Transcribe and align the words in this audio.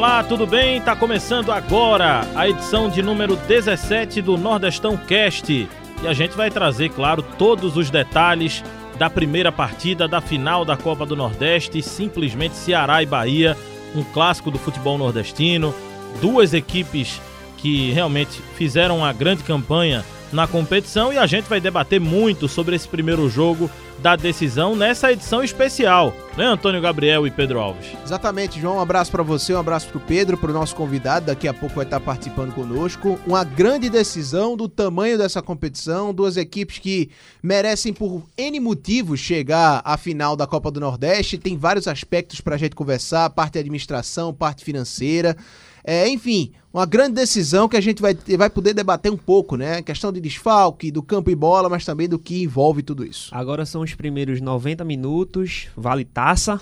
Olá, 0.00 0.24
tudo 0.24 0.46
bem? 0.46 0.78
Está 0.78 0.96
começando 0.96 1.52
agora 1.52 2.22
a 2.34 2.48
edição 2.48 2.88
de 2.88 3.02
número 3.02 3.36
17 3.36 4.22
do 4.22 4.38
Nordestão 4.38 4.96
Cast. 4.96 5.52
E 5.52 5.68
a 6.06 6.14
gente 6.14 6.34
vai 6.34 6.50
trazer, 6.50 6.88
claro, 6.88 7.22
todos 7.36 7.76
os 7.76 7.90
detalhes 7.90 8.64
da 8.98 9.10
primeira 9.10 9.52
partida 9.52 10.08
da 10.08 10.22
final 10.22 10.64
da 10.64 10.74
Copa 10.74 11.04
do 11.04 11.14
Nordeste, 11.14 11.82
simplesmente 11.82 12.56
Ceará 12.56 13.02
e 13.02 13.06
Bahia, 13.06 13.54
um 13.94 14.02
clássico 14.02 14.50
do 14.50 14.58
futebol 14.58 14.96
nordestino, 14.96 15.74
duas 16.18 16.54
equipes 16.54 17.20
que 17.58 17.92
realmente 17.92 18.40
fizeram 18.56 18.96
uma 18.96 19.12
grande 19.12 19.42
campanha 19.42 20.02
na 20.32 20.46
competição 20.46 21.12
e 21.12 21.18
a 21.18 21.26
gente 21.26 21.44
vai 21.44 21.60
debater 21.60 22.00
muito 22.00 22.48
sobre 22.48 22.74
esse 22.74 22.88
primeiro 22.88 23.28
jogo 23.28 23.70
da 24.02 24.16
decisão 24.16 24.74
nessa 24.74 25.12
edição 25.12 25.42
especial, 25.44 26.14
né, 26.36 26.44
Antônio 26.44 26.80
Gabriel 26.80 27.26
e 27.26 27.30
Pedro 27.30 27.60
Alves? 27.60 27.86
Exatamente, 28.04 28.60
João. 28.60 28.76
Um 28.76 28.80
abraço 28.80 29.10
para 29.10 29.22
você, 29.22 29.54
um 29.54 29.58
abraço 29.58 29.88
para 29.88 29.98
o 29.98 30.00
Pedro, 30.00 30.36
para 30.38 30.50
o 30.50 30.54
nosso 30.54 30.74
convidado. 30.74 31.26
Daqui 31.26 31.46
a 31.46 31.52
pouco 31.52 31.76
vai 31.76 31.84
estar 31.84 32.00
participando 32.00 32.54
conosco. 32.54 33.18
Uma 33.26 33.44
grande 33.44 33.90
decisão 33.90 34.56
do 34.56 34.68
tamanho 34.68 35.18
dessa 35.18 35.42
competição, 35.42 36.14
duas 36.14 36.36
equipes 36.36 36.78
que 36.78 37.10
merecem 37.42 37.92
por 37.92 38.22
N 38.36 38.58
motivos 38.60 39.20
chegar 39.20 39.82
à 39.84 39.96
final 39.96 40.34
da 40.34 40.46
Copa 40.46 40.70
do 40.70 40.80
Nordeste. 40.80 41.36
Tem 41.36 41.56
vários 41.56 41.86
aspectos 41.86 42.40
para 42.40 42.54
a 42.54 42.58
gente 42.58 42.74
conversar: 42.74 43.28
parte 43.30 43.58
administração, 43.58 44.32
parte 44.32 44.64
financeira. 44.64 45.36
É, 45.84 46.08
enfim, 46.08 46.52
uma 46.72 46.86
grande 46.86 47.14
decisão 47.14 47.68
que 47.68 47.76
a 47.76 47.80
gente 47.80 48.00
vai, 48.00 48.16
vai 48.36 48.48
poder 48.48 48.74
debater 48.74 49.10
um 49.10 49.16
pouco, 49.16 49.56
né? 49.56 49.82
Questão 49.82 50.12
de 50.12 50.20
desfalque, 50.20 50.90
do 50.90 51.02
campo 51.02 51.30
e 51.30 51.34
bola, 51.34 51.68
mas 51.68 51.84
também 51.84 52.08
do 52.08 52.18
que 52.18 52.42
envolve 52.42 52.82
tudo 52.82 53.04
isso. 53.04 53.28
Agora 53.32 53.66
são 53.66 53.82
os 53.82 53.94
primeiros 53.94 54.40
90 54.40 54.84
minutos, 54.84 55.68
vale 55.76 56.04
taça. 56.04 56.60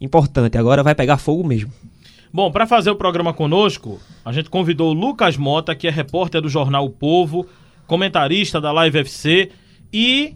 Importante, 0.00 0.56
agora 0.58 0.82
vai 0.82 0.94
pegar 0.94 1.18
fogo 1.18 1.46
mesmo. 1.46 1.70
Bom, 2.32 2.50
para 2.50 2.66
fazer 2.66 2.90
o 2.90 2.96
programa 2.96 3.34
conosco, 3.34 4.00
a 4.24 4.32
gente 4.32 4.48
convidou 4.48 4.90
o 4.90 4.94
Lucas 4.94 5.36
Mota, 5.36 5.74
que 5.74 5.86
é 5.86 5.90
repórter 5.90 6.40
do 6.40 6.48
jornal 6.48 6.86
o 6.86 6.90
Povo, 6.90 7.46
comentarista 7.86 8.58
da 8.58 8.72
Live 8.72 9.00
FC 9.00 9.50
e 9.92 10.34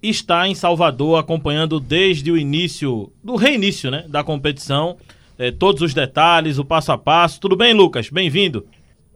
está 0.00 0.46
em 0.46 0.54
Salvador 0.54 1.18
acompanhando 1.18 1.80
desde 1.80 2.30
o 2.30 2.38
início, 2.38 3.12
do 3.22 3.34
reinício, 3.34 3.90
né, 3.90 4.04
da 4.08 4.22
competição 4.22 4.96
é, 5.42 5.50
todos 5.50 5.82
os 5.82 5.92
detalhes, 5.92 6.56
o 6.56 6.64
passo 6.64 6.92
a 6.92 6.98
passo. 6.98 7.40
Tudo 7.40 7.56
bem, 7.56 7.74
Lucas? 7.74 8.08
Bem-vindo. 8.08 8.64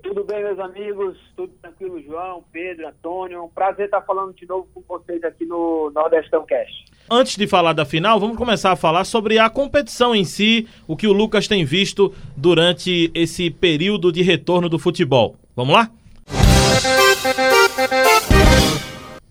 Tudo 0.03 0.25
bem, 0.25 0.43
meus 0.43 0.59
amigos? 0.59 1.17
Tudo 1.37 1.53
tranquilo, 1.63 2.03
João, 2.03 2.43
Pedro, 2.53 2.89
Antônio. 2.89 3.45
Um 3.45 3.49
prazer 3.49 3.85
estar 3.85 4.03
falando 4.03 4.35
de 4.35 4.45
novo 4.45 4.67
com 4.75 4.83
vocês 4.89 5.23
aqui 5.23 5.45
no 5.45 5.93
Nordestão 5.95 6.45
Cast. 6.45 6.85
Antes 7.09 7.37
de 7.37 7.47
falar 7.47 7.75
da 7.75 7.85
final, 7.85 8.19
vamos 8.19 8.37
começar 8.37 8.73
a 8.73 8.77
falar 8.77 9.05
sobre 9.05 9.39
a 9.39 9.49
competição 9.49 10.17
em 10.17 10.25
si, 10.25 10.67
o 10.89 10.97
que 10.97 11.07
o 11.07 11.13
Lucas 11.13 11.47
tem 11.47 11.65
visto 11.65 12.13
durante 12.37 13.09
esse 13.15 13.49
período 13.49 14.11
de 14.11 14.23
retorno 14.23 14.69
do 14.69 14.81
futebol. 14.81 15.37
Vamos 15.55 15.75
lá? 15.75 15.91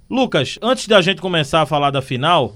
Lucas, 0.09 0.57
antes 0.61 0.87
da 0.87 1.01
gente 1.01 1.19
começar 1.19 1.61
a 1.61 1.65
falar 1.65 1.91
da 1.91 2.01
final, 2.01 2.53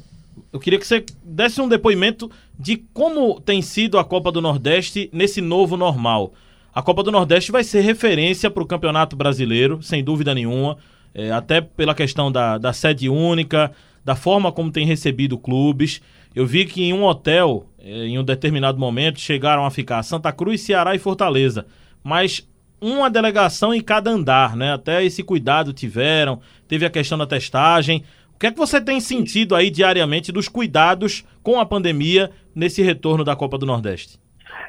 eu 0.52 0.60
queria 0.60 0.80
que 0.80 0.88
você 0.88 1.06
desse 1.24 1.62
um 1.62 1.68
depoimento 1.68 2.30
de 2.58 2.78
como 2.94 3.40
tem 3.40 3.62
sido 3.62 3.98
a 3.98 4.04
Copa 4.04 4.32
do 4.32 4.42
Nordeste 4.42 5.10
nesse 5.14 5.42
novo 5.42 5.78
normal. 5.78 6.34
A 6.74 6.82
Copa 6.82 7.04
do 7.04 7.12
Nordeste 7.12 7.52
vai 7.52 7.64
ser 7.64 7.82
referência 7.82 8.50
para 8.50 8.64
o 8.64 8.66
Campeonato 8.66 9.16
Brasileiro, 9.16 9.82
sem 9.82 10.04
dúvida 10.04 10.34
nenhuma, 10.34 10.78
é, 11.14 11.32
até 11.32 11.62
pela 11.62 11.96
questão 11.96 12.32
da, 12.32 12.58
da 12.58 12.74
sede 12.74 13.10
única, 13.10 13.72
da 14.04 14.16
forma 14.16 14.52
como 14.52 14.72
tem 14.72 14.86
recebido 14.86 15.38
clubes. 15.38 16.02
Eu 16.36 16.46
vi 16.46 16.66
que 16.66 16.84
em 16.84 16.94
um 16.94 17.04
hotel, 17.04 17.68
é, 17.80 18.06
em 18.06 18.18
um 18.18 18.24
determinado 18.24 18.80
momento, 18.80 19.20
chegaram 19.20 19.66
a 19.66 19.72
ficar 19.72 20.02
Santa 20.04 20.32
Cruz, 20.32 20.62
Ceará 20.62 20.96
e 20.96 21.00
Fortaleza. 21.00 21.66
Mas 22.04 22.48
uma 22.82 23.10
delegação 23.10 23.74
em 23.74 23.82
cada 23.82 24.10
andar, 24.10 24.56
né? 24.56 24.74
Até 24.74 25.04
esse 25.04 25.24
cuidado 25.24 25.74
tiveram. 25.74 26.40
Teve 26.68 26.86
a 26.86 26.90
questão 26.90 27.18
da 27.18 27.26
testagem. 27.26 28.04
O 28.40 28.42
que 28.42 28.48
é 28.48 28.52
que 28.54 28.58
você 28.58 28.80
tem 28.80 29.02
sentido 29.02 29.54
aí 29.54 29.70
diariamente 29.70 30.32
dos 30.32 30.48
cuidados 30.48 31.28
com 31.44 31.60
a 31.60 31.66
pandemia 31.66 32.32
nesse 32.56 32.82
retorno 32.82 33.22
da 33.22 33.36
Copa 33.36 33.58
do 33.58 33.66
Nordeste? 33.66 34.18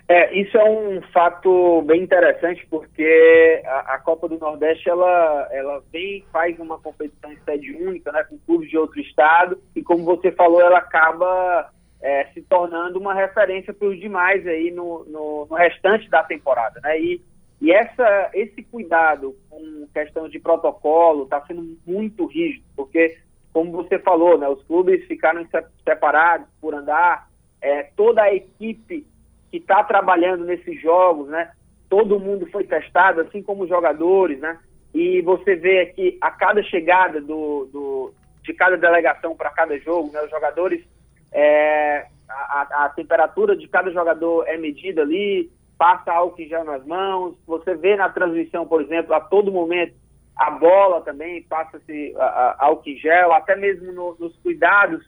É, 0.09 0.37
isso 0.37 0.59
é 0.59 0.65
um 0.69 1.01
fato 1.13 1.81
bem 1.83 2.03
interessante 2.03 2.67
porque 2.69 3.63
a, 3.65 3.95
a, 3.95 3.99
Copa 4.01 4.29
do 4.29 4.37
Nordeste 4.41 4.91
ela, 4.91 5.49
ela 5.53 5.81
vem 5.93 6.25
faz 6.33 6.59
uma 6.59 6.81
competição 6.81 7.31
em 7.31 7.39
sede 7.45 7.71
única, 7.71 8.11
né, 8.11 8.25
com 8.25 8.37
clubes 8.39 8.69
de 8.69 8.77
outro 8.77 9.01
estado 9.01 9.57
e 9.77 9.85
como 9.85 10.03
você 10.03 10.33
falou 10.33 10.61
ela 10.61 10.79
acaba 10.79 11.71
é, 12.03 12.25
se 12.35 12.43
tornando 12.43 12.99
uma 12.99 13.15
referência 13.15 13.73
para 13.73 13.87
os 13.87 14.01
demais 14.01 14.45
aí 14.49 14.73
no, 14.73 15.05
no, 15.05 15.47
no, 15.49 15.57
restante 15.57 16.11
da 16.11 16.25
temporada, 16.25 16.81
né? 16.83 17.01
E, 17.01 17.23
e 17.61 17.71
essa, 17.71 18.31
esse 18.35 18.65
cuidado 18.65 19.37
com 19.49 19.87
questão 19.95 20.29
de 20.29 20.41
protocolo 20.41 21.23
está 21.23 21.41
sendo 21.47 21.79
muito 21.87 22.27
rígido 22.27 22.65
porque 22.75 23.17
como 23.53 23.72
você 23.72 23.99
falou, 23.99 24.38
né, 24.38 24.49
os 24.49 24.62
clubes 24.65 25.05
ficaram 25.06 25.47
separados 25.84 26.47
por 26.61 26.75
andar, 26.75 27.28
é, 27.61 27.84
toda 27.97 28.22
a 28.22 28.34
equipe 28.34 29.06
que 29.50 29.56
está 29.56 29.83
trabalhando 29.83 30.44
nesses 30.44 30.81
jogos, 30.81 31.28
né, 31.28 31.50
todo 31.89 32.21
mundo 32.21 32.47
foi 32.50 32.65
testado, 32.65 33.21
assim 33.21 33.43
como 33.43 33.65
os 33.65 33.69
jogadores, 33.69 34.39
né, 34.39 34.59
e 34.94 35.21
você 35.22 35.56
vê 35.56 35.81
aqui 35.81 36.16
a 36.21 36.31
cada 36.31 36.62
chegada 36.62 37.21
do, 37.21 37.69
do 37.72 38.15
de 38.43 38.55
cada 38.55 38.77
delegação 38.77 39.37
para 39.37 39.50
cada 39.50 39.78
jogo, 39.78 40.12
né, 40.12 40.22
os 40.22 40.31
jogadores, 40.31 40.84
é, 41.33 42.06
a, 42.28 42.84
a, 42.84 42.89
temperatura 42.91 43.56
de 43.56 43.69
cada 43.69 43.91
jogador 43.91 44.44
é 44.47 44.56
medida 44.56 45.03
ali, 45.03 45.50
passa 45.77 46.12
álcool 46.12 46.47
já 46.47 46.62
nas 46.62 46.84
mãos, 46.87 47.37
você 47.47 47.75
vê 47.75 47.97
na 47.97 48.09
transmissão, 48.09 48.66
por 48.66 48.83
exemplo, 48.83 49.15
a 49.15 49.21
todo 49.21 49.53
momento 49.53 49.94
a 50.41 50.51
bola 50.51 51.03
também 51.03 51.43
passa-se 51.43 52.15
álcool 52.56 52.89
em 52.89 52.97
gel, 52.97 53.31
até 53.31 53.55
mesmo 53.55 53.93
no, 53.93 54.17
nos 54.19 54.34
cuidados 54.39 55.06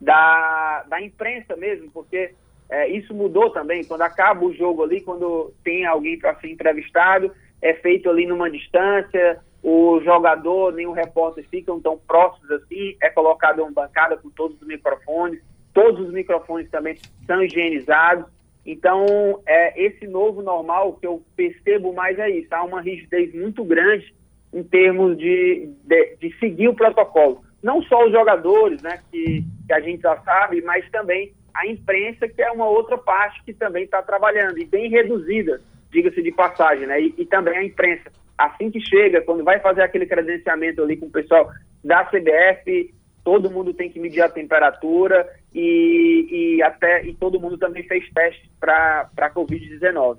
da, 0.00 0.86
da 0.88 1.02
imprensa 1.02 1.54
mesmo, 1.54 1.90
porque 1.90 2.32
é, 2.70 2.88
isso 2.88 3.12
mudou 3.12 3.50
também. 3.50 3.84
Quando 3.84 4.00
acaba 4.00 4.42
o 4.42 4.54
jogo 4.54 4.82
ali, 4.82 5.02
quando 5.02 5.52
tem 5.62 5.84
alguém 5.84 6.18
para 6.18 6.34
ser 6.36 6.50
entrevistado, 6.50 7.30
é 7.60 7.74
feito 7.74 8.08
ali 8.08 8.26
numa 8.26 8.50
distância, 8.50 9.38
o 9.62 10.00
jogador 10.02 10.72
nem 10.72 10.86
o 10.86 10.92
repórter 10.92 11.46
ficam 11.50 11.78
tão 11.78 11.98
próximos 11.98 12.50
assim, 12.50 12.96
é 13.02 13.10
colocado 13.10 13.60
uma 13.60 13.70
bancada 13.70 14.16
com 14.16 14.30
todos 14.30 14.58
os 14.62 14.66
microfones, 14.66 15.42
todos 15.74 16.06
os 16.06 16.10
microfones 16.10 16.70
também 16.70 16.96
são 17.26 17.42
higienizados. 17.42 18.24
Então, 18.64 19.42
é, 19.44 19.78
esse 19.78 20.06
novo 20.06 20.40
normal 20.40 20.94
que 20.94 21.06
eu 21.06 21.22
percebo 21.36 21.92
mais 21.92 22.18
é 22.18 22.30
isso, 22.30 22.48
há 22.54 22.62
uma 22.62 22.80
rigidez 22.80 23.34
muito 23.34 23.62
grande 23.62 24.18
em 24.52 24.62
termos 24.62 25.16
de, 25.16 25.70
de, 25.84 26.16
de, 26.16 26.38
seguir 26.38 26.68
o 26.68 26.74
protocolo. 26.74 27.42
Não 27.62 27.82
só 27.82 28.04
os 28.06 28.12
jogadores, 28.12 28.82
né, 28.82 29.00
que, 29.10 29.44
que 29.66 29.72
a 29.72 29.80
gente 29.80 30.02
já 30.02 30.16
sabe, 30.18 30.60
mas 30.62 30.88
também 30.90 31.32
a 31.54 31.66
imprensa, 31.66 32.28
que 32.28 32.42
é 32.42 32.50
uma 32.50 32.68
outra 32.68 32.96
parte 32.96 33.42
que 33.44 33.52
também 33.52 33.84
está 33.84 34.02
trabalhando, 34.02 34.58
e 34.58 34.64
bem 34.64 34.88
reduzida, 34.88 35.60
diga-se 35.90 36.22
de 36.22 36.32
passagem, 36.32 36.86
né, 36.86 37.00
e, 37.00 37.14
e, 37.18 37.26
também 37.26 37.56
a 37.56 37.64
imprensa. 37.64 38.10
Assim 38.36 38.70
que 38.70 38.80
chega, 38.80 39.20
quando 39.20 39.44
vai 39.44 39.60
fazer 39.60 39.82
aquele 39.82 40.06
credenciamento 40.06 40.82
ali 40.82 40.96
com 40.96 41.06
o 41.06 41.10
pessoal 41.10 41.50
da 41.84 42.04
CBF, 42.04 42.94
todo 43.22 43.50
mundo 43.50 43.74
tem 43.74 43.90
que 43.90 44.00
medir 44.00 44.22
a 44.22 44.28
temperatura 44.28 45.28
e, 45.54 46.56
e 46.56 46.62
até 46.62 47.04
e 47.04 47.14
todo 47.14 47.40
mundo 47.40 47.58
também 47.58 47.82
fez 47.82 48.08
teste 48.10 48.50
para 48.58 49.10
a 49.16 49.30
Covid-19. 49.30 50.18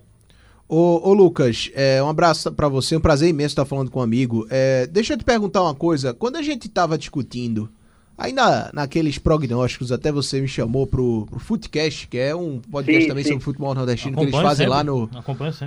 Ô, 0.73 1.09
ô, 1.09 1.13
Lucas, 1.13 1.69
é, 1.75 2.01
um 2.01 2.07
abraço 2.07 2.49
para 2.49 2.69
você, 2.69 2.95
um 2.95 3.01
prazer 3.01 3.27
imenso 3.27 3.51
estar 3.51 3.65
falando 3.65 3.91
com 3.91 3.99
um 3.99 4.03
amigo. 4.03 4.47
É, 4.49 4.87
deixa 4.87 5.15
eu 5.15 5.17
te 5.17 5.25
perguntar 5.25 5.61
uma 5.61 5.75
coisa. 5.75 6.13
Quando 6.13 6.37
a 6.37 6.41
gente 6.41 6.67
estava 6.67 6.97
discutindo, 6.97 7.69
ainda 8.17 8.71
naqueles 8.73 9.17
prognósticos, 9.17 9.91
até 9.91 10.13
você 10.13 10.39
me 10.39 10.47
chamou 10.47 10.87
pro, 10.87 11.27
pro 11.29 11.41
Footcast, 11.41 12.07
que 12.07 12.17
é 12.17 12.33
um 12.33 12.61
podcast 12.71 13.01
sim, 13.01 13.09
também 13.09 13.23
sim. 13.25 13.31
sobre 13.31 13.43
futebol 13.43 13.75
nordestino 13.75 14.13
Acompanho 14.13 14.31
que 14.31 14.37
eles 14.37 14.47
fazem 14.47 14.65
sempre. 14.65 14.77
lá 14.77 14.81
no, 14.81 15.09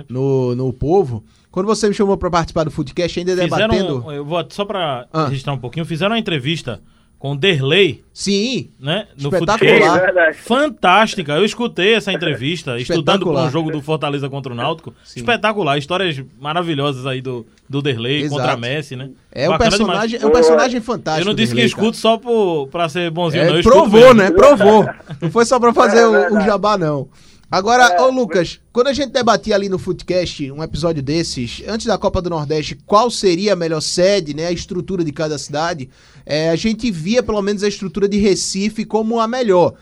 no, 0.09 0.55
no 0.55 0.73
Povo. 0.73 1.23
Quando 1.51 1.67
você 1.67 1.87
me 1.87 1.93
chamou 1.93 2.17
para 2.17 2.31
participar 2.31 2.63
do 2.63 2.71
Footcast, 2.71 3.19
ainda 3.19 3.33
fizeram, 3.33 3.75
debatendo... 3.75 4.11
Eu 4.11 4.25
vou 4.25 4.43
só 4.49 4.65
para 4.65 5.07
ah. 5.13 5.27
registrar 5.27 5.53
um 5.53 5.59
pouquinho, 5.59 5.85
fizeram 5.85 6.13
uma 6.13 6.19
entrevista 6.19 6.81
com 7.25 7.35
Derley. 7.35 8.03
Sim. 8.13 8.69
Né? 8.79 9.07
No 9.19 9.29
Espetacular. 9.29 10.15
É 10.15 10.33
Fantástica. 10.33 11.33
Eu 11.33 11.43
escutei 11.43 11.95
essa 11.95 12.13
entrevista, 12.13 12.77
estudando 12.77 13.25
para 13.25 13.45
um 13.45 13.49
jogo 13.49 13.71
do 13.71 13.81
Fortaleza 13.81 14.29
contra 14.29 14.53
o 14.53 14.55
Náutico. 14.55 14.93
Sim. 15.03 15.21
Espetacular. 15.21 15.75
Histórias 15.75 16.23
maravilhosas 16.39 17.07
aí 17.07 17.21
do, 17.21 17.43
do 17.67 17.81
Derley 17.81 18.21
Exato. 18.21 18.39
contra 18.39 18.57
Messi, 18.57 18.95
né? 18.95 19.09
É 19.31 19.49
um, 19.49 19.57
personagem, 19.57 20.19
é 20.21 20.25
um 20.25 20.29
personagem 20.29 20.79
fantástico. 20.81 21.23
Eu 21.23 21.25
não 21.25 21.33
disse 21.33 21.55
Derley, 21.55 21.63
que 21.63 21.75
escuto 21.75 21.99
cara. 21.99 22.21
só 22.21 22.67
para 22.67 22.89
ser 22.89 23.09
bonzinho, 23.09 23.41
é, 23.41 23.47
não. 23.47 23.57
Eu 23.57 23.63
provou, 23.63 24.13
né? 24.13 24.29
Provou. 24.29 24.87
Não 25.19 25.31
foi 25.31 25.45
só 25.45 25.59
para 25.59 25.73
fazer 25.73 26.01
é 26.01 26.07
o, 26.07 26.37
o 26.37 26.41
jabá, 26.41 26.77
não. 26.77 27.07
Agora, 27.49 27.83
é, 27.87 28.01
ô 28.01 28.09
Lucas, 28.09 28.59
quando 28.73 28.87
a 28.87 28.93
gente 28.93 29.11
debatia 29.11 29.55
ali 29.55 29.69
no 29.69 29.77
Footcast, 29.77 30.51
um 30.51 30.63
episódio 30.63 31.03
desses, 31.03 31.61
antes 31.67 31.85
da 31.85 31.97
Copa 31.97 32.21
do 32.21 32.29
Nordeste, 32.29 32.75
qual 32.85 33.09
seria 33.11 33.53
a 33.53 33.55
melhor 33.55 33.81
sede, 33.81 34.33
né, 34.33 34.47
a 34.47 34.51
estrutura 34.51 35.03
de 35.03 35.11
cada 35.11 35.37
cidade, 35.37 35.89
é, 36.25 36.49
a 36.49 36.55
gente 36.55 36.89
via 36.89 37.21
pelo 37.21 37.41
menos 37.41 37.63
a 37.63 37.67
estrutura 37.67 38.09
de 38.09 38.17
Recife 38.17 38.83
como 38.83 39.19
a 39.19 39.27
melhor 39.27 39.75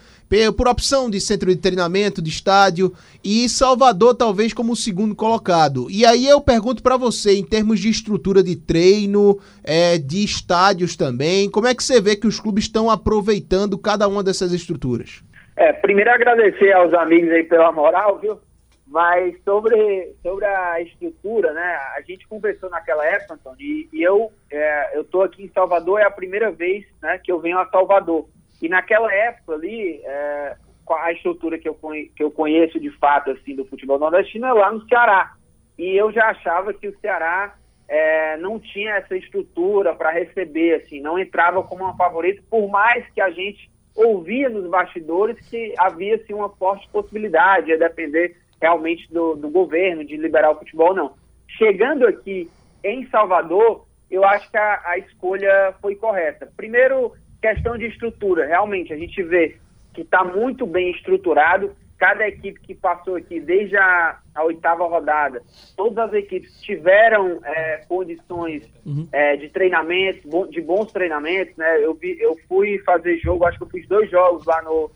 por 0.58 0.68
opção 0.68 1.12
de 1.12 1.22
centro 1.22 1.50
de 1.50 1.62
treinamento, 1.62 2.22
de 2.22 2.30
estádio, 2.30 2.92
e 3.24 3.48
Salvador 3.48 4.16
talvez 4.16 4.52
como 4.52 4.74
o 4.74 4.76
segundo 4.76 5.14
colocado. 5.14 5.88
E 5.92 6.06
aí 6.06 6.28
eu 6.28 6.42
pergunto 6.42 6.82
para 6.82 6.98
você, 6.98 7.36
em 7.36 7.44
termos 7.44 7.80
de 7.80 7.90
estrutura 7.90 8.42
de 8.42 8.56
treino, 8.56 9.38
é, 9.64 9.98
de 9.98 10.24
estádios 10.24 10.96
também, 10.96 11.50
como 11.52 11.68
é 11.68 11.76
que 11.76 11.84
você 11.84 12.02
vê 12.02 12.16
que 12.16 12.26
os 12.26 12.40
clubes 12.40 12.64
estão 12.64 12.90
aproveitando 12.90 13.78
cada 13.78 14.08
uma 14.08 14.24
dessas 14.24 14.52
estruturas? 14.52 15.22
É, 15.56 15.72
primeiro 15.72 16.12
agradecer 16.12 16.72
aos 16.72 16.94
amigos 16.94 17.30
aí 17.32 17.44
pela 17.44 17.72
moral, 17.72 18.18
viu? 18.18 18.40
Mas 18.88 19.36
sobre, 19.44 20.14
sobre 20.22 20.46
a 20.46 20.82
estrutura, 20.82 21.54
né? 21.54 21.76
A 21.96 22.02
gente 22.02 22.28
conversou 22.28 22.70
naquela 22.70 23.06
época, 23.06 23.36
Antônio, 23.36 23.62
e, 23.62 23.90
e 23.94 24.04
eu 24.04 24.32
é, 24.52 24.98
eu 24.98 25.04
tô 25.04 25.22
aqui 25.22 25.44
em 25.44 25.52
Salvador, 25.52 26.00
é 26.00 26.06
a 26.06 26.12
primeira 26.12 26.52
vez 26.52 26.86
né, 27.02 27.20
que 27.24 27.32
eu 27.32 27.40
venho 27.40 27.58
a 27.60 27.68
Salvador. 27.70 28.28
E 28.62 28.70
naquela 28.70 29.12
época 29.14 29.54
ali, 29.54 30.02
é, 30.04 30.56
a 30.90 31.12
estrutura 31.12 31.58
que 31.58 31.68
eu, 31.68 31.78
que 32.16 32.24
eu 32.24 32.32
conheço 32.32 32.80
de 32.80 32.92
fato 32.92 33.32
assim 33.32 33.56
do 33.56 33.66
futebol 33.66 33.98
nordestino 33.98 34.46
é 34.48 34.54
lá 34.54 34.72
no 34.72 34.86
Ceará. 34.88 35.34
E 35.78 35.96
eu 35.96 36.12
já 36.12 36.30
achava 36.30 36.74
que 36.74 36.88
o 36.88 37.00
Ceará 37.00 37.56
é, 37.88 38.38
não 38.38 38.60
tinha 38.60 38.96
essa 38.96 39.16
estrutura 39.16 39.96
para 39.96 40.12
receber, 40.12 40.76
assim, 40.76 41.02
não 41.02 41.18
entrava 41.18 41.64
como 41.64 41.84
uma 41.84 41.96
favorita, 41.96 42.44
por 42.50 42.70
mais 42.70 43.06
que 43.12 43.22
a 43.22 43.30
gente 43.32 43.70
ouvia 43.96 44.50
nos 44.50 44.70
bastidores 44.70 45.38
que 45.50 45.74
havia 45.78 46.16
assim, 46.16 46.34
uma 46.34 46.50
forte 46.50 46.88
possibilidade, 46.90 47.72
a 47.72 47.78
depender 47.78 48.36
realmente 48.62 49.12
do, 49.12 49.36
do 49.36 49.50
governo, 49.50 50.06
de 50.06 50.16
liberar 50.18 50.52
o 50.52 50.60
futebol, 50.60 50.96
não. 50.96 51.14
Chegando 51.48 52.08
aqui 52.08 52.50
em 52.84 53.08
Salvador, 53.10 53.86
eu 54.10 54.24
acho 54.24 54.50
que 54.50 54.58
a, 54.58 54.82
a 54.86 54.98
escolha 54.98 55.74
foi 55.82 55.96
correta. 55.96 56.52
Primeiro, 56.56 57.14
questão 57.42 57.78
de 57.78 57.88
estrutura. 57.88 58.46
Realmente, 58.46 58.94
a 58.94 58.98
gente 58.98 59.22
vê 59.22 59.58
que 59.94 60.02
está 60.02 60.24
muito 60.24 60.66
bem 60.66 60.92
estruturado. 60.92 61.76
Cada 62.04 62.28
equipe 62.28 62.60
que 62.60 62.76
passou 62.76 63.16
aqui, 63.16 63.40
desde 63.40 63.78
a, 63.78 64.20
a 64.36 64.44
oitava 64.44 64.86
rodada, 64.86 65.42
todas 65.78 66.10
as 66.10 66.14
equipes 66.16 66.60
tiveram 66.60 67.40
é, 67.46 67.86
condições 67.88 68.70
uhum. 68.86 69.08
é, 69.10 69.38
de 69.38 69.48
treinamento, 69.48 70.50
de 70.50 70.60
bons 70.60 70.92
treinamentos. 70.92 71.56
Né? 71.56 71.82
Eu, 71.82 71.94
vi, 71.94 72.20
eu 72.20 72.38
fui 72.50 72.78
fazer 72.80 73.20
jogo, 73.20 73.46
acho 73.46 73.58
que 73.58 73.64
eu 73.64 73.70
fiz 73.70 73.88
dois 73.88 74.12
jogos 74.12 74.46
lá 74.46 74.62
no 74.64 74.92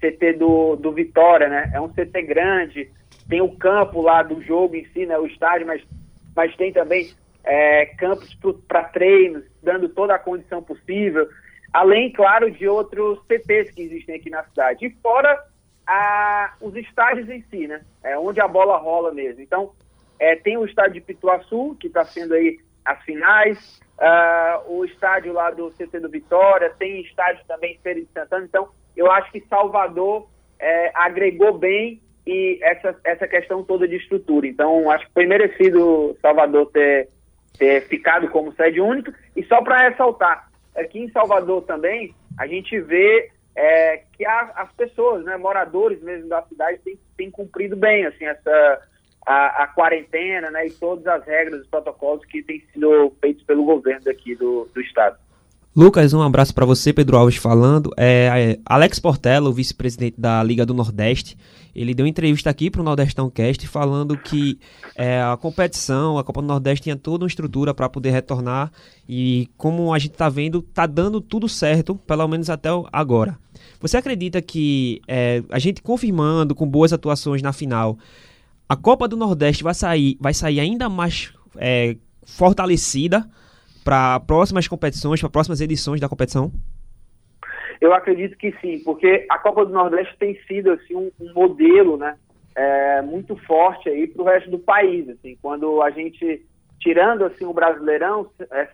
CT 0.00 0.32
do, 0.32 0.74
do 0.74 0.90
Vitória, 0.90 1.48
né? 1.48 1.70
É 1.72 1.80
um 1.80 1.90
CT 1.90 2.22
grande, 2.22 2.90
tem 3.28 3.40
o 3.40 3.56
campo 3.56 4.02
lá 4.02 4.24
do 4.24 4.42
jogo 4.42 4.74
em 4.74 4.84
si, 4.86 5.06
né, 5.06 5.16
o 5.16 5.28
estádio, 5.28 5.64
mas, 5.64 5.80
mas 6.34 6.56
tem 6.56 6.72
também 6.72 7.08
é, 7.44 7.86
campos 7.86 8.36
para 8.66 8.82
treinos, 8.82 9.44
dando 9.62 9.88
toda 9.90 10.12
a 10.12 10.18
condição 10.18 10.60
possível, 10.60 11.28
além, 11.72 12.10
claro, 12.10 12.50
de 12.50 12.66
outros 12.66 13.20
CTs 13.28 13.70
que 13.70 13.82
existem 13.82 14.16
aqui 14.16 14.28
na 14.28 14.42
cidade. 14.42 14.86
E 14.86 14.90
fora 15.00 15.38
a, 15.88 16.52
os 16.60 16.76
estádios 16.76 17.30
em 17.30 17.42
si, 17.50 17.66
né, 17.66 17.80
é, 18.04 18.18
onde 18.18 18.40
a 18.42 18.46
bola 18.46 18.76
rola 18.76 19.10
mesmo. 19.10 19.40
Então, 19.40 19.72
é, 20.20 20.36
tem 20.36 20.58
o 20.58 20.66
estádio 20.66 20.94
de 20.94 21.00
Pituaçu, 21.00 21.74
que 21.80 21.86
está 21.86 22.04
sendo 22.04 22.34
aí 22.34 22.58
as 22.84 23.02
finais, 23.04 23.80
uh, 23.98 24.72
o 24.72 24.84
estádio 24.84 25.32
lá 25.32 25.50
do 25.50 25.70
CT 25.70 26.00
do 26.00 26.08
Vitória, 26.08 26.72
tem 26.78 27.00
estádio 27.00 27.42
também 27.46 27.78
Feira 27.82 28.00
de 28.00 28.08
Santana. 28.12 28.44
Então, 28.44 28.68
eu 28.94 29.10
acho 29.10 29.30
que 29.32 29.40
Salvador 29.48 30.28
é, 30.58 30.90
agregou 30.94 31.56
bem 31.56 32.00
e 32.26 32.58
essa, 32.62 32.94
essa 33.04 33.26
questão 33.26 33.62
toda 33.62 33.88
de 33.88 33.96
estrutura. 33.96 34.46
Então, 34.46 34.90
acho 34.90 35.06
que 35.06 35.12
foi 35.12 35.26
merecido 35.26 36.16
Salvador 36.20 36.70
ter, 36.70 37.08
ter 37.58 37.82
ficado 37.88 38.28
como 38.28 38.52
sede 38.54 38.80
única. 38.80 39.14
E 39.36 39.42
só 39.44 39.62
para 39.62 39.88
ressaltar, 39.88 40.50
aqui 40.76 40.98
em 40.98 41.10
Salvador 41.10 41.62
também, 41.62 42.14
a 42.38 42.46
gente 42.46 42.78
vê 42.80 43.30
é, 43.58 44.04
que 44.16 44.24
a, 44.24 44.52
as 44.54 44.72
pessoas, 44.72 45.24
né, 45.24 45.36
moradores 45.36 46.00
mesmo 46.00 46.28
da 46.28 46.40
cidade, 46.42 46.78
têm, 46.84 46.96
têm 47.16 47.28
cumprido 47.28 47.74
bem 47.74 48.06
assim, 48.06 48.24
essa, 48.24 48.80
a, 49.26 49.64
a, 49.64 49.66
quarentena 49.66 50.48
né, 50.48 50.68
e 50.68 50.70
todas 50.70 51.04
as 51.08 51.26
regras 51.26 51.64
e 51.64 51.68
protocolos 51.68 52.24
que 52.26 52.40
têm 52.44 52.62
sido 52.72 53.12
feitos 53.20 53.42
pelo 53.42 53.64
governo 53.64 54.04
daqui 54.04 54.36
do, 54.36 54.68
do 54.72 54.80
estado. 54.80 55.18
Lucas, 55.74 56.12
um 56.12 56.22
abraço 56.22 56.54
para 56.54 56.64
você, 56.64 56.92
Pedro 56.92 57.16
Alves 57.16 57.36
falando. 57.36 57.92
É, 57.96 58.52
é 58.52 58.58
Alex 58.64 59.00
Portela, 59.00 59.48
o 59.48 59.52
vice-presidente 59.52 60.20
da 60.20 60.40
Liga 60.42 60.64
do 60.64 60.74
Nordeste, 60.74 61.36
ele 61.74 61.94
deu 61.94 62.06
entrevista 62.06 62.50
aqui 62.50 62.70
para 62.70 62.80
o 62.80 62.84
Nordestão 62.84 63.30
Cast 63.30 63.66
falando 63.68 64.18
que 64.18 64.58
é, 64.96 65.22
a 65.22 65.36
competição, 65.36 66.18
a 66.18 66.24
Copa 66.24 66.40
do 66.40 66.48
Nordeste 66.48 66.84
tinha 66.84 66.96
toda 66.96 67.24
uma 67.24 67.28
estrutura 67.28 67.72
para 67.72 67.88
poder 67.88 68.10
retornar 68.10 68.72
e 69.08 69.48
como 69.56 69.94
a 69.94 69.98
gente 70.00 70.12
está 70.12 70.28
vendo, 70.28 70.58
está 70.58 70.86
dando 70.86 71.20
tudo 71.20 71.48
certo, 71.48 71.94
pelo 71.94 72.26
menos 72.26 72.50
até 72.50 72.68
agora. 72.92 73.38
Você 73.80 73.96
acredita 73.96 74.40
que 74.42 75.00
é, 75.06 75.42
a 75.50 75.58
gente 75.58 75.82
confirmando 75.82 76.54
com 76.54 76.66
boas 76.66 76.92
atuações 76.92 77.42
na 77.42 77.52
final, 77.52 77.98
a 78.68 78.76
Copa 78.76 79.08
do 79.08 79.16
Nordeste 79.16 79.62
vai 79.62 79.74
sair, 79.74 80.16
vai 80.20 80.34
sair 80.34 80.60
ainda 80.60 80.88
mais 80.88 81.32
é, 81.56 81.96
fortalecida? 82.24 83.28
para 83.88 84.20
próximas 84.20 84.68
competições, 84.68 85.18
para 85.18 85.30
próximas 85.30 85.62
edições 85.62 85.98
da 85.98 86.10
competição? 86.10 86.52
Eu 87.80 87.94
acredito 87.94 88.36
que 88.36 88.52
sim, 88.60 88.80
porque 88.84 89.24
a 89.30 89.38
Copa 89.38 89.64
do 89.64 89.72
Nordeste 89.72 90.14
tem 90.18 90.38
sido 90.46 90.72
assim 90.72 90.94
um, 90.94 91.10
um 91.18 91.32
modelo, 91.32 91.96
né, 91.96 92.14
é, 92.54 93.00
muito 93.00 93.34
forte 93.46 93.88
aí 93.88 94.06
para 94.06 94.20
o 94.20 94.26
resto 94.26 94.50
do 94.50 94.58
país. 94.58 95.08
Assim, 95.08 95.38
quando 95.40 95.80
a 95.80 95.88
gente 95.90 96.44
tirando 96.78 97.24
assim 97.24 97.46
o 97.46 97.54
Brasileirão, 97.54 98.28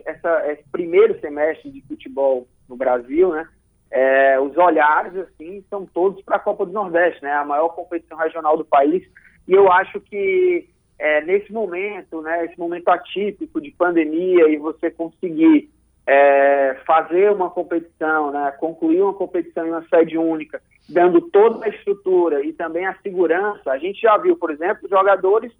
essa, 0.04 0.50
esse 0.50 0.64
primeiro 0.72 1.16
semestre 1.20 1.70
de 1.70 1.80
futebol 1.82 2.48
no 2.68 2.74
Brasil, 2.74 3.32
né, 3.32 3.46
é, 3.90 4.40
os 4.40 4.56
olhares 4.56 5.16
assim 5.16 5.64
são 5.70 5.86
todos 5.86 6.22
para 6.22 6.36
a 6.36 6.40
Copa 6.40 6.66
do 6.66 6.72
Nordeste, 6.72 7.22
né, 7.22 7.32
a 7.32 7.44
maior 7.44 7.68
competição 7.70 8.16
regional 8.18 8.56
do 8.56 8.64
país. 8.64 9.02
E 9.46 9.52
eu 9.52 9.70
acho 9.70 10.00
que 10.00 10.68
é, 10.98 11.20
nesse 11.22 11.52
momento, 11.52 12.20
né, 12.22 12.44
esse 12.46 12.58
momento 12.58 12.88
atípico 12.88 13.60
de 13.60 13.70
pandemia 13.70 14.48
e 14.48 14.56
você 14.56 14.90
conseguir 14.90 15.70
é, 16.06 16.76
fazer 16.86 17.30
uma 17.32 17.50
competição, 17.50 18.30
né, 18.30 18.52
concluir 18.58 19.02
uma 19.02 19.14
competição 19.14 19.66
em 19.66 19.70
uma 19.70 19.86
sede 19.88 20.18
única, 20.18 20.60
dando 20.88 21.20
toda 21.20 21.64
a 21.64 21.68
estrutura 21.68 22.44
e 22.44 22.52
também 22.52 22.86
a 22.86 22.96
segurança, 23.02 23.70
a 23.70 23.78
gente 23.78 24.00
já 24.00 24.16
viu, 24.18 24.36
por 24.36 24.50
exemplo, 24.50 24.88
jogadores 24.88 25.52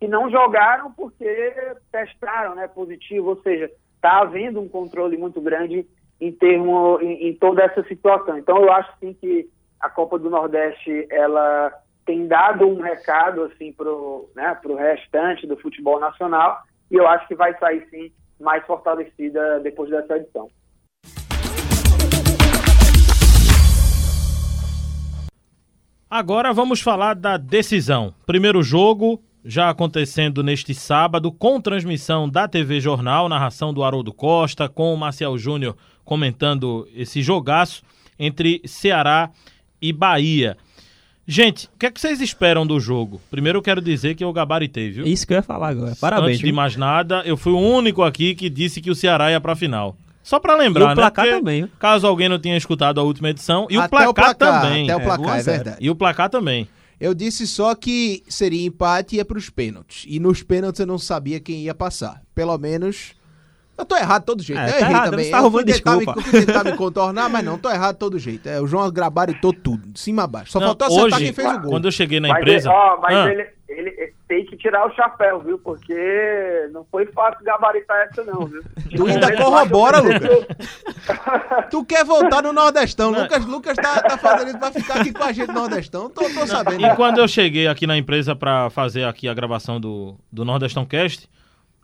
que 0.00 0.08
não 0.08 0.30
jogaram 0.30 0.90
porque 0.92 1.54
testaram 1.92 2.54
né, 2.54 2.66
positivo, 2.68 3.30
ou 3.30 3.42
seja, 3.42 3.70
está 3.96 4.22
havendo 4.22 4.60
um 4.60 4.68
controle 4.68 5.16
muito 5.16 5.40
grande 5.40 5.86
em 6.22 6.30
termo 6.30 7.00
em, 7.02 7.30
em 7.30 7.34
toda 7.34 7.64
essa 7.64 7.82
situação. 7.84 8.38
Então 8.38 8.56
eu 8.58 8.72
acho 8.72 8.92
sim 9.00 9.12
que 9.12 9.48
a 9.80 9.90
Copa 9.90 10.16
do 10.20 10.30
Nordeste 10.30 11.08
ela 11.10 11.72
tem 12.06 12.28
dado 12.28 12.68
um 12.68 12.80
recado 12.80 13.42
assim 13.42 13.72
para 13.72 13.90
o 13.90 14.30
né, 14.36 14.56
pro 14.62 14.76
restante 14.76 15.48
do 15.48 15.56
futebol 15.56 15.98
nacional 15.98 16.60
e 16.88 16.94
eu 16.94 17.08
acho 17.08 17.26
que 17.26 17.34
vai 17.34 17.58
sair 17.58 17.84
sim 17.90 18.12
mais 18.40 18.64
fortalecida 18.64 19.58
depois 19.60 19.90
dessa 19.90 20.16
edição. 20.16 20.48
Agora 26.08 26.52
vamos 26.52 26.80
falar 26.80 27.14
da 27.14 27.36
decisão. 27.36 28.14
Primeiro 28.26 28.62
jogo 28.62 29.20
já 29.44 29.70
acontecendo 29.70 30.42
neste 30.42 30.74
sábado, 30.74 31.32
com 31.32 31.60
transmissão 31.60 32.28
da 32.28 32.46
TV 32.46 32.80
Jornal, 32.80 33.28
narração 33.28 33.72
do 33.74 33.82
Haroldo 33.82 34.12
Costa, 34.12 34.68
com 34.68 34.94
o 34.94 34.96
Marcial 34.96 35.36
Júnior 35.36 35.76
comentando 36.04 36.88
esse 36.94 37.22
jogaço 37.22 37.82
entre 38.18 38.60
Ceará 38.64 39.30
e 39.80 39.92
Bahia. 39.92 40.56
Gente, 41.26 41.66
o 41.66 41.78
que 41.78 41.86
é 41.86 41.90
que 41.90 42.00
vocês 42.00 42.20
esperam 42.20 42.66
do 42.66 42.80
jogo? 42.80 43.20
Primeiro 43.30 43.58
eu 43.58 43.62
quero 43.62 43.80
dizer 43.80 44.14
que 44.14 44.24
eu 44.24 44.32
gabaritei, 44.32 44.90
viu? 44.90 45.06
Isso 45.06 45.26
que 45.26 45.32
eu 45.32 45.36
ia 45.36 45.42
falar 45.42 45.68
agora. 45.68 45.94
Parabéns. 46.00 46.30
Antes 46.30 46.40
de 46.40 46.52
mais 46.52 46.76
nada, 46.76 47.22
eu 47.24 47.36
fui 47.36 47.52
o 47.52 47.58
único 47.58 48.02
aqui 48.02 48.34
que 48.34 48.50
disse 48.50 48.80
que 48.80 48.90
o 48.90 48.94
Ceará 48.94 49.30
ia 49.30 49.40
pra 49.40 49.54
final. 49.54 49.96
Só 50.22 50.38
pra 50.38 50.56
lembrar, 50.56 50.90
e 50.90 50.92
o 50.92 50.94
placar 50.94 51.26
né? 51.26 51.32
também. 51.32 51.70
Caso 51.78 52.06
alguém 52.06 52.28
não 52.28 52.38
tenha 52.38 52.56
escutado 52.56 53.00
a 53.00 53.02
última 53.02 53.30
edição. 53.30 53.66
E 53.70 53.76
o 53.76 53.88
placar, 53.88 54.08
o 54.08 54.14
placar, 54.14 54.34
também. 54.34 54.90
Até 54.90 54.96
o 54.96 55.00
placar, 55.00 55.36
é, 55.36 55.40
é 55.40 55.42
verdade. 55.42 55.76
E 55.80 55.90
o 55.90 55.94
placar 55.94 56.28
também. 56.28 56.68
Eu 57.02 57.14
disse 57.14 57.48
só 57.48 57.74
que 57.74 58.22
seria 58.28 58.64
empate 58.64 59.16
e 59.16 59.18
ia 59.18 59.24
pros 59.24 59.50
pênaltis. 59.50 60.04
E 60.06 60.20
nos 60.20 60.40
pênaltis 60.40 60.78
eu 60.78 60.86
não 60.86 60.98
sabia 60.98 61.40
quem 61.40 61.62
ia 61.62 61.74
passar. 61.74 62.22
Pelo 62.32 62.56
menos 62.56 63.12
eu 63.76 63.84
tô 63.84 63.96
errado 63.96 64.22
de 64.22 64.26
todo 64.26 64.40
jeito. 64.40 64.60
É, 64.60 64.66
eu 64.66 64.70
tá 64.70 64.78
errei 64.78 64.90
errado, 64.92 65.10
também. 65.10 65.30
Tá 65.32 65.40
roubando 65.40 65.68
eu 65.68 65.74
fui 65.74 65.82
tentar, 65.82 65.96
me, 65.96 66.22
fui 66.22 66.46
tentar 66.46 66.62
me 66.62 66.76
contornar, 66.76 67.28
mas 67.28 67.44
não, 67.44 67.58
tô 67.58 67.68
errado 67.68 67.94
de 67.94 67.98
todo 67.98 68.20
jeito. 68.20 68.48
É, 68.48 68.60
o 68.60 68.68
João 68.68 68.88
gabaritou 68.88 69.52
tudo, 69.52 69.88
de 69.88 69.98
cima 69.98 70.22
a 70.22 70.26
baixo. 70.28 70.52
Só 70.52 70.60
não, 70.60 70.68
faltou 70.68 70.86
acertar 70.86 71.06
hoje, 71.06 71.24
quem 71.24 71.32
fez 71.32 71.48
o 71.48 71.60
gol. 71.60 71.70
Quando 71.70 71.88
eu 71.88 71.90
cheguei 71.90 72.20
na 72.20 72.28
mas 72.28 72.38
empresa. 72.38 72.68
Ele, 72.68 72.78
ó, 72.78 73.00
mas 73.00 73.16
ah. 73.16 73.30
ele, 73.32 73.48
ele 73.68 74.14
tem 74.32 74.46
que 74.46 74.56
tirar 74.56 74.86
o 74.86 74.94
chapéu, 74.94 75.40
viu? 75.40 75.58
Porque 75.58 76.70
não 76.72 76.86
foi 76.90 77.04
fácil 77.12 77.44
gabaritar 77.44 78.08
essa, 78.08 78.24
não, 78.24 78.46
viu? 78.46 78.62
Tu 78.96 79.06
ainda 79.06 79.36
corrobora, 79.36 80.00
Lucas. 80.00 80.46
tu 81.70 81.84
quer 81.84 82.02
voltar 82.02 82.42
no 82.42 82.50
Nordestão. 82.50 83.10
Não. 83.10 83.24
Lucas, 83.24 83.44
Lucas 83.44 83.76
tá, 83.76 84.00
tá 84.00 84.16
fazendo 84.16 84.48
isso 84.48 84.58
pra 84.58 84.72
ficar 84.72 85.00
aqui 85.02 85.12
com 85.12 85.22
a 85.22 85.32
gente 85.32 85.48
no 85.48 85.54
Nordestão. 85.54 86.08
Tô, 86.08 86.22
tô 86.22 86.46
sabendo. 86.46 86.82
E 86.82 86.96
quando 86.96 87.18
eu 87.18 87.28
cheguei 87.28 87.66
aqui 87.66 87.86
na 87.86 87.98
empresa 87.98 88.34
pra 88.34 88.70
fazer 88.70 89.04
aqui 89.04 89.28
a 89.28 89.34
gravação 89.34 89.78
do, 89.78 90.16
do 90.32 90.46
Nordestão 90.46 90.86
Cast, 90.86 91.28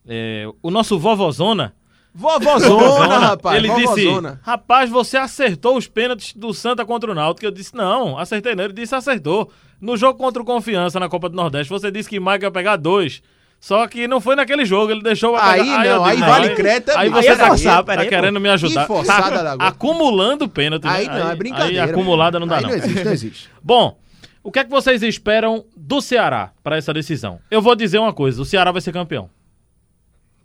é, 0.07 0.47
o 0.63 0.71
nosso 0.71 0.99
vovozona 0.99 1.75
Vovozona, 2.15 3.19
rapaz. 3.19 3.57
Ele 3.57 3.69
vovozona. 3.69 4.31
disse: 4.33 4.41
Rapaz, 4.43 4.91
você 4.91 5.17
acertou 5.17 5.77
os 5.77 5.87
pênaltis 5.87 6.35
do 6.35 6.53
Santa 6.53 6.85
contra 6.85 7.11
o 7.11 7.15
Náutico. 7.15 7.47
Eu 7.47 7.51
disse: 7.51 7.75
Não, 7.75 8.19
acertei 8.19 8.55
não. 8.55 8.65
Ele 8.65 8.73
disse: 8.73 8.95
Acertou. 8.95 9.51
No 9.81 9.97
jogo 9.97 10.19
contra 10.19 10.43
o 10.43 10.45
Confiança 10.45 10.99
na 10.99 11.09
Copa 11.09 11.29
do 11.29 11.37
Nordeste, 11.37 11.71
você 11.71 11.89
disse 11.91 12.09
que 12.09 12.19
Mike 12.19 12.45
ia 12.45 12.51
pegar 12.51 12.75
dois. 12.77 13.23
Só 13.61 13.87
que 13.87 14.07
não 14.09 14.21
foi 14.21 14.35
naquele 14.37 14.65
jogo, 14.65 14.91
ele 14.93 15.03
deixou 15.03 15.33
pra 15.33 15.51
Aí 15.51 15.61
pegar. 15.65 15.85
não, 15.85 16.05
aí 16.05 16.17
disse, 16.17 16.29
vale 16.29 16.55
crédito, 16.55 16.89
Aí 16.91 16.97
amigo. 17.09 17.17
você 17.17 17.29
Aí 17.29 17.35
é 17.35 17.37
tá, 17.37 17.47
forçar, 17.49 17.85
tá 17.85 18.07
querendo 18.07 18.41
me 18.41 18.49
ajudar. 18.49 18.81
Que 18.83 18.87
forçada 18.87 19.57
Tá 19.57 19.67
acumulando 19.67 20.49
pênalti. 20.49 20.85
né? 20.85 20.91
Aí 20.91 21.07
não, 21.09 21.31
é 21.31 21.35
brincadeira. 21.37 21.85
Aí 21.85 21.91
acumulada 21.91 22.39
não 22.41 22.47
dá 22.47 22.57
Aí 22.57 22.63
não. 22.63 22.71
não 22.71 22.77
existe, 22.77 23.05
não 23.05 23.13
existe. 23.13 23.51
Bom, 23.63 23.99
o 24.45 24.51
que 24.53 24.61
é 24.61 24.65
que 24.65 24.71
vocês 24.71 25.03
esperam 25.03 25.65
do 25.77 26.01
Ceará 26.01 26.51
para 26.63 26.77
essa 26.77 26.93
decisão? 26.93 27.41
Eu 27.51 27.61
vou 27.61 27.75
dizer 27.75 27.99
uma 27.99 28.13
coisa, 28.13 28.41
o 28.41 28.45
Ceará 28.45 28.71
vai 28.73 28.81
ser 28.81 28.93
campeão. 28.93 29.29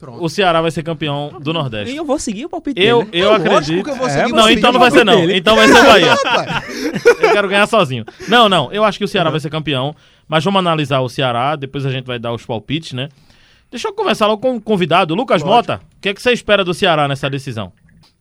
Pronto. 0.03 0.21
O 0.21 0.27
Ceará 0.27 0.61
vai 0.61 0.69
ser 0.69 0.83
campeão 0.83 1.29
do 1.39 1.51
E 1.51 1.53
Nordeste. 1.53 1.95
eu 1.95 2.03
vou 2.03 2.19
seguir 2.19 2.43
o 2.45 2.49
palpite 2.49 2.81
Eu, 2.81 3.05
dele. 3.05 3.23
eu 3.23 3.27
É 3.27 3.37
lógico 3.37 3.53
acredito. 3.55 3.83
que 3.85 3.89
eu 3.91 3.95
vou 3.95 4.07
É, 4.09 4.27
não, 4.27 4.49
então 4.49 4.71
não 4.73 4.79
vai 4.81 4.91
ser 4.91 5.05
não. 5.05 5.15
dele. 5.15 5.37
Então 5.37 5.55
vai 5.55 5.67
ser 5.67 5.79
o 5.79 5.83
Bahia. 5.85 6.13
Eu 7.23 7.31
quero 7.31 7.47
ganhar 7.47 7.67
sozinho. 7.67 8.03
Não, 8.27 8.49
não. 8.49 8.69
Eu 8.73 8.83
acho 8.83 8.97
que 8.97 9.05
o 9.05 9.07
Ceará 9.07 9.29
vai 9.29 9.39
ser 9.39 9.49
campeão. 9.49 9.95
Mas 10.27 10.43
vamos 10.43 10.59
analisar 10.59 10.99
o 10.99 11.07
Ceará. 11.07 11.55
Depois 11.55 11.85
a 11.85 11.89
gente 11.89 12.05
vai 12.05 12.19
dar 12.19 12.33
os 12.33 12.45
palpites, 12.45 12.91
né? 12.93 13.07
Deixa 13.71 13.87
eu 13.87 13.93
conversar 13.93 14.27
logo 14.27 14.41
com 14.41 14.55
o 14.57 14.61
convidado. 14.61 15.15
Lucas 15.15 15.41
Mota, 15.41 15.79
o 15.97 16.01
que, 16.01 16.09
é 16.09 16.13
que 16.13 16.21
você 16.21 16.33
espera 16.33 16.63
do 16.65 16.73
Ceará 16.73 17.07
nessa 17.07 17.29
decisão? 17.29 17.71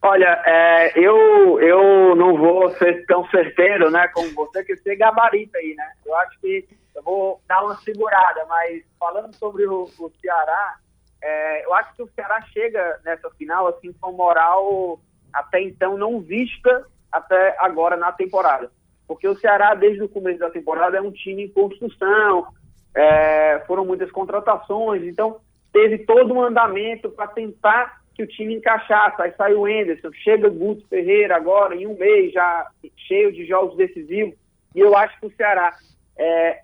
Olha, 0.01 0.41
é, 0.45 0.97
eu, 0.99 1.59
eu 1.61 2.15
não 2.15 2.37
vou 2.37 2.69
ser 2.77 3.05
tão 3.05 3.25
certeiro, 3.29 3.89
né, 3.91 4.07
como 4.13 4.29
você, 4.33 4.63
que 4.63 4.75
você 4.75 4.95
gabarita 4.95 5.57
aí, 5.57 5.73
né? 5.77 5.85
Eu 6.05 6.15
acho 6.17 6.39
que 6.41 6.65
eu 6.95 7.01
vou 7.03 7.39
dar 7.47 7.63
uma 7.63 7.75
segurada, 7.77 8.45
mas 8.49 8.81
falando 8.99 9.33
sobre 9.35 9.65
o, 9.65 9.83
o 9.97 10.11
Ceará, 10.21 10.75
é, 11.23 11.65
eu 11.65 11.73
acho 11.73 11.95
que 11.95 12.03
o 12.03 12.09
Ceará 12.13 12.41
chega 12.53 12.99
nessa 13.05 13.29
final, 13.31 13.67
assim, 13.67 13.93
com 13.93 14.11
moral 14.11 14.99
até 15.31 15.61
então 15.61 15.97
não 15.97 16.19
vista 16.19 16.85
até 17.11 17.55
agora 17.59 17.95
na 17.95 18.11
temporada. 18.11 18.69
Porque 19.07 19.27
o 19.27 19.35
Ceará, 19.35 19.73
desde 19.73 20.03
o 20.03 20.09
começo 20.09 20.39
da 20.39 20.49
temporada, 20.49 20.97
é 20.97 21.01
um 21.01 21.11
time 21.11 21.43
em 21.43 21.49
construção, 21.49 22.47
é, 22.93 23.63
foram 23.65 23.85
muitas 23.85 24.11
contratações, 24.11 25.03
então 25.03 25.39
teve 25.71 25.99
todo 25.99 26.33
um 26.33 26.43
andamento 26.43 27.09
para 27.09 27.27
tentar 27.27 28.01
que 28.13 28.23
o 28.23 28.27
time 28.27 28.55
encaixasse. 28.55 29.21
Aí 29.21 29.31
saiu 29.31 29.61
o 29.61 29.67
Enderson, 29.67 30.11
chega 30.13 30.49
Guto 30.49 30.85
Ferreira 30.87 31.35
agora, 31.35 31.75
em 31.75 31.87
um 31.87 31.97
mês, 31.97 32.33
já 32.33 32.67
cheio 33.07 33.31
de 33.31 33.45
jogos 33.45 33.77
decisivos. 33.77 34.35
E 34.75 34.79
eu 34.79 34.95
acho 34.95 35.19
que 35.19 35.27
o 35.27 35.35
Ceará 35.35 35.73
é, 36.17 36.61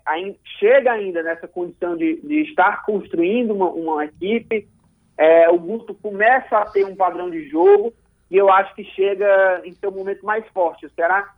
chega 0.58 0.92
ainda 0.92 1.22
nessa 1.22 1.48
condição 1.48 1.96
de, 1.96 2.20
de 2.22 2.42
estar 2.42 2.84
construindo 2.84 3.52
uma, 3.52 3.70
uma 3.70 4.04
equipe. 4.04 4.68
É, 5.18 5.48
o 5.50 5.58
Guto 5.58 5.94
começa 5.94 6.58
a 6.58 6.66
ter 6.66 6.84
um 6.84 6.94
padrão 6.94 7.30
de 7.30 7.48
jogo 7.48 7.92
e 8.30 8.36
eu 8.36 8.50
acho 8.50 8.74
que 8.74 8.84
chega 8.84 9.60
em 9.64 9.72
seu 9.72 9.90
momento 9.90 10.24
mais 10.24 10.46
forte. 10.48 10.86
O 10.86 10.90
Ceará, 10.90 11.34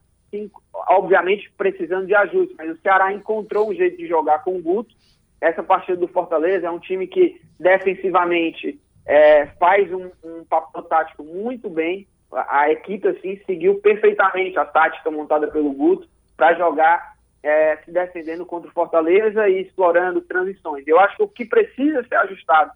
obviamente, 0.88 1.50
precisando 1.57 2.07
de 2.07 2.14
ajuste, 2.14 2.54
mas 2.57 2.71
o 2.71 2.81
Ceará 2.81 3.12
encontrou 3.12 3.71
um 3.71 3.75
jeito 3.75 3.97
de 3.97 4.07
jogar 4.07 4.45
com 4.45 4.57
o 4.57 4.62
Guto. 4.62 4.95
Essa 5.40 5.62
partida 5.62 5.97
do 5.97 6.07
Fortaleza 6.07 6.66
é 6.66 6.71
um 6.71 6.78
time 6.78 7.07
que 7.07 7.40
defensivamente 7.59 8.78
é, 9.07 9.47
faz 9.59 9.92
um, 9.92 10.11
um 10.23 10.45
papel 10.45 10.83
tático 10.83 11.25
muito 11.25 11.69
bem. 11.69 12.07
A, 12.31 12.61
a 12.61 12.71
equipe 12.71 13.09
assim 13.09 13.40
seguiu 13.47 13.81
perfeitamente 13.81 14.59
a 14.59 14.64
tática 14.64 15.11
montada 15.11 15.49
pelo 15.49 15.73
Guto 15.73 16.07
para 16.37 16.54
jogar 16.54 17.12
é, 17.43 17.77
se 17.79 17.91
defendendo 17.91 18.47
contra 18.47 18.71
o 18.71 18.73
Fortaleza 18.73 19.49
e 19.49 19.63
explorando 19.63 20.21
transições. 20.21 20.87
Eu 20.87 20.99
acho 21.01 21.17
que 21.17 21.23
o 21.23 21.29
que 21.29 21.45
precisa 21.45 22.05
ser 22.05 22.17
ajustado 22.17 22.73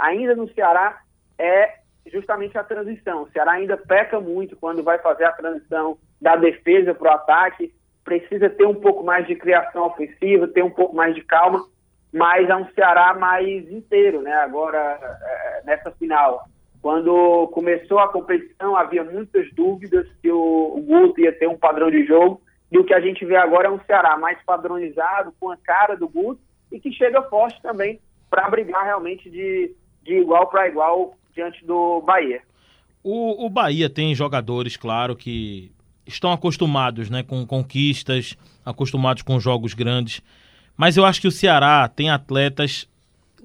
ainda 0.00 0.34
no 0.34 0.48
Ceará 0.54 1.00
é 1.38 1.78
justamente 2.06 2.56
a 2.56 2.64
transição. 2.64 3.22
O 3.22 3.30
Ceará 3.30 3.52
ainda 3.52 3.76
peca 3.76 4.18
muito 4.18 4.56
quando 4.56 4.82
vai 4.82 4.98
fazer 4.98 5.24
a 5.24 5.32
transição 5.32 5.98
da 6.20 6.36
defesa 6.36 6.94
para 6.94 7.10
o 7.10 7.14
ataque. 7.14 7.72
Precisa 8.02 8.48
ter 8.48 8.66
um 8.66 8.74
pouco 8.74 9.04
mais 9.04 9.26
de 9.26 9.36
criação 9.36 9.86
ofensiva, 9.86 10.48
ter 10.48 10.64
um 10.64 10.70
pouco 10.70 10.96
mais 10.96 11.14
de 11.14 11.22
calma, 11.22 11.64
mas 12.12 12.48
é 12.48 12.56
um 12.56 12.68
Ceará 12.70 13.14
mais 13.14 13.70
inteiro, 13.70 14.22
né? 14.22 14.32
Agora, 14.32 14.98
é, 15.22 15.62
nessa 15.64 15.90
final. 15.92 16.44
Quando 16.82 17.48
começou 17.48 17.98
a 17.98 18.08
competição, 18.08 18.74
havia 18.74 19.04
muitas 19.04 19.52
dúvidas 19.52 20.06
se 20.20 20.30
o, 20.30 20.82
Guto 20.86 21.20
ia 21.20 21.30
ter 21.30 21.46
um 21.46 21.58
padrão 21.58 21.90
de 21.90 22.06
jogo. 22.06 22.40
E 22.70 22.78
o 22.78 22.84
que 22.84 22.94
a 22.94 23.00
gente 23.00 23.24
vê 23.24 23.36
agora 23.36 23.68
é 23.68 23.70
um 23.70 23.80
Ceará 23.84 24.16
mais 24.16 24.38
padronizado, 24.44 25.32
com 25.40 25.50
a 25.50 25.56
cara 25.56 25.96
do 25.96 26.08
Guto, 26.08 26.40
e 26.70 26.78
que 26.78 26.92
chega 26.92 27.22
forte 27.22 27.60
também 27.62 27.98
para 28.30 28.48
brigar 28.48 28.84
realmente 28.84 29.28
de, 29.28 29.72
de 30.04 30.14
igual 30.20 30.46
para 30.48 30.68
igual 30.68 31.16
diante 31.34 31.64
do 31.64 32.00
Bahia. 32.02 32.42
O, 33.02 33.46
o 33.46 33.50
Bahia 33.50 33.90
tem 33.90 34.14
jogadores, 34.14 34.76
claro, 34.76 35.16
que 35.16 35.72
estão 36.06 36.32
acostumados 36.32 37.10
né, 37.10 37.22
com 37.22 37.44
conquistas, 37.46 38.36
acostumados 38.64 39.22
com 39.22 39.40
jogos 39.40 39.74
grandes. 39.74 40.22
Mas 40.76 40.96
eu 40.96 41.04
acho 41.04 41.20
que 41.20 41.28
o 41.28 41.32
Ceará 41.32 41.88
tem 41.88 42.10
atletas. 42.10 42.88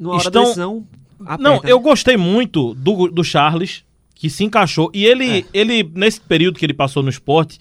Hora 0.03 0.17
Estão- 0.17 0.31
da 0.31 0.41
decisão, 0.41 0.87
aperta, 1.21 1.41
Não, 1.43 1.53
né? 1.55 1.71
eu 1.71 1.79
gostei 1.79 2.17
muito 2.17 2.73
do, 2.75 3.07
do 3.07 3.23
Charles, 3.23 3.83
que 4.13 4.29
se 4.29 4.43
encaixou. 4.43 4.91
E 4.93 5.05
ele, 5.05 5.39
É. 5.39 5.43
ele, 5.53 5.83
nesse 5.95 6.21
período 6.21 6.59
que 6.59 6.65
ele 6.65 6.73
passou 6.73 7.01
no 7.01 7.09
esporte, 7.09 7.57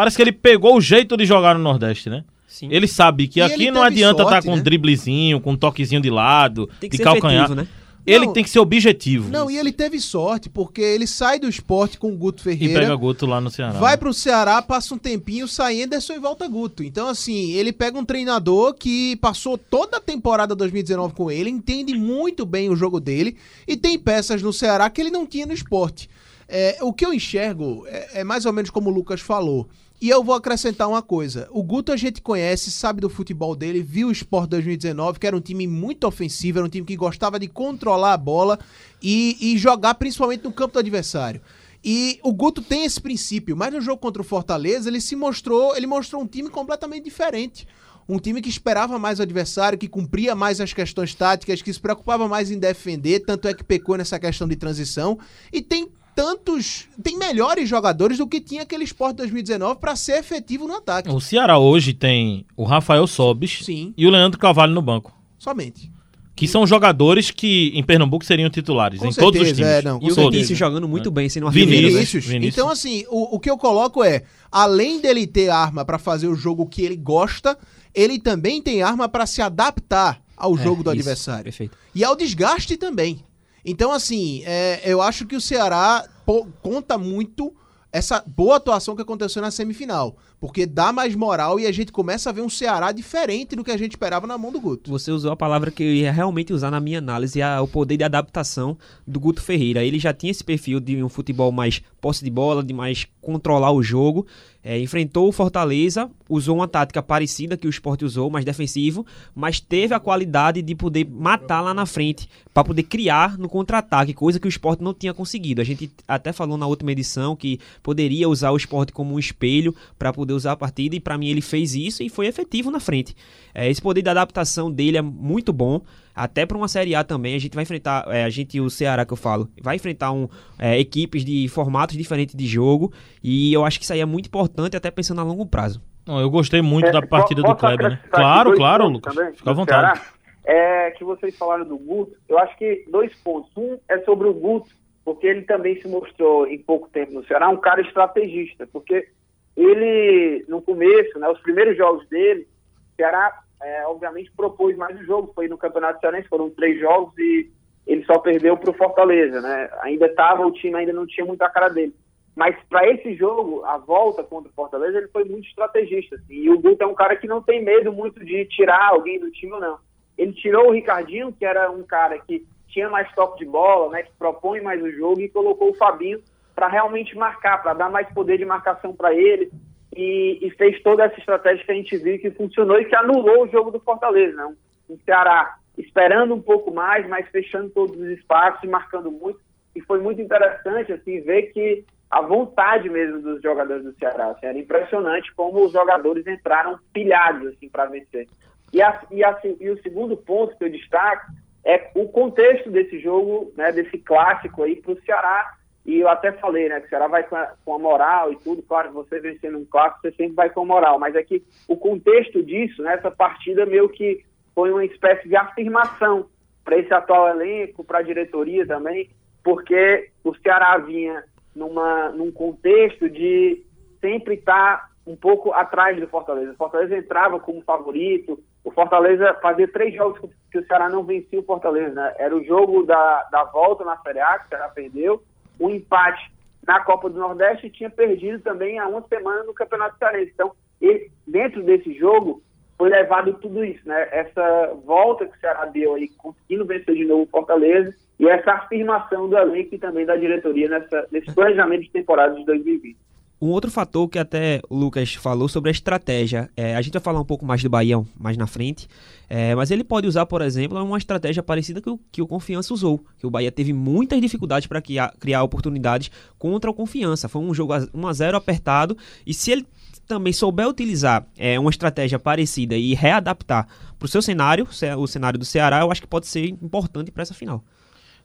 parece 0.00 0.16
que 0.16 0.22
ele 0.22 0.32
pegou 0.32 0.76
o 0.76 0.80
jeito 0.80 1.14
de 1.14 1.26
jogar 1.26 1.54
no 1.54 1.60
Nordeste, 1.62 2.08
né? 2.08 2.24
Sim. 2.48 2.68
Ele 2.70 2.88
sabe 2.88 3.28
que 3.28 3.38
E 3.38 3.42
aqui 3.42 3.70
não 3.70 3.82
adianta 3.82 4.22
estar 4.22 4.32
sorte, 4.36 4.46
com 4.46 4.54
um 4.54 4.56
né? 4.56 4.62
driblezinho, 4.62 5.40
com 5.40 5.52
um 5.52 5.56
toquezinho 5.56 6.00
de 6.00 6.08
lado, 6.08 6.68
Tem 6.80 6.88
que 6.88 6.96
de 6.96 7.02
ser 7.02 7.04
calcanhar. 7.04 7.44
efetivo, 7.44 7.54
né? 7.60 7.68
Ele 8.06 8.24
Não. 8.24 8.32
tem 8.32 8.42
que 8.42 8.48
ser 8.48 8.60
objetivo. 8.60 9.28
Não, 9.30 9.50
e 9.50 9.58
ele 9.58 9.70
teve 9.70 10.00
sorte, 10.00 10.48
porque 10.48 10.80
ele 10.80 11.06
sai 11.06 11.38
do 11.38 11.46
esporte 11.46 11.98
com 11.98 12.10
o 12.10 12.16
Guto 12.16 12.40
E 12.40 12.44
Ferreira. 12.44 12.80
pega 12.80 12.94
Guto 12.96 13.26
lá 13.26 13.42
no 13.42 13.50
Ceará. 13.50 13.78
Vai 13.78 13.98
pro 13.98 14.14
Ceará, 14.14 14.62
passa 14.62 14.94
um 14.94 14.98
tempinho, 14.98 15.46
sai 15.46 15.82
Anderson 15.82 16.14
e 16.14 16.18
volta 16.18 16.48
Guto. 16.48 16.82
Então, 16.82 17.08
assim, 17.08 17.52
ele 17.52 17.70
pega 17.70 17.98
um 17.98 18.04
treinador 18.04 18.72
que 18.72 19.16
passou 19.16 19.58
toda 19.58 19.98
a 19.98 20.00
temporada 20.00 20.54
2019 20.56 21.12
com 21.12 21.30
ele, 21.30 21.50
entende 21.50 21.92
muito 21.94 22.46
bem 22.46 22.70
o 22.70 22.74
jogo 22.74 22.98
dele 23.00 23.36
e 23.68 23.76
tem 23.76 23.98
peças 23.98 24.40
no 24.42 24.50
Ceará 24.52 24.88
que 24.88 24.98
ele 25.02 25.10
não 25.10 25.26
tinha 25.26 25.44
no 25.44 25.52
esporte. 25.52 26.08
É, 26.48 26.78
o 26.80 26.92
que 26.94 27.04
eu 27.06 27.12
enxergo 27.12 27.84
é, 27.86 28.20
é 28.20 28.24
mais 28.24 28.44
ou 28.46 28.52
menos 28.52 28.70
como 28.70 28.90
o 28.90 28.92
Lucas 28.92 29.20
falou. 29.20 29.68
E 30.00 30.08
eu 30.08 30.24
vou 30.24 30.34
acrescentar 30.34 30.88
uma 30.88 31.02
coisa. 31.02 31.46
O 31.50 31.62
Guto 31.62 31.92
a 31.92 31.96
gente 31.96 32.22
conhece, 32.22 32.70
sabe 32.70 33.02
do 33.02 33.10
futebol 33.10 33.54
dele, 33.54 33.82
viu 33.82 34.08
o 34.08 34.12
Sport 34.12 34.48
2019, 34.48 35.18
que 35.18 35.26
era 35.26 35.36
um 35.36 35.42
time 35.42 35.66
muito 35.66 36.06
ofensivo, 36.06 36.58
era 36.58 36.66
um 36.66 36.70
time 36.70 36.86
que 36.86 36.96
gostava 36.96 37.38
de 37.38 37.46
controlar 37.46 38.14
a 38.14 38.16
bola 38.16 38.58
e, 39.02 39.36
e 39.38 39.58
jogar 39.58 39.94
principalmente 39.96 40.44
no 40.44 40.52
campo 40.52 40.72
do 40.72 40.78
adversário. 40.78 41.42
E 41.84 42.18
o 42.22 42.32
Guto 42.32 42.62
tem 42.62 42.84
esse 42.84 42.98
princípio, 42.98 43.54
mas 43.54 43.74
no 43.74 43.80
jogo 43.82 43.98
contra 43.98 44.22
o 44.22 44.24
Fortaleza 44.24 44.88
ele 44.88 45.02
se 45.02 45.14
mostrou, 45.14 45.76
ele 45.76 45.86
mostrou 45.86 46.22
um 46.22 46.26
time 46.26 46.48
completamente 46.48 47.04
diferente. 47.04 47.68
Um 48.08 48.18
time 48.18 48.40
que 48.40 48.48
esperava 48.48 48.98
mais 48.98 49.18
o 49.18 49.22
adversário, 49.22 49.78
que 49.78 49.86
cumpria 49.86 50.34
mais 50.34 50.62
as 50.62 50.72
questões 50.72 51.14
táticas, 51.14 51.60
que 51.60 51.72
se 51.72 51.78
preocupava 51.78 52.26
mais 52.26 52.50
em 52.50 52.58
defender, 52.58 53.20
tanto 53.20 53.46
é 53.46 53.54
que 53.54 53.62
pecou 53.62 53.98
nessa 53.98 54.18
questão 54.18 54.48
de 54.48 54.56
transição. 54.56 55.18
E 55.52 55.60
tem 55.60 55.90
tantos. 56.14 56.86
Tem 57.02 57.16
melhores 57.18 57.68
jogadores 57.68 58.18
do 58.18 58.26
que 58.26 58.40
tinha 58.40 58.62
aquele 58.62 58.84
Sport 58.84 59.16
2019 59.16 59.80
para 59.80 59.96
ser 59.96 60.18
efetivo 60.18 60.66
no 60.66 60.74
ataque. 60.74 61.08
O 61.10 61.20
Ceará 61.20 61.58
hoje 61.58 61.92
tem 61.94 62.44
o 62.56 62.64
Rafael 62.64 63.06
Sobis 63.06 63.60
Sim, 63.64 63.94
e 63.96 64.06
o 64.06 64.10
Leandro 64.10 64.38
Cavalho 64.38 64.72
no 64.74 64.82
banco. 64.82 65.12
somente. 65.38 65.90
Que 66.36 66.48
são 66.48 66.66
jogadores 66.66 67.30
que 67.30 67.70
em 67.74 67.82
Pernambuco 67.84 68.24
seriam 68.24 68.48
titulares 68.48 68.98
Com 68.98 69.08
em 69.08 69.12
todos 69.12 69.38
os 69.42 69.46
certeza, 69.48 69.56
times. 69.68 69.78
é, 69.78 69.82
não, 69.82 69.98
com 70.00 70.06
E 70.06 70.10
o 70.10 70.14
certeza. 70.14 70.30
Vinícius 70.30 70.58
jogando 70.58 70.88
muito 70.88 71.10
bem, 71.10 71.28
sendo 71.28 71.50
Vinícius. 71.50 71.66
artilheiro, 71.68 71.86
né? 71.88 71.92
Vinícius. 71.98 72.24
Vinícius. 72.24 72.54
Então, 72.54 72.70
assim, 72.70 73.04
o, 73.10 73.36
o 73.36 73.38
que 73.38 73.50
eu 73.50 73.58
coloco 73.58 74.02
é, 74.02 74.22
além 74.50 75.02
dele 75.02 75.26
ter 75.26 75.50
arma 75.50 75.84
pra 75.84 75.98
fazer 75.98 76.28
o 76.28 76.34
jogo 76.34 76.64
que 76.66 76.80
ele 76.80 76.96
gosta, 76.96 77.58
ele 77.94 78.18
também 78.18 78.62
tem 78.62 78.80
arma 78.82 79.06
pra 79.06 79.26
se 79.26 79.42
adaptar 79.42 80.22
ao 80.34 80.56
É, 80.58 80.62
jogo 80.62 80.82
do 80.82 80.88
isso, 80.90 81.00
adversário. 81.00 81.44
Perfeito. 81.44 81.76
E 81.94 82.02
ao 82.02 82.16
desgaste 82.16 82.74
também. 82.78 83.22
Então, 83.64 83.92
assim, 83.92 84.42
é, 84.44 84.80
eu 84.84 85.00
acho 85.02 85.26
que 85.26 85.36
o 85.36 85.40
Ceará 85.40 86.06
pô, 86.24 86.46
conta 86.62 86.96
muito 86.96 87.52
essa 87.92 88.22
boa 88.24 88.56
atuação 88.56 88.94
que 88.94 89.02
aconteceu 89.02 89.42
na 89.42 89.50
semifinal. 89.50 90.16
Porque 90.40 90.64
dá 90.64 90.90
mais 90.92 91.14
moral 91.14 91.60
e 91.60 91.66
a 91.66 91.72
gente 91.72 91.92
começa 91.92 92.30
a 92.30 92.32
ver 92.32 92.40
um 92.40 92.48
Ceará 92.48 92.92
diferente 92.92 93.54
do 93.56 93.62
que 93.64 93.70
a 93.70 93.76
gente 93.76 93.92
esperava 93.92 94.26
na 94.26 94.38
mão 94.38 94.50
do 94.50 94.60
Guto. 94.60 94.90
Você 94.90 95.10
usou 95.10 95.32
a 95.32 95.36
palavra 95.36 95.70
que 95.70 95.82
eu 95.82 95.92
ia 95.92 96.10
realmente 96.12 96.52
usar 96.52 96.70
na 96.70 96.80
minha 96.80 96.98
análise, 96.98 97.42
a- 97.42 97.60
o 97.60 97.68
poder 97.68 97.96
de 97.98 98.04
adaptação 98.04 98.78
do 99.06 99.20
Guto 99.20 99.42
Ferreira. 99.42 99.84
Ele 99.84 99.98
já 99.98 100.14
tinha 100.14 100.30
esse 100.30 100.42
perfil 100.42 100.80
de 100.80 101.02
um 101.02 101.08
futebol 101.10 101.52
mais 101.52 101.82
posse 102.00 102.24
de 102.24 102.30
bola, 102.30 102.62
de 102.62 102.72
mais 102.72 103.06
controlar 103.20 103.72
o 103.72 103.82
jogo. 103.82 104.26
É, 104.62 104.78
enfrentou 104.78 105.26
o 105.26 105.32
Fortaleza, 105.32 106.10
usou 106.28 106.56
uma 106.56 106.68
tática 106.68 107.02
parecida 107.02 107.56
que 107.56 107.66
o 107.66 107.70
Sport 107.70 108.02
usou, 108.02 108.28
mais 108.28 108.44
defensivo, 108.44 109.06
mas 109.34 109.58
teve 109.58 109.94
a 109.94 110.00
qualidade 110.00 110.60
de 110.60 110.74
poder 110.74 111.08
matar 111.08 111.62
lá 111.62 111.72
na 111.72 111.86
frente, 111.86 112.28
para 112.52 112.64
poder 112.64 112.82
criar 112.82 113.38
no 113.38 113.48
contra-ataque, 113.48 114.12
coisa 114.12 114.38
que 114.38 114.46
o 114.46 114.50
Sport 114.50 114.80
não 114.80 114.92
tinha 114.92 115.14
conseguido. 115.14 115.62
A 115.62 115.64
gente 115.64 115.90
até 116.06 116.30
falou 116.30 116.58
na 116.58 116.66
última 116.66 116.92
edição 116.92 117.34
que 117.34 117.58
poderia 117.82 118.28
usar 118.28 118.50
o 118.50 118.56
Sport 118.56 118.92
como 118.92 119.14
um 119.14 119.18
espelho 119.18 119.74
para 119.98 120.12
poder 120.12 120.34
usar 120.34 120.52
a 120.52 120.56
partida, 120.56 120.94
e 120.94 121.00
para 121.00 121.16
mim 121.16 121.28
ele 121.28 121.40
fez 121.40 121.74
isso 121.74 122.02
e 122.02 122.10
foi 122.10 122.26
efetivo 122.26 122.70
na 122.70 122.80
frente. 122.80 123.16
É, 123.54 123.70
esse 123.70 123.80
poder 123.80 124.02
de 124.02 124.10
adaptação 124.10 124.70
dele 124.70 124.98
é 124.98 125.02
muito 125.02 125.52
bom. 125.54 125.80
Até 126.20 126.44
para 126.44 126.56
uma 126.56 126.68
Série 126.68 126.94
A 126.94 127.02
também, 127.02 127.34
a 127.34 127.38
gente 127.38 127.54
vai 127.54 127.62
enfrentar, 127.62 128.04
é, 128.08 128.24
a 128.24 128.28
gente, 128.28 128.60
o 128.60 128.68
Ceará 128.68 129.06
que 129.06 129.12
eu 129.12 129.16
falo, 129.16 129.48
vai 129.62 129.76
enfrentar 129.76 130.12
um, 130.12 130.28
é, 130.58 130.78
equipes 130.78 131.24
de 131.24 131.48
formatos 131.48 131.96
diferentes 131.96 132.34
de 132.34 132.46
jogo, 132.46 132.92
e 133.24 133.50
eu 133.54 133.64
acho 133.64 133.78
que 133.78 133.84
isso 133.84 133.92
aí 133.94 134.00
é 134.00 134.04
muito 134.04 134.26
importante, 134.26 134.76
até 134.76 134.90
pensando 134.90 135.22
a 135.22 135.24
longo 135.24 135.46
prazo. 135.46 135.82
Não, 136.06 136.20
eu 136.20 136.28
gostei 136.28 136.60
muito 136.60 136.88
é, 136.88 136.92
da 136.92 137.00
partida 137.00 137.42
do 137.42 137.56
Kleber, 137.56 137.90
né? 137.90 138.00
Claro, 138.10 138.54
claro, 138.54 138.86
Lucas. 138.86 139.14
Também, 139.14 139.32
Fica 139.32 139.50
à 139.50 139.54
vontade. 139.54 139.98
Ceará, 139.98 140.10
é 140.44 140.90
que 140.90 141.04
vocês 141.04 141.36
falaram 141.38 141.64
do 141.64 141.78
Guto, 141.78 142.14
eu 142.28 142.38
acho 142.38 142.54
que 142.58 142.84
dois 142.90 143.14
pontos. 143.22 143.50
Um 143.56 143.78
é 143.88 143.98
sobre 144.00 144.28
o 144.28 144.34
Guto, 144.34 144.68
porque 145.02 145.26
ele 145.26 145.42
também 145.42 145.80
se 145.80 145.88
mostrou 145.88 146.46
em 146.46 146.58
pouco 146.58 146.88
tempo 146.90 147.12
no 147.12 147.24
Ceará 147.24 147.48
um 147.48 147.56
cara 147.56 147.80
estrategista, 147.80 148.68
porque 148.70 149.08
ele, 149.56 150.44
no 150.48 150.60
começo, 150.60 151.18
né, 151.18 151.28
os 151.28 151.40
primeiros 151.40 151.78
jogos 151.78 152.06
dele, 152.08 152.46
o 152.92 152.96
Ceará, 152.96 153.40
é, 153.62 153.86
obviamente, 153.86 154.32
propôs 154.36 154.76
mais 154.76 154.98
o 154.98 155.04
jogo, 155.04 155.32
foi 155.34 155.48
no 155.48 155.58
Campeonato 155.58 156.00
Cearense, 156.00 156.28
foram 156.28 156.50
três 156.50 156.80
jogos 156.80 157.16
e 157.18 157.50
ele 157.86 158.04
só 158.04 158.18
perdeu 158.18 158.56
para 158.56 158.70
o 158.70 158.74
Fortaleza, 158.74 159.40
né? 159.40 159.68
Ainda 159.82 160.06
estava, 160.06 160.46
o 160.46 160.52
time 160.52 160.76
ainda 160.76 160.92
não 160.92 161.06
tinha 161.06 161.26
muita 161.26 161.48
cara 161.50 161.68
dele. 161.68 161.94
Mas 162.36 162.56
para 162.68 162.88
esse 162.88 163.14
jogo, 163.14 163.64
a 163.64 163.76
volta 163.76 164.22
contra 164.22 164.50
o 164.50 164.54
Fortaleza, 164.54 164.98
ele 164.98 165.08
foi 165.08 165.24
muito 165.24 165.48
estrategista. 165.48 166.16
Assim, 166.16 166.34
e 166.34 166.50
o 166.50 166.58
Guto 166.58 166.82
é 166.82 166.86
um 166.86 166.94
cara 166.94 167.16
que 167.16 167.26
não 167.26 167.42
tem 167.42 167.62
medo 167.62 167.92
muito 167.92 168.24
de 168.24 168.44
tirar 168.46 168.88
alguém 168.90 169.18
do 169.18 169.30
time 169.30 169.52
ou 169.52 169.60
não. 169.60 169.78
Ele 170.16 170.32
tirou 170.32 170.68
o 170.68 170.72
Ricardinho, 170.72 171.32
que 171.32 171.44
era 171.44 171.70
um 171.70 171.82
cara 171.82 172.18
que 172.18 172.46
tinha 172.68 172.88
mais 172.88 173.12
toque 173.14 173.44
de 173.44 173.50
bola, 173.50 173.90
né, 173.90 174.04
que 174.04 174.12
propõe 174.18 174.60
mais 174.60 174.80
o 174.80 174.90
jogo, 174.90 175.20
e 175.20 175.28
colocou 175.28 175.70
o 175.70 175.74
Fabinho 175.74 176.22
para 176.54 176.68
realmente 176.68 177.16
marcar, 177.16 177.60
para 177.62 177.74
dar 177.74 177.90
mais 177.90 178.08
poder 178.12 178.38
de 178.38 178.44
marcação 178.44 178.94
para 178.94 179.12
ele. 179.14 179.50
E, 179.96 180.38
e, 180.40 180.50
fez 180.50 180.80
toda 180.82 181.04
essa 181.04 181.18
estratégia 181.18 181.64
que 181.64 181.72
a 181.72 181.74
gente 181.74 181.96
viu 181.96 182.18
que 182.18 182.30
funcionou 182.30 182.80
e 182.80 182.84
que 182.84 182.94
anulou 182.94 183.44
o 183.44 183.48
jogo 183.48 183.72
do 183.72 183.80
Fortaleza. 183.80 184.36
Né? 184.36 184.54
Um 184.88 184.98
Ceará 185.04 185.56
esperando 185.76 186.34
um 186.34 186.42
pouco 186.42 186.72
mais, 186.72 187.08
mas 187.08 187.28
fechando 187.28 187.70
todos 187.70 187.96
os 187.96 188.08
espaços 188.10 188.62
e 188.62 188.68
marcando 188.68 189.10
muito. 189.10 189.40
E 189.74 189.80
foi 189.80 190.00
muito 190.00 190.20
interessante 190.20 190.92
assim 190.92 191.20
ver 191.20 191.52
que 191.52 191.84
a 192.10 192.20
vontade 192.20 192.88
mesmo 192.88 193.20
dos 193.20 193.40
jogadores 193.40 193.84
do 193.84 193.94
Ceará. 193.94 194.30
Assim, 194.30 194.46
era 194.46 194.58
impressionante 194.58 195.32
como 195.34 195.64
os 195.64 195.72
jogadores 195.72 196.26
entraram 196.26 196.78
pilhados 196.92 197.48
assim, 197.48 197.68
para 197.68 197.86
vencer. 197.86 198.26
E, 198.72 198.82
a, 198.82 199.00
e, 199.10 199.24
a, 199.24 199.38
e 199.60 199.70
o 199.70 199.82
segundo 199.82 200.16
ponto 200.16 200.56
que 200.56 200.64
eu 200.64 200.70
destaco 200.70 201.26
é 201.64 201.90
o 201.94 202.08
contexto 202.08 202.70
desse 202.70 202.98
jogo, 202.98 203.52
né, 203.56 203.70
desse 203.70 203.98
clássico 203.98 204.62
aí 204.62 204.76
para 204.76 204.92
o 204.92 205.02
Ceará. 205.02 205.54
E 205.84 205.98
eu 205.98 206.08
até 206.08 206.30
falei, 206.32 206.68
né, 206.68 206.80
que 206.80 206.86
o 206.86 206.88
Ceará 206.90 207.08
vai 207.08 207.22
com 207.24 207.36
a, 207.36 207.52
com 207.64 207.74
a 207.74 207.78
moral 207.78 208.32
e 208.32 208.36
tudo. 208.36 208.62
Claro, 208.62 208.92
você 208.92 209.18
vencendo 209.18 209.58
um 209.58 209.64
clássico, 209.64 210.02
você 210.02 210.12
sempre 210.12 210.34
vai 210.34 210.50
com 210.50 210.60
a 210.60 210.64
moral. 210.64 210.98
Mas 210.98 211.14
é 211.14 211.22
que 211.22 211.42
o 211.66 211.76
contexto 211.76 212.42
disso, 212.42 212.82
né, 212.82 212.94
essa 212.94 213.10
partida 213.10 213.64
meio 213.64 213.88
que 213.88 214.24
foi 214.54 214.70
uma 214.70 214.84
espécie 214.84 215.28
de 215.28 215.36
afirmação 215.36 216.26
para 216.64 216.76
esse 216.76 216.92
atual 216.92 217.28
elenco, 217.28 217.82
para 217.82 217.98
a 218.00 218.02
diretoria 218.02 218.66
também, 218.66 219.08
porque 219.42 220.10
o 220.22 220.34
Ceará 220.36 220.76
vinha 220.78 221.24
numa, 221.54 222.10
num 222.10 222.30
contexto 222.30 223.08
de 223.08 223.64
sempre 224.00 224.34
estar 224.34 224.76
tá 224.76 224.90
um 225.06 225.16
pouco 225.16 225.52
atrás 225.52 225.98
do 225.98 226.06
Fortaleza. 226.06 226.52
O 226.52 226.56
Fortaleza 226.56 226.96
entrava 226.96 227.40
como 227.40 227.62
favorito, 227.62 228.38
o 228.62 228.70
Fortaleza 228.70 229.34
fazia 229.40 229.66
três 229.66 229.94
jogos 229.94 230.20
que 230.50 230.58
o 230.58 230.66
Ceará 230.66 230.88
não 230.88 231.02
vencia 231.02 231.40
o 231.40 231.44
Fortaleza. 231.44 231.94
Né? 231.94 232.14
Era 232.18 232.36
o 232.36 232.44
jogo 232.44 232.84
da, 232.84 233.24
da 233.24 233.44
volta 233.44 233.84
na 233.84 233.96
Série 233.98 234.20
A, 234.20 234.38
que 234.38 234.46
o 234.46 234.48
Ceará 234.48 234.68
perdeu, 234.68 235.22
um 235.60 235.70
empate 235.70 236.32
na 236.66 236.80
Copa 236.80 237.10
do 237.10 237.18
Nordeste 237.18 237.66
e 237.66 237.70
tinha 237.70 237.90
perdido 237.90 238.40
também 238.40 238.78
há 238.78 238.88
uma 238.88 239.02
semana 239.02 239.44
no 239.44 239.54
Campeonato 239.54 239.98
Cearense. 239.98 240.32
Então, 240.34 240.52
ele, 240.80 241.10
dentro 241.26 241.62
desse 241.62 241.92
jogo, 241.94 242.42
foi 242.78 242.88
levado 242.88 243.34
tudo 243.34 243.62
isso, 243.64 243.86
né? 243.86 244.08
Essa 244.10 244.74
volta 244.86 245.26
que 245.26 245.36
o 245.36 245.40
Ceará 245.40 245.66
deu 245.66 245.94
aí, 245.94 246.08
conseguindo 246.16 246.64
vencer 246.64 246.94
de 246.94 247.04
novo 247.04 247.24
o 247.24 247.26
Fortaleza, 247.26 247.94
e 248.18 248.26
essa 248.26 248.52
afirmação 248.52 249.28
do 249.28 249.36
elenco 249.36 249.74
e 249.74 249.78
também 249.78 250.06
da 250.06 250.16
diretoria 250.16 250.68
nessa, 250.68 251.06
nesse 251.10 251.34
planejamento 251.34 251.82
de 251.82 251.90
temporada 251.90 252.34
de 252.34 252.44
2020. 252.44 252.96
Um 253.40 253.48
outro 253.48 253.70
fator 253.70 254.06
que 254.06 254.18
até 254.18 254.60
o 254.68 254.76
Lucas 254.76 255.14
falou 255.14 255.48
sobre 255.48 255.70
a 255.70 255.72
estratégia, 255.72 256.50
é, 256.54 256.76
a 256.76 256.82
gente 256.82 256.92
vai 256.92 257.00
falar 257.00 257.20
um 257.20 257.24
pouco 257.24 257.46
mais 257.46 257.62
do 257.62 257.70
Bahia 257.70 257.96
mais 258.18 258.36
na 258.36 258.46
frente, 258.46 258.86
é, 259.30 259.54
mas 259.54 259.70
ele 259.70 259.82
pode 259.82 260.06
usar, 260.06 260.26
por 260.26 260.42
exemplo, 260.42 260.82
uma 260.82 260.98
estratégia 260.98 261.42
parecida 261.42 261.80
que 261.80 261.88
o, 261.88 261.98
que 262.12 262.20
o 262.20 262.26
Confiança 262.26 262.74
usou, 262.74 263.02
que 263.18 263.26
o 263.26 263.30
Bahia 263.30 263.50
teve 263.50 263.72
muitas 263.72 264.20
dificuldades 264.20 264.66
para 264.66 264.82
criar, 264.82 265.14
criar 265.18 265.42
oportunidades 265.42 266.10
contra 266.38 266.70
o 266.70 266.74
Confiança. 266.74 267.30
Foi 267.30 267.40
um 267.40 267.54
jogo 267.54 267.72
1 267.94 268.06
a 268.06 268.12
0 268.12 268.36
apertado 268.36 268.94
e 269.26 269.32
se 269.32 269.50
ele 269.50 269.66
também 270.06 270.34
souber 270.34 270.68
utilizar 270.68 271.26
é, 271.38 271.58
uma 271.58 271.70
estratégia 271.70 272.18
parecida 272.18 272.76
e 272.76 272.94
readaptar 272.94 273.66
para 273.98 274.06
o 274.06 274.08
seu 274.08 274.20
cenário, 274.20 274.68
o 274.98 275.06
cenário 275.06 275.38
do 275.38 275.44
Ceará, 275.46 275.80
eu 275.80 275.90
acho 275.90 276.02
que 276.02 276.06
pode 276.06 276.26
ser 276.26 276.44
importante 276.46 277.10
para 277.10 277.22
essa 277.22 277.32
final. 277.32 277.64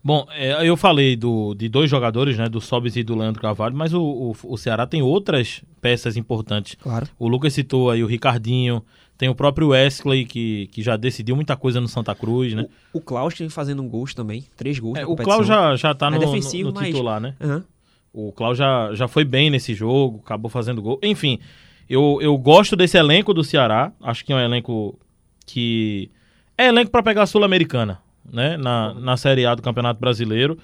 Bom, 0.05 0.27
é, 0.35 0.69
eu 0.69 0.77
falei 0.77 1.15
do, 1.15 1.55
de 1.55 1.67
dois 1.67 1.89
jogadores, 1.89 2.37
né, 2.37 2.47
do 2.47 2.61
Sobis 2.61 2.95
e 2.95 3.01
do 3.01 3.15
Leandro 3.15 3.41
Carvalho, 3.41 3.75
mas 3.75 3.91
o, 3.91 4.03
o, 4.03 4.35
o, 4.43 4.55
Ceará 4.55 4.85
tem 4.85 5.01
outras 5.01 5.63
peças 5.81 6.15
importantes. 6.15 6.75
Claro. 6.75 7.07
O 7.17 7.27
Lucas 7.27 7.53
citou 7.53 7.89
aí 7.89 8.03
o 8.03 8.05
Ricardinho, 8.05 8.85
tem 9.17 9.29
o 9.29 9.33
próprio 9.33 9.69
Wesley, 9.69 10.23
que, 10.25 10.67
que 10.67 10.83
já 10.83 10.95
decidiu 10.95 11.35
muita 11.35 11.57
coisa 11.57 11.81
no 11.81 11.87
Santa 11.87 12.13
Cruz, 12.13 12.53
né? 12.53 12.67
O, 12.93 12.99
o 12.99 13.01
Klaus 13.01 13.33
tem 13.33 13.49
fazendo 13.49 13.81
gols 13.81 14.13
também, 14.13 14.45
três 14.55 14.77
gols 14.77 14.99
é, 14.99 15.07
O 15.07 15.15
Klaus 15.15 15.47
já, 15.47 15.75
já 15.75 15.95
tá 15.95 16.05
é 16.05 16.11
no, 16.11 16.19
no, 16.19 16.71
no 16.71 16.83
titular, 16.83 17.19
mas... 17.19 17.35
né? 17.39 17.63
Uhum. 18.13 18.27
O 18.27 18.31
Klaus 18.31 18.59
já, 18.59 18.93
já 18.93 19.07
foi 19.07 19.25
bem 19.25 19.49
nesse 19.49 19.73
jogo, 19.73 20.21
acabou 20.23 20.51
fazendo 20.51 20.83
gol. 20.83 20.99
Enfim, 21.01 21.39
eu, 21.89 22.19
eu 22.21 22.37
gosto 22.37 22.75
desse 22.75 22.95
elenco 22.95 23.33
do 23.33 23.43
Ceará, 23.43 23.91
acho 24.03 24.23
que 24.23 24.31
é 24.31 24.35
um 24.35 24.39
elenco 24.39 24.99
que... 25.47 26.11
É 26.55 26.67
elenco 26.67 26.91
para 26.91 27.01
pegar 27.01 27.23
a 27.23 27.25
Sul-Americana 27.25 28.04
né, 28.31 28.57
na, 28.57 28.93
na 28.93 29.17
Série 29.17 29.45
A 29.45 29.55
do 29.55 29.61
Campeonato 29.61 29.99
Brasileiro. 29.99 30.57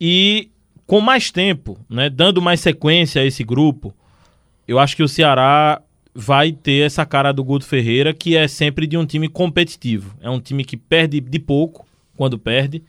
E 0.00 0.50
com 0.86 1.00
mais 1.00 1.30
tempo, 1.30 1.78
né, 1.88 2.10
dando 2.10 2.42
mais 2.42 2.60
sequência 2.60 3.22
a 3.22 3.24
esse 3.24 3.44
grupo, 3.44 3.94
eu 4.66 4.78
acho 4.78 4.96
que 4.96 5.02
o 5.02 5.08
Ceará 5.08 5.80
vai 6.14 6.52
ter 6.52 6.86
essa 6.86 7.06
cara 7.06 7.32
do 7.32 7.44
Guto 7.44 7.64
Ferreira, 7.64 8.12
que 8.12 8.36
é 8.36 8.48
sempre 8.48 8.86
de 8.86 8.96
um 8.96 9.06
time 9.06 9.28
competitivo. 9.28 10.16
É 10.20 10.28
um 10.28 10.40
time 10.40 10.64
que 10.64 10.76
perde 10.76 11.20
de 11.20 11.38
pouco 11.38 11.86
quando 12.16 12.38
perde, 12.38 12.82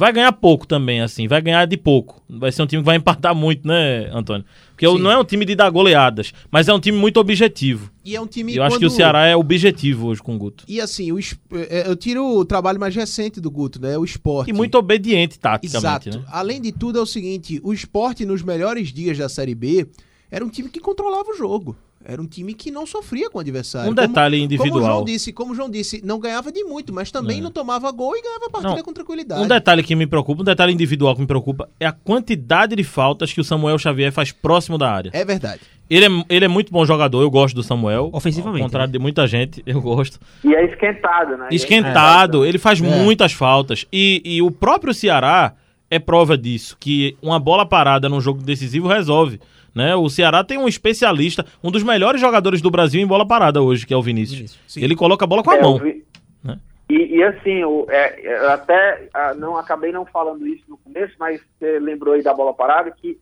Vai 0.00 0.14
ganhar 0.14 0.32
pouco 0.32 0.66
também, 0.66 1.02
assim, 1.02 1.28
vai 1.28 1.42
ganhar 1.42 1.66
de 1.66 1.76
pouco. 1.76 2.22
Vai 2.26 2.50
ser 2.50 2.62
um 2.62 2.66
time 2.66 2.82
que 2.82 2.86
vai 2.86 2.96
empatar 2.96 3.34
muito, 3.34 3.68
né, 3.68 4.08
Antônio? 4.14 4.46
Porque 4.70 4.88
Sim. 4.88 4.98
não 4.98 5.10
é 5.10 5.18
um 5.18 5.24
time 5.24 5.44
de 5.44 5.54
dar 5.54 5.68
goleadas, 5.68 6.32
mas 6.50 6.68
é 6.68 6.72
um 6.72 6.80
time 6.80 6.96
muito 6.96 7.20
objetivo. 7.20 7.92
E 8.02 8.16
é 8.16 8.20
um 8.20 8.26
time. 8.26 8.52
Eu 8.56 8.62
quando... 8.62 8.66
acho 8.68 8.78
que 8.78 8.86
o 8.86 8.90
Ceará 8.90 9.26
é 9.26 9.36
objetivo 9.36 10.06
hoje 10.06 10.22
com 10.22 10.36
o 10.36 10.38
Guto. 10.38 10.64
E 10.66 10.80
assim, 10.80 11.12
o, 11.12 11.18
é, 11.18 11.86
eu 11.86 11.94
tiro 11.94 12.24
o 12.24 12.46
trabalho 12.46 12.80
mais 12.80 12.96
recente 12.96 13.42
do 13.42 13.50
Guto, 13.50 13.78
né? 13.78 13.98
O 13.98 14.02
esporte. 14.02 14.48
E 14.48 14.54
muito 14.54 14.78
obediente 14.78 15.38
taticamente. 15.38 16.08
Exato. 16.08 16.24
Né? 16.24 16.24
Além 16.32 16.62
de 16.62 16.72
tudo, 16.72 16.98
é 16.98 17.02
o 17.02 17.06
seguinte: 17.06 17.60
o 17.62 17.70
esporte, 17.70 18.24
nos 18.24 18.42
melhores 18.42 18.94
dias 18.94 19.18
da 19.18 19.28
Série 19.28 19.54
B, 19.54 19.86
era 20.30 20.42
um 20.42 20.48
time 20.48 20.70
que 20.70 20.80
controlava 20.80 21.28
o 21.30 21.36
jogo. 21.36 21.76
Era 22.02 22.20
um 22.20 22.26
time 22.26 22.54
que 22.54 22.70
não 22.70 22.86
sofria 22.86 23.28
com 23.28 23.36
o 23.36 23.40
adversário. 23.40 23.90
Um 23.90 23.94
detalhe 23.94 24.36
como, 24.36 24.44
individual. 24.44 24.72
Como 24.72 24.84
o 24.84 24.94
João 24.94 25.04
disse, 25.04 25.32
como 25.32 25.52
o 25.52 25.54
João 25.54 25.70
disse, 25.70 26.00
não 26.04 26.18
ganhava 26.18 26.50
de 26.50 26.64
muito, 26.64 26.94
mas 26.94 27.10
também 27.10 27.38
é. 27.38 27.40
não 27.42 27.50
tomava 27.50 27.90
gol 27.90 28.16
e 28.16 28.22
ganhava 28.22 28.46
a 28.46 28.50
partida 28.50 28.76
não, 28.76 28.82
com 28.82 28.92
tranquilidade. 28.92 29.42
Um 29.42 29.46
detalhe 29.46 29.82
que 29.82 29.94
me 29.94 30.06
preocupa, 30.06 30.40
um 30.40 30.44
detalhe 30.44 30.72
individual 30.72 31.14
que 31.14 31.20
me 31.20 31.26
preocupa 31.26 31.68
é 31.78 31.86
a 31.86 31.92
quantidade 31.92 32.74
de 32.74 32.84
faltas 32.84 33.32
que 33.32 33.40
o 33.40 33.44
Samuel 33.44 33.78
Xavier 33.78 34.10
faz 34.12 34.32
próximo 34.32 34.78
da 34.78 34.90
área. 34.90 35.10
É 35.12 35.24
verdade. 35.26 35.60
Ele 35.90 36.06
é, 36.06 36.24
ele 36.30 36.44
é 36.44 36.48
muito 36.48 36.72
bom 36.72 36.86
jogador, 36.86 37.20
eu 37.20 37.30
gosto 37.30 37.54
do 37.54 37.62
Samuel. 37.62 38.10
Ofensivamente. 38.12 38.62
Ao 38.62 38.68
contrário 38.68 38.88
né? 38.88 38.92
de 38.92 38.98
muita 38.98 39.26
gente, 39.26 39.62
eu 39.66 39.82
gosto. 39.82 40.18
E 40.42 40.54
é 40.54 40.64
esquentado, 40.64 41.36
né? 41.36 41.48
Esquentado, 41.50 42.44
é. 42.44 42.48
ele 42.48 42.58
faz 42.58 42.80
é. 42.80 42.84
muitas 42.84 43.32
faltas. 43.32 43.86
E, 43.92 44.22
e 44.24 44.40
o 44.40 44.50
próprio 44.50 44.94
Ceará 44.94 45.54
é 45.90 45.98
prova 45.98 46.38
disso, 46.38 46.76
que 46.78 47.16
uma 47.20 47.40
bola 47.40 47.66
parada 47.66 48.08
num 48.08 48.20
jogo 48.20 48.40
decisivo 48.42 48.86
resolve. 48.86 49.40
Né? 49.74 49.94
O 49.94 50.08
Ceará 50.08 50.42
tem 50.42 50.58
um 50.58 50.68
especialista, 50.68 51.44
um 51.62 51.70
dos 51.70 51.82
melhores 51.82 52.20
jogadores 52.20 52.60
do 52.60 52.70
Brasil 52.70 53.00
em 53.00 53.06
bola 53.06 53.26
parada 53.26 53.62
hoje, 53.62 53.86
que 53.86 53.94
é 53.94 53.96
o 53.96 54.02
Vinícius. 54.02 54.58
Ele 54.76 54.96
coloca 54.96 55.24
a 55.24 55.28
bola 55.28 55.42
com 55.42 55.50
a 55.50 55.56
é, 55.56 55.62
mão. 55.62 55.78
Vi... 55.78 56.04
Né? 56.42 56.58
E, 56.88 57.18
e, 57.18 57.22
assim, 57.22 57.62
o, 57.64 57.86
é, 57.88 58.20
eu 58.20 58.50
até 58.50 59.08
ah, 59.14 59.34
não 59.34 59.56
acabei 59.56 59.92
não 59.92 60.04
falando 60.04 60.46
isso 60.46 60.64
no 60.68 60.76
começo, 60.78 61.14
mas 61.18 61.40
você 61.58 61.78
lembrou 61.78 62.14
aí 62.14 62.22
da 62.22 62.34
bola 62.34 62.52
parada, 62.52 62.90
que 62.90 63.18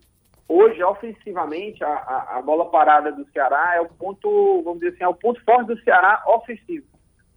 hoje, 0.48 0.82
ofensivamente, 0.82 1.84
a, 1.84 1.88
a, 1.88 2.38
a, 2.38 2.42
bola 2.42 2.70
parada 2.70 3.12
do 3.12 3.26
Ceará 3.30 3.74
é 3.76 3.80
o 3.80 3.88
ponto, 3.88 4.62
vamos 4.62 4.80
dizer 4.80 4.94
assim, 4.94 5.04
é 5.04 5.08
o 5.08 5.14
ponto 5.14 5.42
forte 5.44 5.66
do 5.66 5.82
Ceará 5.82 6.22
ofensivo. 6.26 6.86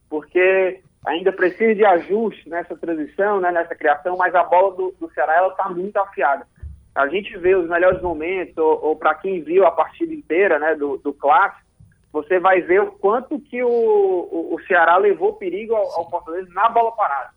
Porque 0.10 0.80
ainda 1.06 1.34
precisa 1.34 1.76
de 1.76 1.84
ajuste 1.84 2.48
nessa 2.48 2.78
transição, 2.78 3.42
né, 3.42 3.52
nessa 3.52 3.76
criação, 3.76 4.16
mas 4.16 4.34
a 4.34 4.44
bola 4.44 4.76
do, 4.76 4.96
do 5.00 5.12
Ceará 5.14 5.36
ela 5.36 5.50
está 5.50 5.68
muito 5.68 5.98
afiada 5.98 6.46
a 6.94 7.08
gente 7.08 7.38
vê 7.38 7.56
os 7.56 7.70
melhores 7.70 8.02
momentos, 8.02 8.58
ou, 8.58 8.86
ou 8.86 8.96
para 8.96 9.16
quem 9.16 9.42
viu 9.42 9.66
a 9.66 9.72
partida 9.72 10.14
inteira 10.14 10.60
né, 10.60 10.76
do, 10.76 10.98
do 10.98 11.14
clássico, 11.14 11.66
você 12.12 12.40
vai 12.40 12.62
ver 12.62 12.82
o 12.82 12.92
quanto 12.92 13.40
que 13.40 13.64
o, 13.64 13.70
o, 13.70 14.56
o 14.56 14.62
Ceará 14.68 14.98
levou 14.98 15.34
perigo 15.34 15.74
ao, 15.74 16.00
ao, 16.00 16.10
Fortaleza 16.10 16.50
na 16.54 16.68
bola 16.68 16.92
parada. 16.92 17.30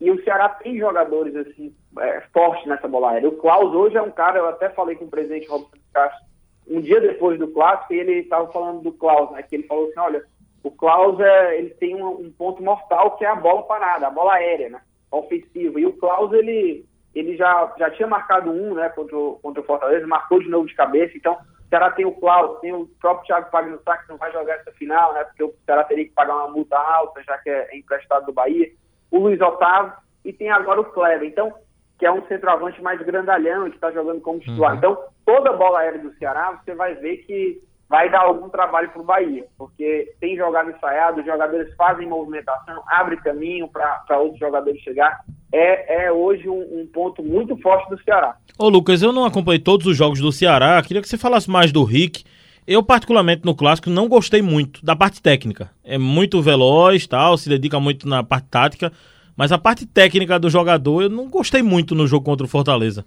E 0.00 0.10
o 0.10 0.22
Ceará 0.24 0.48
tem 0.48 0.78
jogadores 0.78 1.36
assim 1.36 1.74
é, 1.98 2.22
fortes 2.32 2.66
nessa 2.66 2.88
bola 2.88 3.10
aérea. 3.10 3.28
O 3.28 3.36
Klaus 3.36 3.74
hoje 3.74 3.96
é 3.96 4.02
um 4.02 4.10
cara, 4.10 4.38
eu 4.38 4.48
até 4.48 4.70
falei 4.70 4.96
com 4.96 5.04
o 5.04 5.10
presidente 5.10 5.48
Robson 5.48 5.76
Castro 5.92 6.24
um 6.66 6.80
dia 6.80 7.00
depois 7.00 7.38
do 7.38 7.48
clássico, 7.48 7.92
e 7.92 7.98
ele 7.98 8.12
estava 8.20 8.50
falando 8.50 8.80
do 8.80 8.92
Klaus, 8.92 9.30
né, 9.32 9.42
que 9.42 9.54
ele 9.54 9.66
falou 9.66 9.84
assim, 9.84 10.00
olha, 10.00 10.24
O 10.62 10.70
Klaus 10.70 11.20
é, 11.20 11.58
ele 11.58 11.70
tem 11.70 12.02
um, 12.02 12.08
um, 12.08 12.32
ponto 12.32 12.62
mortal 12.62 13.16
que 13.16 13.24
é 13.24 13.28
a 13.28 13.36
bola 13.36 13.62
parada, 13.64 14.06
a 14.06 14.10
bola 14.10 14.34
aérea, 14.34 14.70
né? 14.70 14.80
Ofensiva. 15.10 15.78
E 15.78 15.84
o 15.84 15.92
Klaus, 15.92 16.32
ele, 16.32 16.86
ele 17.14 17.36
já, 17.36 17.72
já 17.78 17.90
tinha 17.90 18.08
marcado 18.08 18.50
um, 18.50 18.74
né, 18.74 18.88
contra 18.88 19.16
o, 19.16 19.38
contra 19.42 19.62
o 19.62 19.64
Fortaleza, 19.64 20.06
marcou 20.06 20.40
de 20.40 20.48
novo 20.48 20.66
de 20.66 20.74
cabeça. 20.74 21.16
Então, 21.16 21.34
o 21.34 21.68
Ceará 21.68 21.90
tem 21.90 22.04
o 22.04 22.12
Klaus, 22.12 22.60
tem 22.60 22.72
o 22.72 22.86
próprio 23.00 23.26
Thiago 23.26 23.50
Pagnussá, 23.50 23.98
que 23.98 24.08
não 24.08 24.16
vai 24.16 24.32
jogar 24.32 24.54
essa 24.54 24.72
final, 24.72 25.14
né? 25.14 25.24
Porque 25.24 25.44
o 25.44 25.54
Ceará 25.64 25.84
teria 25.84 26.04
que 26.04 26.12
pagar 26.12 26.36
uma 26.36 26.48
multa 26.48 26.76
alta, 26.76 27.22
já 27.22 27.38
que 27.38 27.50
é 27.50 27.76
emprestado 27.76 28.26
do 28.26 28.32
Bahia. 28.32 28.70
O 29.10 29.18
Luiz 29.18 29.40
Otávio 29.40 29.92
e 30.24 30.32
tem 30.32 30.50
agora 30.50 30.80
o 30.80 30.84
Kleber. 30.84 31.28
Então, 31.28 31.52
que 31.98 32.06
é 32.06 32.10
um 32.10 32.26
centroavante 32.26 32.82
mais 32.82 33.00
grandalhão, 33.02 33.68
que 33.68 33.76
está 33.76 33.90
jogando 33.90 34.20
como 34.20 34.40
titular. 34.40 34.72
Uhum. 34.72 34.78
Então, 34.78 35.04
toda 35.24 35.50
a 35.50 35.56
bola 35.56 35.80
aérea 35.80 36.00
do 36.00 36.12
Ceará, 36.14 36.52
você 36.52 36.74
vai 36.74 36.94
ver 36.94 37.18
que 37.18 37.62
vai 37.88 38.10
dar 38.10 38.20
algum 38.20 38.48
trabalho 38.48 38.90
para 38.90 39.02
o 39.02 39.04
Bahia, 39.04 39.44
porque 39.58 40.14
tem 40.20 40.36
jogado 40.36 40.70
ensaiado, 40.70 41.20
os 41.20 41.26
jogadores 41.26 41.74
fazem 41.76 42.08
movimentação, 42.08 42.82
abre 42.88 43.16
caminho 43.18 43.68
para 43.68 44.18
outros 44.18 44.38
jogadores 44.38 44.80
chegar. 44.80 45.20
É, 45.52 46.06
é 46.06 46.12
hoje 46.12 46.48
um, 46.48 46.80
um, 46.80 46.86
ponto 46.92 47.22
muito 47.22 47.56
forte 47.58 47.88
do 47.88 48.02
Ceará. 48.02 48.36
Ô 48.58 48.68
Lucas, 48.68 49.02
eu 49.02 49.12
não 49.12 49.24
acompanhei 49.24 49.60
todos 49.60 49.86
os 49.86 49.96
jogos 49.96 50.20
do 50.20 50.32
Ceará, 50.32 50.82
queria 50.82 51.00
que 51.00 51.08
você 51.08 51.18
falasse 51.18 51.48
mais 51.50 51.70
do 51.70 51.84
Rick. 51.84 52.24
Eu, 52.66 52.82
particularmente 52.82 53.44
no 53.44 53.54
clássico, 53.54 53.90
não 53.90 54.08
gostei 54.08 54.40
muito 54.40 54.84
da 54.84 54.96
parte 54.96 55.20
técnica. 55.20 55.70
É 55.84 55.98
muito 55.98 56.40
veloz, 56.40 57.06
tal, 57.06 57.36
se 57.36 57.48
dedica 57.48 57.78
muito 57.78 58.08
na 58.08 58.24
parte 58.24 58.48
tática, 58.48 58.90
mas 59.36 59.52
a 59.52 59.58
parte 59.58 59.84
técnica 59.84 60.38
do 60.38 60.48
jogador 60.48 61.02
eu 61.02 61.10
não 61.10 61.28
gostei 61.28 61.62
muito 61.62 61.94
no 61.94 62.06
jogo 62.06 62.24
contra 62.24 62.46
o 62.46 62.48
Fortaleza. 62.48 63.04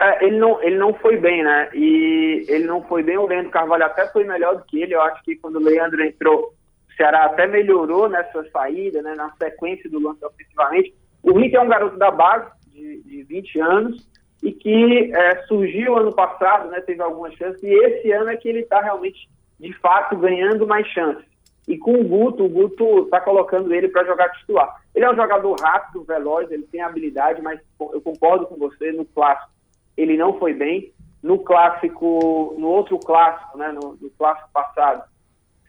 É, 0.00 0.24
ele, 0.24 0.38
não, 0.38 0.60
ele 0.62 0.76
não 0.76 0.92
foi 0.94 1.16
bem, 1.16 1.42
né? 1.42 1.70
E 1.72 2.44
ele 2.48 2.64
não 2.64 2.82
foi 2.82 3.02
bem. 3.02 3.16
O 3.16 3.26
Leandro 3.26 3.50
Carvalho 3.50 3.84
até 3.84 4.06
foi 4.08 4.24
melhor 4.24 4.56
do 4.56 4.64
que 4.64 4.82
ele. 4.82 4.94
Eu 4.94 5.02
acho 5.02 5.22
que 5.22 5.36
quando 5.36 5.56
o 5.56 5.62
Leandro 5.62 6.02
entrou, 6.04 6.52
o 6.88 6.92
Ceará 6.96 7.26
até 7.26 7.46
melhorou 7.46 8.08
nessa 8.08 8.44
saída, 8.50 9.02
né? 9.02 9.14
Na 9.14 9.30
sequência 9.36 9.88
do 9.88 10.00
lance 10.00 10.24
ofensivamente. 10.24 10.94
O 11.22 11.32
Rick 11.38 11.56
é 11.56 11.60
um 11.60 11.68
garoto 11.68 11.96
da 11.96 12.10
base, 12.10 12.50
de, 12.72 13.02
de 13.02 13.22
20 13.22 13.60
anos, 13.60 14.08
e 14.42 14.52
que 14.52 15.14
é, 15.14 15.42
surgiu 15.44 15.96
ano 15.96 16.12
passado, 16.12 16.70
né? 16.70 16.80
Teve 16.80 17.00
algumas 17.00 17.32
chances. 17.34 17.62
E 17.62 17.72
esse 17.72 18.10
ano 18.10 18.30
é 18.30 18.36
que 18.36 18.48
ele 18.48 18.60
está 18.60 18.80
realmente, 18.80 19.28
de 19.60 19.72
fato, 19.74 20.16
ganhando 20.16 20.66
mais 20.66 20.86
chances. 20.88 21.24
E 21.66 21.78
com 21.78 21.94
o 21.94 22.04
Guto, 22.04 22.44
o 22.44 22.48
Guto 22.48 23.04
está 23.04 23.20
colocando 23.20 23.72
ele 23.72 23.88
para 23.88 24.04
jogar 24.04 24.28
titular. 24.32 24.74
Ele 24.94 25.04
é 25.04 25.10
um 25.10 25.16
jogador 25.16 25.58
rápido, 25.60 26.04
veloz, 26.04 26.50
ele 26.50 26.64
tem 26.64 26.82
habilidade, 26.82 27.40
mas 27.40 27.58
eu 27.80 28.00
concordo 28.02 28.46
com 28.46 28.56
você, 28.56 28.92
no 28.92 29.04
clássico 29.06 29.53
ele 29.96 30.16
não 30.16 30.38
foi 30.38 30.52
bem. 30.52 30.92
No 31.22 31.38
clássico, 31.38 32.54
no 32.58 32.68
outro 32.68 32.98
clássico, 32.98 33.56
né, 33.56 33.72
no, 33.72 33.96
no 34.00 34.10
clássico 34.10 34.48
passado, 34.52 35.04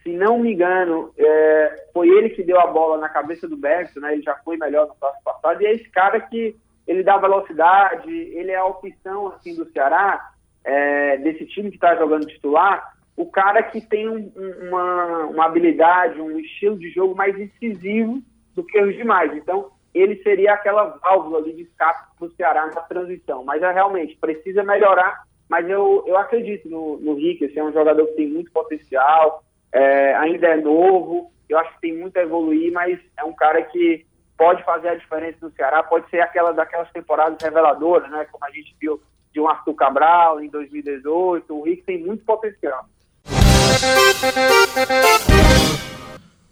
se 0.02 0.12
não 0.12 0.38
me 0.38 0.52
engano, 0.52 1.12
é, 1.16 1.88
foi 1.92 2.08
ele 2.08 2.30
que 2.30 2.42
deu 2.42 2.60
a 2.60 2.66
bola 2.66 2.98
na 2.98 3.08
cabeça 3.08 3.48
do 3.48 3.56
Bergson, 3.56 4.00
né, 4.00 4.12
ele 4.12 4.22
já 4.22 4.36
foi 4.44 4.56
melhor 4.56 4.86
no 4.86 4.94
clássico 4.94 5.24
passado, 5.24 5.62
e 5.62 5.66
é 5.66 5.72
esse 5.72 5.88
cara 5.90 6.20
que 6.20 6.54
ele 6.86 7.02
dá 7.02 7.16
velocidade, 7.16 8.10
ele 8.10 8.52
é 8.52 8.56
a 8.56 8.66
opção 8.66 9.28
assim, 9.28 9.56
do 9.56 9.64
Ceará, 9.72 10.30
é, 10.62 11.16
desse 11.18 11.46
time 11.46 11.70
que 11.70 11.76
está 11.76 11.96
jogando 11.96 12.26
titular, 12.26 12.94
o 13.16 13.26
cara 13.26 13.62
que 13.62 13.80
tem 13.80 14.08
um, 14.08 14.30
uma, 14.68 15.24
uma 15.24 15.46
habilidade, 15.46 16.20
um 16.20 16.38
estilo 16.38 16.78
de 16.78 16.90
jogo 16.90 17.14
mais 17.16 17.38
incisivo 17.38 18.22
do 18.54 18.64
que 18.64 18.78
os 18.80 18.94
demais. 18.94 19.34
Então, 19.34 19.70
ele 20.00 20.22
seria 20.22 20.54
aquela 20.54 20.84
válvula 21.02 21.42
de 21.42 21.62
escape 21.62 22.06
para 22.18 22.26
o 22.26 22.30
Ceará 22.32 22.66
na 22.66 22.80
transição. 22.82 23.44
Mas 23.44 23.62
é 23.62 23.72
realmente 23.72 24.16
precisa 24.16 24.62
melhorar. 24.62 25.24
Mas 25.48 25.68
eu, 25.68 26.04
eu 26.06 26.16
acredito 26.16 26.68
no, 26.68 26.98
no 26.98 27.14
Rick, 27.14 27.44
esse 27.44 27.58
é 27.58 27.64
um 27.64 27.72
jogador 27.72 28.06
que 28.08 28.16
tem 28.16 28.28
muito 28.28 28.50
potencial, 28.50 29.44
é, 29.72 30.14
ainda 30.16 30.48
é 30.48 30.56
novo, 30.56 31.30
eu 31.48 31.56
acho 31.58 31.72
que 31.74 31.82
tem 31.82 31.96
muito 31.96 32.16
a 32.16 32.22
evoluir, 32.22 32.72
mas 32.72 32.98
é 33.16 33.22
um 33.22 33.32
cara 33.32 33.62
que 33.62 34.04
pode 34.36 34.64
fazer 34.64 34.88
a 34.88 34.94
diferença 34.96 35.38
no 35.42 35.52
Ceará, 35.52 35.82
pode 35.82 36.10
ser 36.10 36.20
aquela 36.20 36.52
daquelas 36.52 36.90
temporadas 36.90 37.40
reveladoras, 37.40 38.10
né? 38.10 38.26
Como 38.30 38.44
a 38.44 38.50
gente 38.50 38.74
viu 38.80 39.00
de 39.32 39.40
um 39.40 39.48
Arthur 39.48 39.74
Cabral 39.74 40.40
em 40.40 40.48
2018. 40.48 41.54
O 41.54 41.62
Rick 41.62 41.82
tem 41.82 42.02
muito 42.02 42.24
potencial. 42.24 42.86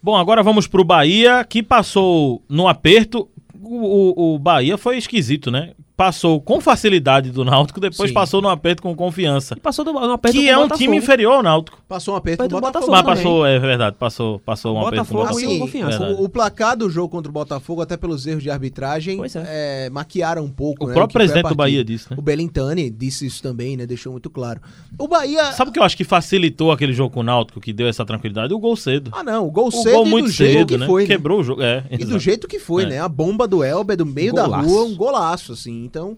Bom, 0.01 0.15
agora 0.15 0.43
vamos 0.43 0.67
para 0.67 0.81
o 0.81 0.85
Bahia, 0.85 1.43
que 1.43 1.63
passou 1.63 2.43
no 2.47 2.67
aperto 2.67 3.27
o, 3.65 4.35
o, 4.35 4.39
Bahia 4.39 4.77
foi 4.77 4.97
esquisito, 4.97 5.49
né? 5.51 5.73
Passou 5.95 6.41
com 6.41 6.59
facilidade 6.59 7.31
do 7.31 7.45
Náutico, 7.45 7.79
depois 7.79 8.09
Sim. 8.09 8.13
passou 8.13 8.41
no 8.41 8.49
aperto 8.49 8.81
com 8.81 8.93
confiança. 8.93 9.55
E 9.57 9.61
passou 9.61 9.85
do, 9.85 9.93
no 9.93 10.11
aperto 10.11 10.37
Que 10.37 10.49
é 10.49 10.57
um 10.57 10.63
Botafogo. 10.63 10.83
time 10.83 10.97
inferior 10.97 11.35
ao 11.35 11.43
Náutico. 11.43 11.79
Passou 11.87 12.13
um 12.13 12.17
aperto 12.17 12.49
com 12.49 12.57
o 12.57 12.61
Botafogo. 12.61 12.91
Mas 12.91 13.01
passou, 13.03 13.45
é 13.45 13.57
verdade, 13.57 13.95
passou, 13.97 14.39
passou 14.39 14.75
um 14.75 14.85
aperto 14.85 15.07
com 15.07 15.13
o 15.13 15.17
Botafogo. 15.19 15.45
Assim, 15.45 15.59
confiança. 15.59 16.03
O, 16.03 16.25
o, 16.25 16.29
placar 16.29 16.75
do 16.75 16.89
jogo 16.89 17.07
contra 17.07 17.29
o 17.29 17.33
Botafogo, 17.33 17.81
até 17.81 17.95
pelos 17.95 18.27
erros 18.27 18.43
de 18.43 18.49
arbitragem, 18.49 19.21
é. 19.23 19.85
É, 19.85 19.89
maquiaram 19.89 20.43
um 20.43 20.49
pouco. 20.49 20.83
O 20.83 20.87
né, 20.89 20.93
próprio 20.93 21.13
presidente 21.13 21.47
do 21.47 21.55
Bahia 21.55 21.81
disse, 21.81 22.11
né? 22.11 22.17
O 22.19 22.21
Belintani 22.21 22.89
disse 22.89 23.25
isso 23.25 23.41
também, 23.41 23.77
né? 23.77 23.85
Deixou 23.85 24.11
muito 24.11 24.29
claro. 24.29 24.59
O 24.99 25.07
Bahia. 25.07 25.53
Sabe 25.53 25.69
o 25.69 25.73
que 25.73 25.79
eu 25.79 25.83
acho 25.83 25.95
que 25.95 26.03
facilitou 26.03 26.73
aquele 26.73 26.91
jogo 26.91 27.13
com 27.13 27.21
o 27.21 27.23
Náutico, 27.23 27.61
que 27.61 27.71
deu 27.71 27.87
essa 27.87 28.03
tranquilidade? 28.05 28.53
O 28.53 28.59
gol 28.59 28.75
cedo. 28.75 29.11
Ah, 29.13 29.23
não. 29.23 29.47
O 29.47 29.51
gol 29.51 29.69
o 29.69 29.71
cedo 29.71 29.93
gol 29.93 30.05
muito 30.05 30.29
cedo, 30.29 30.77
né? 30.77 30.85
Foi, 30.85 31.03
né? 31.03 31.07
Quebrou 31.07 31.39
o 31.39 31.43
jogo. 31.43 31.61
É, 31.61 31.85
e 31.89 32.03
do 32.03 32.19
jeito 32.19 32.49
que 32.49 32.59
foi, 32.59 32.83
é. 32.83 32.87
né? 32.87 32.99
A 32.99 33.07
bomba 33.07 33.47
do 33.47 33.63
Elber 33.63 33.95
do 33.95 34.05
meio 34.05 34.33
da 34.33 34.45
rua, 34.45 34.83
um 34.83 34.95
golaço, 34.95 35.53
assim. 35.53 35.84
Então 35.85 36.17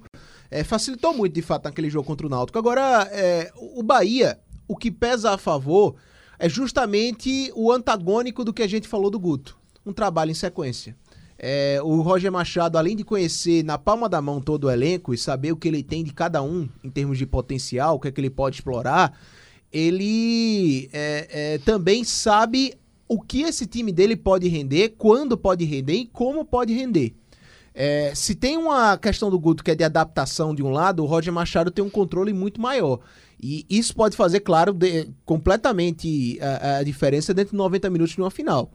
é, 0.50 0.64
facilitou 0.64 1.14
muito, 1.14 1.34
de 1.34 1.42
fato, 1.42 1.66
naquele 1.66 1.90
jogo 1.90 2.08
contra 2.08 2.26
o 2.26 2.30
Náutico. 2.30 2.58
Agora, 2.58 3.08
é, 3.12 3.52
o 3.56 3.84
Bahia, 3.84 4.40
o 4.68 4.76
que 4.76 4.90
pesa 4.90 5.32
a 5.32 5.38
favor 5.38 5.96
é 6.40 6.48
justamente 6.48 7.52
o 7.56 7.72
antagônico 7.72 8.44
do 8.44 8.54
que 8.54 8.64
a 8.64 8.68
gente 8.68 8.88
falou 8.88 9.10
do 9.10 9.20
Guto. 9.20 9.58
Um 9.86 9.94
trabalho 9.94 10.32
em 10.32 10.36
sequência. 10.36 10.96
É, 11.40 11.80
o 11.84 12.02
Roger 12.02 12.32
Machado, 12.32 12.78
além 12.78 12.96
de 12.96 13.04
conhecer 13.04 13.64
na 13.64 13.78
palma 13.78 14.10
da 14.10 14.22
mão 14.22 14.42
todo 14.42 14.66
o 14.66 14.72
elenco 14.72 15.14
e 15.14 15.18
saber 15.18 15.52
o 15.52 15.58
que 15.58 15.68
ele 15.68 15.84
tem 15.84 16.04
de 16.04 16.12
cada 16.12 16.42
um 16.42 16.68
em 16.84 16.90
termos 16.90 17.18
de 17.18 17.28
potencial, 17.28 17.96
o 17.96 18.00
que 18.00 18.08
é 18.08 18.12
que 18.12 18.20
ele 18.20 18.30
pode 18.30 18.56
explorar, 18.56 19.18
ele 19.72 20.90
é, 20.92 21.28
é, 21.30 21.58
também 21.60 22.04
sabe 22.04 22.74
o 23.08 23.22
que 23.22 23.44
esse 23.44 23.66
time 23.66 23.92
dele 23.92 24.16
pode 24.16 24.48
render, 24.48 24.96
quando 24.98 25.38
pode 25.38 25.64
render 25.64 25.94
e 25.94 26.06
como 26.08 26.44
pode 26.44 26.74
render. 26.74 27.14
É, 27.80 28.12
se 28.16 28.34
tem 28.34 28.58
uma 28.58 28.98
questão 28.98 29.30
do 29.30 29.40
Guto 29.40 29.64
que 29.64 29.70
é 29.70 29.76
de 29.76 29.84
adaptação 29.84 30.56
de 30.56 30.64
um 30.64 30.72
lado, 30.72 31.04
o 31.04 31.06
Roger 31.06 31.32
Machado 31.32 31.70
tem 31.70 31.86
um 31.86 31.90
controle 31.92 32.34
muito 32.34 32.60
maior. 32.60 33.00
E 33.40 33.68
isso 33.70 33.96
pode 33.96 34.18
fazer, 34.18 34.40
claro, 34.40 34.74
de, 34.74 35.12
completamente 35.24 36.40
a, 36.42 36.78
a, 36.78 36.84
diferença 36.84 37.36
dentro 37.36 37.52
de 37.52 37.58
90 37.58 37.88
minutos 37.92 38.16
de 38.16 38.22
uma 38.22 38.32
final. 38.32 38.72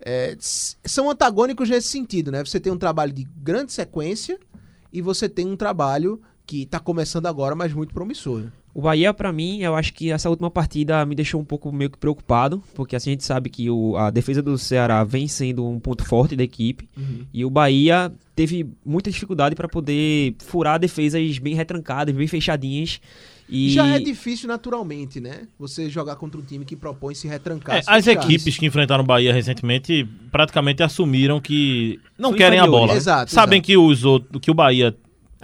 É, 0.00 0.34
são 0.40 1.10
antagônicos 1.10 1.68
nesse 1.68 1.88
sentido, 1.88 2.32
né? 2.32 2.42
Você 2.42 2.58
tem 2.58 2.72
um 2.72 2.78
trabalho 2.78 3.12
de 3.12 3.24
grande 3.36 3.74
sequência 3.74 4.38
e 4.90 5.02
você 5.02 5.28
tem 5.28 5.46
um 5.46 5.56
trabalho 5.56 6.22
que 6.46 6.62
está 6.62 6.80
começando 6.80 7.26
agora, 7.26 7.54
mas 7.54 7.74
muito 7.74 7.92
promissor. 7.92 8.40
Né? 8.40 8.52
O 8.76 8.82
Bahia, 8.82 9.14
para 9.14 9.32
mim, 9.32 9.62
eu 9.62 9.74
acho 9.74 9.90
que 9.94 10.12
essa 10.12 10.28
última 10.28 10.50
partida 10.50 11.02
me 11.06 11.14
deixou 11.14 11.40
um 11.40 11.44
pouco 11.46 11.72
meio 11.72 11.88
que 11.88 11.96
preocupado, 11.96 12.62
porque 12.74 12.94
assim 12.94 13.08
a 13.08 13.12
gente 13.14 13.24
sabe 13.24 13.48
que 13.48 13.70
o, 13.70 13.96
a 13.96 14.10
defesa 14.10 14.42
do 14.42 14.58
Ceará 14.58 15.02
vem 15.02 15.26
sendo 15.26 15.66
um 15.66 15.80
ponto 15.80 16.04
forte 16.04 16.36
da 16.36 16.44
equipe, 16.44 16.86
uhum. 16.94 17.24
e 17.32 17.42
o 17.42 17.48
Bahia 17.48 18.12
teve 18.34 18.66
muita 18.84 19.10
dificuldade 19.10 19.54
para 19.54 19.66
poder 19.66 20.34
furar 20.40 20.78
defesas 20.78 21.38
bem 21.38 21.54
retrancadas, 21.54 22.14
bem 22.14 22.26
fechadinhas. 22.26 23.00
E... 23.48 23.70
Já 23.70 23.86
é 23.86 23.98
difícil 23.98 24.46
naturalmente, 24.46 25.20
né? 25.20 25.48
Você 25.58 25.88
jogar 25.88 26.16
contra 26.16 26.38
um 26.38 26.44
time 26.44 26.66
que 26.66 26.76
propõe 26.76 27.14
se 27.14 27.26
retrancar. 27.26 27.76
É, 27.76 27.82
se 27.82 27.90
as 27.90 28.06
equipes 28.06 28.58
que 28.58 28.66
enfrentaram 28.66 29.02
o 29.02 29.06
Bahia 29.06 29.32
recentemente 29.32 30.06
praticamente 30.30 30.82
assumiram 30.82 31.40
que 31.40 31.98
não 32.18 32.28
São 32.28 32.36
querem 32.36 32.58
a 32.58 32.66
bola. 32.66 32.92
Exato, 32.92 33.32
Sabem 33.32 33.56
exato. 33.56 33.66
que, 33.68 33.76
os 33.78 34.04
outros, 34.04 34.38
que 34.38 34.50
o 34.50 34.54
Bahia 34.54 34.94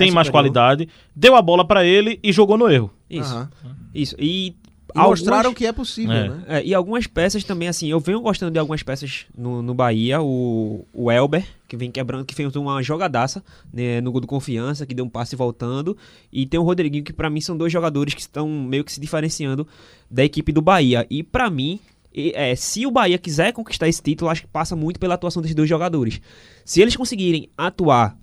tem 0.05 0.13
mais 0.13 0.29
qualidade, 0.29 0.89
deu 1.15 1.35
a 1.35 1.43
bola 1.43 1.65
para 1.65 1.85
ele 1.85 2.19
e 2.23 2.33
jogou 2.33 2.57
no 2.57 2.71
erro. 2.71 2.91
Isso. 3.09 3.35
Uhum. 3.35 3.47
Isso. 3.95 4.17
E 4.19 4.55
e 4.95 4.99
algumas... 4.99 5.21
mostraram 5.21 5.55
que 5.55 5.67
é 5.67 5.73
possível, 5.73 6.15
é. 6.15 6.29
né? 6.29 6.45
É, 6.47 6.65
e 6.65 6.75
algumas 6.75 7.07
peças 7.07 7.43
também, 7.43 7.67
assim, 7.69 7.89
eu 7.89 7.99
venho 7.99 8.21
gostando 8.21 8.53
de 8.53 8.59
algumas 8.59 8.83
peças 8.83 9.27
no, 9.37 9.63
no 9.63 9.75
Bahia, 9.75 10.21
o, 10.21 10.87
o 10.93 11.11
Elber, 11.11 11.45
que 11.67 11.77
vem 11.77 11.91
quebrando, 11.91 12.27
que 12.27 12.35
fez 12.35 12.55
uma 12.55 12.83
jogadaça 12.83 13.43
né, 13.73 14.01
no 14.01 14.13
gol 14.13 14.21
do 14.21 14.27
confiança, 14.27 14.85
que 14.85 14.95
deu 14.95 15.05
um 15.05 15.09
passe 15.09 15.35
voltando, 15.35 15.97
e 16.31 16.45
tem 16.45 16.61
o 16.61 16.63
Rodriguinho, 16.63 17.03
que 17.03 17.13
para 17.13 17.31
mim 17.31 17.41
são 17.41 17.57
dois 17.57 17.73
jogadores 17.73 18.13
que 18.13 18.21
estão 18.21 18.47
meio 18.49 18.85
que 18.85 18.93
se 18.93 19.01
diferenciando 19.01 19.67
da 20.11 20.25
equipe 20.25 20.53
do 20.53 20.61
Bahia. 20.61 21.07
E 21.09 21.23
para 21.23 21.49
mim, 21.49 21.81
é, 22.15 22.55
se 22.55 22.87
o 22.87 22.91
Bahia 22.91 23.17
quiser 23.17 23.53
conquistar 23.53 23.89
esse 23.89 24.03
título, 24.03 24.31
acho 24.31 24.43
que 24.43 24.49
passa 24.49 24.77
muito 24.77 25.01
pela 25.01 25.15
atuação 25.15 25.41
desses 25.41 25.55
dois 25.55 25.69
jogadores. 25.69 26.21
Se 26.65 26.83
eles 26.83 26.95
conseguirem 26.97 27.49
atuar 27.57 28.17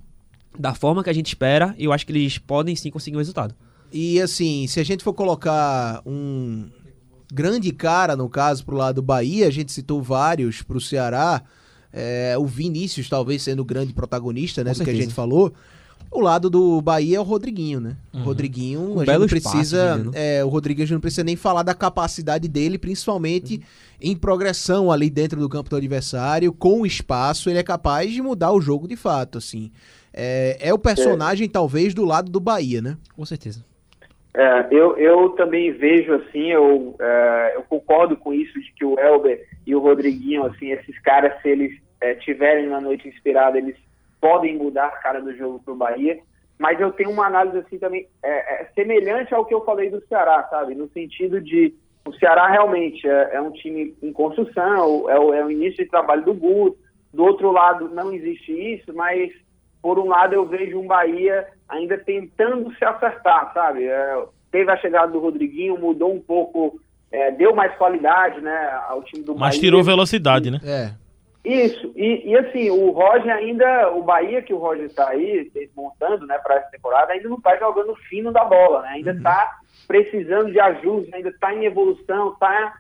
da 0.60 0.74
forma 0.74 1.02
que 1.02 1.10
a 1.10 1.13
gente 1.13 1.28
espera, 1.28 1.74
eu 1.80 1.93
acho 1.93 2.06
que 2.06 2.12
eles 2.12 2.38
podem 2.38 2.76
sim 2.76 2.91
conseguir 2.91 3.15
um 3.15 3.19
resultado. 3.19 3.56
E 3.91 4.19
assim, 4.19 4.67
se 4.67 4.80
a 4.80 4.84
gente 4.84 5.04
for 5.04 5.13
colocar 5.13 6.02
um 6.06 6.67
grande 7.34 7.72
cara, 7.72 8.15
no 8.15 8.28
caso, 8.28 8.65
pro 8.65 8.76
lado 8.76 8.95
do 8.95 9.02
Bahia, 9.02 9.48
a 9.48 9.52
gente 9.52 9.72
citou 9.72 10.02
vários 10.02 10.62
pro 10.62 10.82
Ceará, 10.82 11.41
é, 11.93 12.36
o 12.38 12.45
Vinícius 12.45 13.08
talvez 13.08 13.41
sendo 13.41 13.62
o 13.62 13.65
grande 13.65 13.93
protagonista, 13.93 14.63
né, 14.63 14.74
do 14.74 14.84
que 14.84 14.89
a 14.89 14.95
gente 14.95 15.13
falou. 15.13 15.54
O 16.12 16.22
lado 16.22 16.50
do 16.50 16.82
Bahia 16.82 17.17
é 17.17 17.19
o 17.19 17.24
Rodriguinho, 17.24 17.80
né? 17.80 17.95
O 18.12 18.19
Rodriguinho, 18.19 19.00
a 19.00 19.06
gente 19.06 19.17
não 19.17 19.26
espaço, 19.26 19.56
precisa. 19.56 19.95
Vivian, 19.95 20.12
é, 20.15 20.43
o 20.43 20.50
Rodriguinho 20.50 20.84
a 20.84 20.88
gente 20.88 20.95
não 20.95 21.02
precisa 21.02 21.24
nem 21.24 21.36
falar 21.36 21.62
da 21.62 21.76
capacidade 21.76 22.48
dele, 22.48 22.80
principalmente 22.80 23.62
em 24.02 24.15
progressão 24.15 24.91
ali 24.91 25.08
dentro 25.08 25.39
do 25.39 25.48
campo 25.48 25.69
do 25.69 25.76
adversário, 25.76 26.52
com 26.52 26.82
o 26.82 26.86
espaço, 26.86 27.48
ele 27.48 27.60
é 27.60 27.63
capaz 27.63 28.12
de 28.12 28.22
mudar 28.24 28.52
o 28.52 28.60
jogo 28.60 28.88
de 28.88 28.95
fato, 28.95 29.38
assim. 29.38 29.72
É, 30.19 30.58
é 30.69 30.73
o 30.73 30.79
personagem, 30.79 31.47
talvez, 31.47 31.93
do 31.93 32.03
lado 32.03 32.29
do 32.29 32.39
Bahia, 32.39 32.82
né? 32.82 32.97
Com 33.15 33.25
certeza. 33.25 33.63
É, 34.36 34.67
eu, 34.69 34.97
eu 34.97 35.29
também 35.29 35.71
vejo 35.71 36.13
assim, 36.13 36.51
eu, 36.51 36.95
é, 36.99 37.53
eu 37.55 37.63
concordo 37.63 38.15
com 38.17 38.34
isso 38.34 38.60
de 38.60 38.71
que 38.73 38.86
o 38.86 38.99
Elber 38.99 39.47
e 39.65 39.73
o 39.73 39.79
Rodriguinho, 39.79 40.45
assim, 40.45 40.71
esses 40.71 40.99
caras, 41.01 41.41
se 41.41 41.49
eles 41.49 41.82
é, 42.01 42.13
tiverem 42.15 42.67
uma 42.67 42.82
noite 42.82 43.08
inspirada, 43.08 43.58
eles 43.58 43.75
podem 44.21 44.58
mudar 44.58 44.88
a 44.88 44.97
cara 44.97 45.21
do 45.21 45.36
jogo 45.36 45.60
pro 45.63 45.75
Bahia. 45.75 46.19
Mas 46.58 46.79
eu 46.79 46.91
tenho 46.91 47.10
uma 47.10 47.25
análise 47.25 47.58
assim 47.58 47.79
também 47.79 48.05
é, 48.21 48.63
é 48.63 48.65
semelhante 48.75 49.34
ao 49.34 49.45
que 49.45 49.53
eu 49.53 49.63
falei 49.63 49.89
do 49.89 50.05
Ceará, 50.08 50.45
sabe? 50.49 50.75
No 50.75 50.89
sentido 50.89 51.39
de 51.39 51.73
o 52.05 52.13
Ceará 52.13 52.49
realmente 52.49 53.08
é, 53.08 53.36
é 53.36 53.41
um 53.41 53.51
time 53.51 53.95
em 54.01 54.12
construção, 54.12 55.10
é 55.10 55.17
o, 55.17 55.34
é 55.34 55.45
o 55.45 55.49
início 55.49 55.84
de 55.84 55.89
trabalho 55.89 56.25
do 56.25 56.34
Guto. 56.34 56.77
Do 57.13 57.23
outro 57.23 57.51
lado 57.51 57.89
não 57.89 58.12
existe 58.12 58.51
isso, 58.51 58.93
mas 58.93 59.32
por 59.82 59.98
um 60.00 60.08
lado 60.08 60.34
eu 60.34 60.46
vejo 60.46 60.80
um 60.80 60.88
Bahia 60.88 61.48
ainda 61.68 61.98
tentando 61.98 62.74
se 62.76 62.84
acertar, 62.84 63.54
sabe? 63.54 63.86
É, 63.86 64.24
teve 64.52 64.72
a 64.72 64.78
chegada 64.78 65.12
do 65.12 65.20
Rodriguinho, 65.20 65.80
mudou 65.80 66.13
um 66.13 66.20
pouco, 66.20 66.80
é, 67.12 67.32
deu 67.32 67.56
mais 67.56 67.76
qualidade, 67.76 68.42
né, 68.42 68.80
ao 68.88 69.04
time 69.04 69.24
do 69.24 69.34
Mas 69.34 69.56
Bahia. 69.56 69.62
tirou 69.62 69.84
velocidade, 69.84 70.52
né? 70.52 70.60
É. 70.63 70.92
Isso, 71.44 71.94
e, 71.96 72.30
e, 72.30 72.38
assim, 72.38 72.70
o 72.70 72.92
Roger 72.92 73.34
ainda, 73.34 73.92
o 73.92 74.04
Bahia 74.04 74.42
que 74.42 74.54
o 74.54 74.58
Roger 74.58 74.86
está 74.86 75.10
aí 75.10 75.50
montando, 75.76 76.28
né, 76.28 76.38
para 76.39 76.56
essa 76.56 76.70
temporada, 76.70 77.13
ainda 77.13 77.30
não 77.30 77.38
está 77.38 77.56
jogando 77.58 77.96
fino 77.96 78.32
da 78.32 78.44
bola, 78.44 78.82
né, 78.82 78.89
ainda 78.89 79.12
está 79.12 79.60
precisando 79.88 80.52
de 80.52 80.60
ajuste, 80.60 81.15
ainda 81.15 81.30
está 81.30 81.54
em 81.54 81.65
evolução, 81.65 82.34
está 82.34 82.76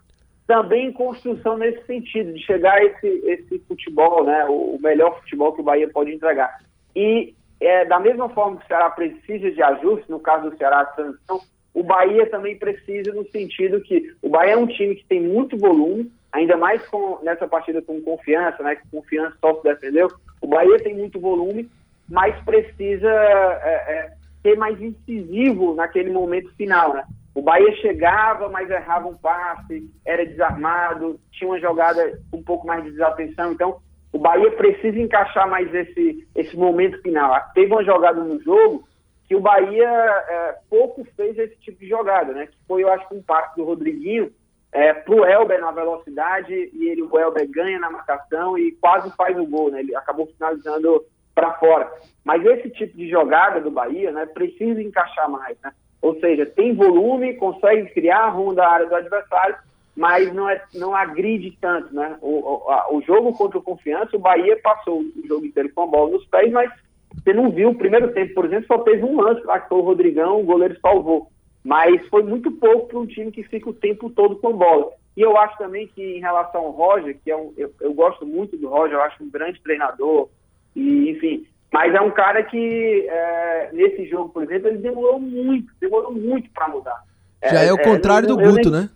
também 0.45 0.87
em 0.87 0.91
construção 0.91 1.57
nesse 1.57 1.85
sentido, 1.85 2.33
de 2.33 2.39
chegar 2.43 2.73
a 2.73 2.83
esse, 2.83 3.07
esse 3.07 3.59
futebol, 3.59 4.25
né, 4.25 4.45
o, 4.45 4.75
o 4.75 4.79
melhor 4.81 5.17
futebol 5.21 5.53
que 5.53 5.61
o 5.61 5.63
Bahia 5.63 5.89
pode 5.89 6.11
entregar. 6.11 6.57
E 6.95 7.33
é, 7.59 7.85
da 7.85 7.99
mesma 7.99 8.29
forma 8.29 8.57
que 8.57 8.65
o 8.65 8.67
Ceará 8.67 8.89
precisa 8.89 9.51
de 9.51 9.61
ajuste, 9.61 10.09
no 10.09 10.19
caso 10.19 10.49
do 10.49 10.57
Ceará, 10.57 10.81
a 10.81 10.85
transição, 10.85 11.41
o 11.73 11.83
Bahia 11.83 12.29
também 12.29 12.57
precisa 12.57 13.13
no 13.13 13.25
sentido 13.29 13.81
que 13.81 14.13
o 14.21 14.29
Bahia 14.29 14.53
é 14.53 14.57
um 14.57 14.67
time 14.67 14.95
que 14.95 15.05
tem 15.05 15.21
muito 15.21 15.57
volume, 15.57 16.11
ainda 16.31 16.57
mais 16.57 16.85
com, 16.87 17.19
nessa 17.23 17.47
partida 17.47 17.81
com 17.81 18.01
confiança, 18.01 18.63
né? 18.63 18.75
Que 18.75 18.87
confiança 18.89 19.37
só 19.39 19.55
se 19.55 19.63
defendeu. 19.63 20.09
O 20.41 20.47
Bahia 20.47 20.77
tem 20.79 20.95
muito 20.95 21.19
volume, 21.19 21.69
mas 22.07 22.35
precisa 22.43 23.09
é, 23.09 23.73
é, 23.87 24.13
ser 24.41 24.57
mais 24.57 24.81
incisivo 24.81 25.75
naquele 25.75 26.11
momento 26.11 26.53
final, 26.55 26.93
né? 26.93 27.03
O 27.35 27.41
Bahia 27.41 27.73
chegava, 27.77 28.49
mas 28.49 28.69
errava 28.69 29.07
um 29.07 29.15
passe, 29.15 29.89
era 30.03 30.25
desarmado, 30.25 31.19
tinha 31.31 31.49
uma 31.49 31.59
jogada 31.59 32.19
um 32.33 32.41
pouco 32.41 32.65
mais 32.65 32.83
de 32.83 32.91
desatenção. 32.91 33.51
Então, 33.51 33.79
o 34.11 34.17
Bahia 34.17 34.51
precisa 34.51 34.99
encaixar 34.99 35.49
mais 35.49 35.73
esse, 35.73 36.27
esse 36.35 36.57
momento 36.57 37.01
final. 37.01 37.35
Teve 37.53 37.71
uma 37.71 37.83
jogada 37.83 38.23
no 38.23 38.41
jogo 38.41 38.87
que 39.27 39.35
o 39.35 39.39
Bahia 39.39 39.87
é, 39.87 40.55
pouco 40.69 41.05
fez 41.15 41.37
esse 41.37 41.55
tipo 41.57 41.79
de 41.79 41.87
jogada, 41.87 42.33
né? 42.33 42.47
Que 42.47 42.57
foi, 42.67 42.83
eu 42.83 42.91
acho, 42.91 43.05
um 43.13 43.21
passe 43.21 43.55
do 43.55 43.63
Rodriguinho, 43.63 44.31
é, 44.71 44.93
pro 44.93 45.25
Elber 45.25 45.59
na 45.61 45.71
velocidade 45.71 46.53
e 46.53 46.89
ele, 46.89 47.03
o 47.03 47.19
Elber 47.19 47.47
ganha 47.49 47.79
na 47.79 47.89
marcação 47.89 48.57
e 48.57 48.71
quase 48.73 49.11
faz 49.15 49.37
o 49.37 49.45
gol, 49.45 49.71
né? 49.71 49.79
Ele 49.79 49.95
acabou 49.95 50.27
finalizando 50.27 51.05
para 51.33 51.53
fora. 51.53 51.91
Mas 52.23 52.43
esse 52.45 52.69
tipo 52.71 52.97
de 52.97 53.09
jogada 53.09 53.61
do 53.61 53.71
Bahia, 53.71 54.11
né, 54.11 54.25
precisa 54.25 54.81
encaixar 54.81 55.29
mais, 55.29 55.57
né? 55.63 55.71
Ou 56.01 56.19
seja, 56.19 56.45
tem 56.45 56.75
volume, 56.75 57.35
consegue 57.35 57.89
criar 57.91 58.29
rumo 58.29 58.53
da 58.53 58.67
área 58.67 58.87
do 58.87 58.95
adversário, 58.95 59.55
mas 59.99 60.33
não, 60.33 60.49
é, 60.49 60.61
não 60.73 60.95
agride 60.95 61.57
tanto, 61.59 61.93
né? 61.93 62.17
O, 62.21 62.39
o, 62.39 62.71
a, 62.71 62.93
o 62.93 63.01
jogo 63.01 63.33
contra 63.33 63.57
o 63.57 63.63
Confiança, 63.63 64.15
o 64.15 64.19
Bahia 64.19 64.57
passou 64.63 65.01
o 65.01 65.27
jogo 65.27 65.45
inteiro 65.45 65.69
com 65.75 65.83
a 65.83 65.87
bola 65.87 66.11
nos 66.11 66.25
pés, 66.25 66.51
mas 66.51 66.71
você 67.13 67.33
não 67.33 67.51
viu 67.51 67.69
o 67.69 67.75
primeiro 67.75 68.13
tempo, 68.13 68.33
por 68.33 68.45
exemplo, 68.45 68.67
só 68.67 68.77
teve 68.79 69.03
um 69.03 69.19
lance 69.19 69.43
lá 69.45 69.59
que 69.59 69.69
foi 69.69 69.77
o 69.77 69.83
Rodrigão, 69.83 70.39
o 70.39 70.45
goleiro 70.45 70.77
salvou 70.81 71.29
mas 71.63 72.05
foi 72.07 72.23
muito 72.23 72.51
pouco 72.51 72.87
para 72.87 72.99
um 72.99 73.05
time 73.05 73.31
que 73.31 73.43
fica 73.43 73.69
o 73.69 73.73
tempo 73.73 74.09
todo 74.09 74.37
com 74.37 74.53
bola. 74.53 74.91
E 75.15 75.21
eu 75.21 75.37
acho 75.37 75.57
também 75.57 75.87
que 75.87 76.01
em 76.01 76.19
relação 76.19 76.61
ao 76.61 76.71
Roger, 76.71 77.17
que 77.23 77.29
é 77.29 77.35
um, 77.35 77.53
eu, 77.57 77.71
eu 77.81 77.93
gosto 77.93 78.25
muito 78.25 78.55
do 78.57 78.69
Roger, 78.69 78.95
eu 78.95 79.01
acho 79.01 79.23
um 79.23 79.29
grande 79.29 79.61
treinador, 79.61 80.29
e 80.75 81.09
enfim, 81.09 81.45
mas 81.71 81.93
é 81.93 81.99
um 81.99 82.11
cara 82.11 82.41
que 82.43 83.05
é, 83.07 83.69
nesse 83.73 84.07
jogo, 84.07 84.29
por 84.29 84.43
exemplo, 84.43 84.69
ele 84.69 84.77
demorou 84.77 85.19
muito, 85.19 85.71
demorou 85.79 86.13
muito 86.13 86.49
para 86.51 86.69
mudar. 86.69 87.03
Já 87.43 87.63
é, 87.63 87.67
é 87.67 87.73
o 87.73 87.81
contrário 87.81 88.27
do 88.27 88.37
Guto, 88.37 88.71
nem, 88.71 88.81
né? 88.81 88.89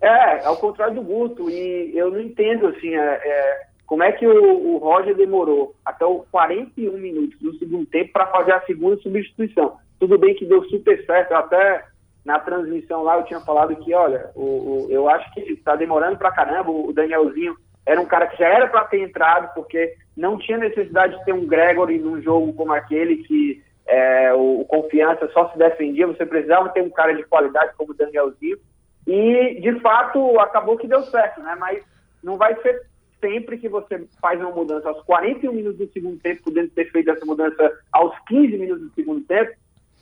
É, 0.00 0.44
ao 0.46 0.56
contrário 0.56 0.94
do 0.94 1.02
Guto, 1.02 1.50
e 1.50 1.96
eu 1.96 2.10
não 2.10 2.20
entendo 2.20 2.68
assim, 2.68 2.94
é, 2.94 3.00
é 3.00 3.66
como 3.86 4.02
é 4.02 4.12
que 4.12 4.26
o, 4.26 4.74
o, 4.74 4.78
Roger 4.78 5.14
demorou 5.14 5.74
até 5.84 6.06
os 6.06 6.26
41 6.30 6.96
minutos 6.96 7.38
do 7.40 7.52
segundo 7.58 7.84
tempo 7.86 8.12
para 8.12 8.28
fazer 8.28 8.52
a 8.52 8.62
segunda 8.62 8.96
substituição. 8.98 9.76
Tudo 9.98 10.16
bem 10.16 10.34
que 10.34 10.46
deu 10.46 10.64
super 10.64 11.04
certo, 11.04 11.32
até 11.32 11.84
na 12.24 12.38
transmissão 12.38 13.02
lá 13.02 13.16
eu 13.16 13.24
tinha 13.24 13.40
falado 13.40 13.76
que, 13.76 13.92
olha, 13.92 14.30
o, 14.34 14.86
o 14.86 14.86
eu 14.90 15.08
acho 15.08 15.32
que 15.34 15.40
está 15.40 15.76
demorando 15.76 16.16
para 16.16 16.30
caramba, 16.30 16.70
o 16.70 16.92
Danielzinho 16.92 17.56
era 17.84 18.00
um 18.00 18.06
cara 18.06 18.26
que 18.28 18.38
já 18.38 18.48
era 18.48 18.68
para 18.68 18.84
ter 18.84 19.00
entrado, 19.00 19.52
porque 19.54 19.94
não 20.16 20.38
tinha 20.38 20.58
necessidade 20.58 21.18
de 21.18 21.24
ter 21.24 21.32
um 21.32 21.46
Gregory 21.46 21.98
num 21.98 22.22
jogo 22.22 22.52
como 22.52 22.72
aquele 22.72 23.16
que 23.24 23.62
é, 23.86 24.32
o, 24.32 24.60
o, 24.60 24.64
Confiança 24.64 25.28
só 25.32 25.50
se 25.50 25.58
defendia, 25.58 26.06
você 26.06 26.24
precisava 26.24 26.68
ter 26.68 26.82
um 26.82 26.90
cara 26.90 27.12
de 27.12 27.24
qualidade 27.24 27.72
como 27.76 27.90
o 27.90 27.96
Danielzinho, 27.96 28.58
e 29.06 29.60
de 29.60 29.80
fato 29.80 30.38
acabou 30.40 30.76
que 30.76 30.86
deu 30.86 31.02
certo, 31.04 31.40
né? 31.42 31.56
Mas 31.58 31.82
não 32.22 32.36
vai 32.36 32.54
ser 32.62 32.86
sempre 33.20 33.58
que 33.58 33.68
você 33.68 34.06
faz 34.20 34.40
uma 34.40 34.50
mudança 34.50 34.88
aos 34.88 35.02
41 35.04 35.52
minutos 35.52 35.78
do 35.78 35.92
segundo 35.92 36.18
tempo, 36.20 36.42
podendo 36.44 36.70
ter 36.70 36.90
feito 36.90 37.10
essa 37.10 37.24
mudança 37.24 37.72
aos 37.92 38.14
15 38.26 38.56
minutos 38.56 38.88
do 38.88 38.94
segundo 38.94 39.20
tempo, 39.22 39.52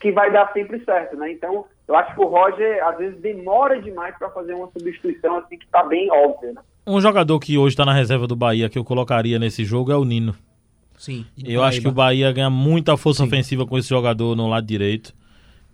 que 0.00 0.12
vai 0.12 0.30
dar 0.30 0.52
sempre 0.52 0.82
certo, 0.84 1.16
né? 1.16 1.32
Então, 1.32 1.64
eu 1.86 1.96
acho 1.96 2.14
que 2.14 2.20
o 2.20 2.26
Roger 2.26 2.84
às 2.86 2.98
vezes 2.98 3.20
demora 3.20 3.80
demais 3.80 4.16
para 4.16 4.30
fazer 4.30 4.54
uma 4.54 4.70
substituição 4.70 5.36
assim 5.38 5.58
que 5.58 5.64
está 5.64 5.82
bem 5.82 6.10
óbvia, 6.10 6.52
né? 6.52 6.60
Um 6.86 7.00
jogador 7.00 7.38
que 7.38 7.58
hoje 7.58 7.74
está 7.74 7.84
na 7.84 7.92
reserva 7.92 8.26
do 8.26 8.36
Bahia 8.36 8.68
que 8.68 8.78
eu 8.78 8.84
colocaria 8.84 9.38
nesse 9.38 9.64
jogo 9.64 9.92
é 9.92 9.96
o 9.96 10.04
Nino. 10.04 10.34
Sim. 10.96 11.26
Eu 11.44 11.62
acho 11.62 11.80
que 11.80 11.88
o 11.88 11.92
Bahia 11.92 12.32
ganha 12.32 12.50
muita 12.50 12.96
força 12.96 13.22
Sim. 13.22 13.28
ofensiva 13.28 13.66
com 13.66 13.78
esse 13.78 13.88
jogador 13.88 14.34
no 14.34 14.48
lado 14.48 14.66
direito. 14.66 15.14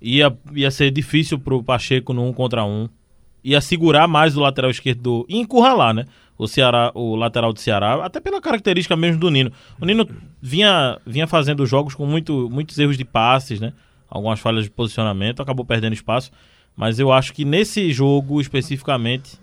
Ia, 0.01 0.37
ia 0.53 0.71
ser 0.71 0.91
difícil 0.91 1.39
pro 1.39 1.63
Pacheco 1.63 2.13
no 2.13 2.25
um 2.25 2.33
contra 2.33 2.65
um. 2.65 2.89
Ia 3.45 3.61
segurar 3.61 4.09
mais 4.09 4.37
o 4.37 4.41
lateral 4.41 4.71
esquerdo 4.71 5.03
do, 5.03 5.27
e 5.29 5.39
encurralar, 5.39 5.93
né? 5.95 6.07
O 6.37 6.49
Ceará, 6.49 6.91
o 6.95 7.15
lateral 7.15 7.53
do 7.53 7.61
Ceará, 7.61 8.05
até 8.05 8.19
pela 8.19 8.41
característica 8.41 8.97
mesmo 8.97 9.21
do 9.21 9.31
Nino. 9.31 9.53
O 9.81 9.85
Nino 9.85 10.09
vinha, 10.43 10.99
vinha 11.07 11.27
fazendo 11.27 11.65
jogos 11.65 11.95
com 11.95 12.07
muito, 12.07 12.49
muitos 12.51 12.77
erros 12.79 12.97
de 12.97 13.05
passes, 13.05 13.61
né? 13.61 13.73
algumas 14.15 14.39
falhas 14.39 14.65
de 14.65 14.71
posicionamento, 14.71 15.43
acabou 15.43 15.65
perdendo 15.65 15.93
espaço. 15.93 16.31
Mas 16.77 16.99
eu 16.99 17.13
acho 17.13 17.33
que 17.33 17.45
nesse 17.45 17.93
jogo 17.93 18.41
especificamente 18.41 19.39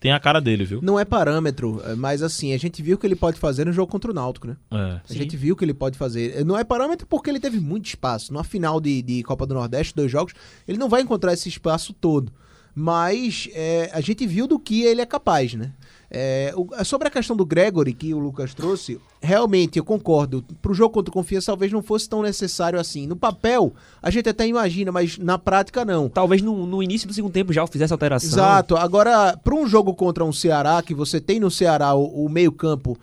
tem 0.00 0.10
a 0.12 0.18
cara 0.18 0.40
dele, 0.40 0.64
viu? 0.64 0.80
Não 0.82 0.98
é 0.98 1.04
parâmetro, 1.04 1.80
é, 1.84 1.94
mas 1.94 2.22
assim, 2.22 2.52
a 2.52 2.58
gente 2.58 2.82
viu 2.82 2.96
o 2.96 2.98
que 2.98 3.06
ele 3.06 3.14
pode 3.14 3.38
fazer 3.38 3.66
no 3.66 3.72
jogo 3.72 3.90
contra 3.90 4.10
o 4.10 4.14
Náutico, 4.14 4.48
né? 4.48 4.56
É. 4.70 4.76
A 4.76 5.00
Sim. 5.04 5.14
gente 5.14 5.36
viu 5.36 5.54
o 5.54 5.56
que 5.56 5.64
ele 5.64 5.74
pode 5.74 5.96
fazer. 5.96 6.44
Não 6.44 6.58
é 6.58 6.64
parâmetro 6.64 7.06
porque 7.06 7.30
ele 7.30 7.38
teve 7.38 7.60
muito 7.60 7.86
espaço. 7.86 8.32
Numa 8.32 8.42
final 8.42 8.80
de, 8.80 9.00
de 9.02 9.22
Copa 9.22 9.46
do 9.46 9.54
Nordeste, 9.54 9.94
dois 9.94 10.10
jogos, 10.10 10.34
ele 10.66 10.78
não 10.78 10.88
vai 10.88 11.02
encontrar 11.02 11.32
esse 11.32 11.48
espaço 11.48 11.92
todo. 11.92 12.32
Mas 12.74 13.48
é, 13.52 13.90
a 13.92 14.00
gente 14.00 14.26
viu 14.26 14.46
do 14.46 14.58
que 14.58 14.82
ele 14.82 15.00
é 15.00 15.06
capaz, 15.06 15.54
né? 15.54 15.72
É, 16.14 16.52
o, 16.54 16.68
sobre 16.84 17.08
a 17.08 17.10
questão 17.10 17.34
do 17.34 17.46
Gregory 17.46 17.94
que 17.94 18.12
o 18.12 18.18
Lucas 18.18 18.52
trouxe, 18.52 19.00
realmente 19.20 19.78
eu 19.78 19.84
concordo. 19.84 20.44
Para 20.60 20.70
o 20.70 20.74
jogo 20.74 20.92
contra 20.92 21.10
o 21.10 21.12
Confiança 21.12 21.46
talvez 21.46 21.72
não 21.72 21.82
fosse 21.82 22.06
tão 22.08 22.22
necessário 22.22 22.78
assim. 22.78 23.06
No 23.06 23.16
papel, 23.16 23.72
a 24.02 24.10
gente 24.10 24.28
até 24.28 24.46
imagina, 24.46 24.92
mas 24.92 25.16
na 25.16 25.38
prática 25.38 25.84
não. 25.84 26.10
Talvez 26.10 26.42
no, 26.42 26.66
no 26.66 26.82
início 26.82 27.08
do 27.08 27.14
segundo 27.14 27.32
tempo 27.32 27.52
já 27.52 27.66
fizesse 27.66 27.94
alteração. 27.94 28.28
Exato. 28.28 28.76
Agora, 28.76 29.38
para 29.42 29.54
um 29.54 29.66
jogo 29.66 29.94
contra 29.94 30.22
um 30.22 30.32
Ceará, 30.32 30.82
que 30.82 30.94
você 30.94 31.18
tem 31.18 31.40
no 31.40 31.50
Ceará 31.50 31.94
o, 31.94 32.26
o 32.26 32.28
meio-campo 32.28 32.98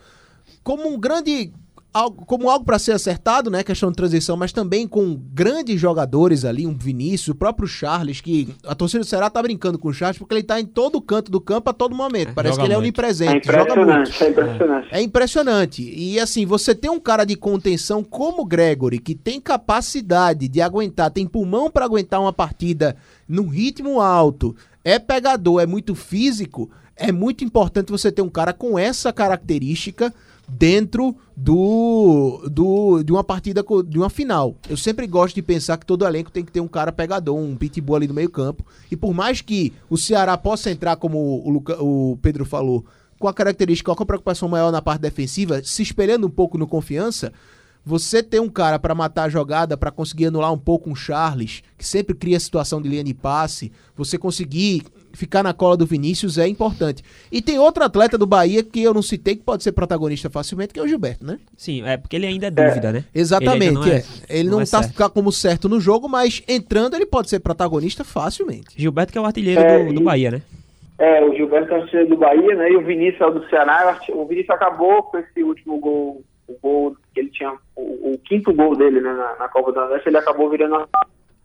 como 0.64 0.88
um 0.88 1.00
grande 1.00 1.52
algo, 1.94 2.26
como 2.26 2.50
algo 2.50 2.66
para 2.66 2.80
ser 2.80 2.92
acertado, 2.92 3.50
né? 3.50 3.64
Questão 3.64 3.90
de 3.90 3.96
transição, 3.96 4.38
mas 4.38 4.52
também 4.52 4.88
com 4.88 5.20
grandes 5.34 5.80
jogadores 5.80 6.46
ali, 6.46 6.66
um 6.66 6.76
Vinícius, 6.76 7.30
o 7.30 7.36
próprio 7.36 7.68
Charles, 7.68 8.22
que 8.22 8.50
a 8.66 8.76
torcida 8.76 9.04
do 9.04 9.08
Ceará 9.08 9.30
tá 9.30 9.42
brincando 9.42 9.78
com 9.78 9.90
o 9.90 9.94
Charles 9.94 10.18
porque 10.18 10.36
ele 10.36 10.44
tá 10.44 10.60
em 10.60 10.66
todo 10.66 11.02
canto 11.02 11.32
do 11.32 11.42
campo 11.42 11.70
a 11.70 11.74
todo 11.74 11.96
momento. 11.96 12.34
Parece 12.34 12.58
que 12.58 12.66
ele 12.66 12.74
é 12.74 12.78
muito. 12.78 12.86
é 12.86 12.88
onipresente. 12.88 13.50
É 13.50 13.54
joga 13.54 13.76
muito. 13.76 14.24
É 14.24 14.30
impressionante. 14.30 14.88
É 14.92 15.02
impressionante. 15.02 15.94
E 15.96 16.20
assim, 16.20 16.46
você 16.46 16.76
tem 16.76 16.90
um 16.90 17.00
cara 17.00 17.26
de 17.26 17.36
contenção 17.36 18.04
como 18.04 18.44
o 18.44 18.46
Gregory, 18.46 19.00
que 19.00 19.16
tem 19.16 19.42
capacidade 19.42 20.48
de 20.48 20.62
aguentar, 20.62 21.12
tem 21.12 21.28
pulmão 21.28 21.70
para 21.72 21.86
aguentar 21.86 22.22
uma 22.22 22.34
partida 22.34 22.96
num 23.28 23.48
ritmo 23.48 24.00
alto, 24.00 24.56
é 24.84 24.98
pegador, 25.00 25.62
é 25.62 25.66
muito 25.66 25.96
físico 25.96 26.70
é 27.00 27.14
muito 27.14 27.46
importante 27.46 27.94
você 27.94 28.12
ter 28.12 28.22
um 28.22 28.30
cara 28.30 28.52
com 28.52 28.78
essa 28.78 29.14
característica 29.14 30.14
dentro 30.50 31.16
do, 31.36 32.42
do 32.52 33.04
de 33.04 33.12
uma 33.12 33.24
partida 33.24 33.64
de 33.88 33.98
uma 33.98 34.10
final. 34.10 34.56
Eu 34.70 34.76
sempre 34.76 35.06
gosto 35.08 35.36
de 35.36 35.42
pensar 35.42 35.78
que 35.78 35.86
todo 35.86 36.06
elenco 36.06 36.32
tem 36.32 36.44
que 36.44 36.52
ter 36.52 36.60
um 36.60 36.68
cara 36.68 36.92
pegador, 36.92 37.38
um 37.38 37.56
pitbull 37.56 37.96
ali 37.96 38.08
no 38.08 38.14
meio-campo. 38.14 38.66
E 38.92 38.96
por 38.96 39.14
mais 39.14 39.42
que 39.42 39.72
o 39.90 39.98
Ceará 39.98 40.38
possa 40.38 40.72
entrar 40.72 40.96
como 40.96 41.18
o, 41.46 41.50
Luca, 41.50 41.82
o 41.82 42.18
Pedro 42.22 42.46
falou, 42.46 42.86
com 43.18 43.28
a 43.28 43.34
característica 43.34 43.94
com 43.94 44.04
a 44.04 44.06
preocupação 44.06 44.50
maior 44.50 44.72
na 44.72 44.82
parte 44.82 45.02
defensiva, 45.02 45.62
se 45.64 45.84
espelhando 45.84 46.26
um 46.26 46.32
pouco 46.32 46.58
no 46.58 46.68
confiança, 46.68 47.32
você 47.86 48.22
ter 48.22 48.40
um 48.40 48.50
cara 48.50 48.78
para 48.78 48.96
matar 48.96 49.24
a 49.24 49.30
jogada, 49.30 49.78
para 49.78 49.92
conseguir 49.92 50.28
anular 50.28 50.52
um 50.52 50.58
pouco 50.58 50.90
um 50.90 50.96
Charles, 50.96 51.64
que 51.78 51.86
sempre 51.86 52.16
cria 52.16 52.40
situação 52.40 52.82
de 52.82 52.90
linha 52.90 53.04
de 53.04 53.14
passe, 53.14 53.72
você 53.96 54.18
conseguir 54.18 54.84
ficar 55.20 55.44
na 55.44 55.54
cola 55.54 55.76
do 55.76 55.86
Vinícius 55.86 56.38
é 56.38 56.48
importante. 56.48 57.04
E 57.30 57.42
tem 57.42 57.60
outro 57.60 57.84
atleta 57.84 58.18
do 58.18 58.26
Bahia 58.26 58.64
que 58.64 58.82
eu 58.82 58.94
não 58.94 59.02
citei 59.02 59.36
que 59.36 59.44
pode 59.44 59.64
ser 59.64 59.74
protagonista 59.74 60.30
facilmente, 60.30 60.74
que 60.74 60.80
é 60.80 60.84
o 60.84 60.88
Gilberto, 60.88 61.26
né? 61.26 61.38
Sim, 61.58 61.84
é 61.86 61.98
porque 61.98 62.16
ele 62.16 62.26
ainda 62.26 62.48
é 62.48 62.52
dúvida, 62.52 62.94
né? 62.94 63.04
Exatamente, 63.14 63.66
ele, 63.66 63.74
não, 63.74 63.84
é, 63.84 63.98
é. 63.98 64.04
ele 64.30 64.50
não, 64.50 64.58
não 64.58 64.62
é 64.62 64.66
tá 64.66 64.82
certo. 64.82 65.14
como 65.14 65.32
certo 65.32 65.68
no 65.68 65.80
jogo, 65.80 66.08
mas 66.08 66.42
entrando 66.48 66.96
ele 66.96 67.06
pode 67.06 67.30
ser 67.30 67.42
protagonista 67.42 68.06
facilmente. 68.06 68.70
Gilberto 68.78 69.12
que 69.12 69.18
é 69.18 69.22
o 69.22 69.26
artilheiro 69.26 69.60
é, 69.60 69.86
do, 69.86 69.94
do 69.94 70.02
Bahia, 70.02 70.32
né? 70.32 70.42
É, 70.98 71.24
o 71.24 71.36
Gilberto 71.36 71.74
é 71.74 71.78
o 71.78 71.82
artilheiro 71.82 72.10
do 72.10 72.18
Bahia, 72.18 72.56
né? 72.56 72.72
E 72.72 72.78
o 72.78 72.86
Vinícius 72.86 73.22
é 73.22 73.26
o 73.26 73.32
do 73.32 73.50
Ceará. 73.50 74.00
O 74.14 74.26
Vinícius 74.26 74.52
acabou 74.52 75.04
com 75.04 75.18
esse 75.18 75.44
último 75.44 75.80
gol, 75.80 76.24
o 76.48 76.58
gol 76.62 76.96
que 77.14 77.20
ele 77.20 77.30
tinha, 77.30 77.52
o, 77.76 78.14
o 78.14 78.20
quinto 78.24 78.54
gol 78.54 78.74
dele 78.74 79.02
né, 79.02 79.12
na, 79.12 79.36
na 79.36 79.50
Copa 79.50 79.74
do 79.74 79.80
Nordeste, 79.82 80.08
ele 80.08 80.18
acabou 80.18 80.50
virando 80.50 80.76
a 80.76 80.88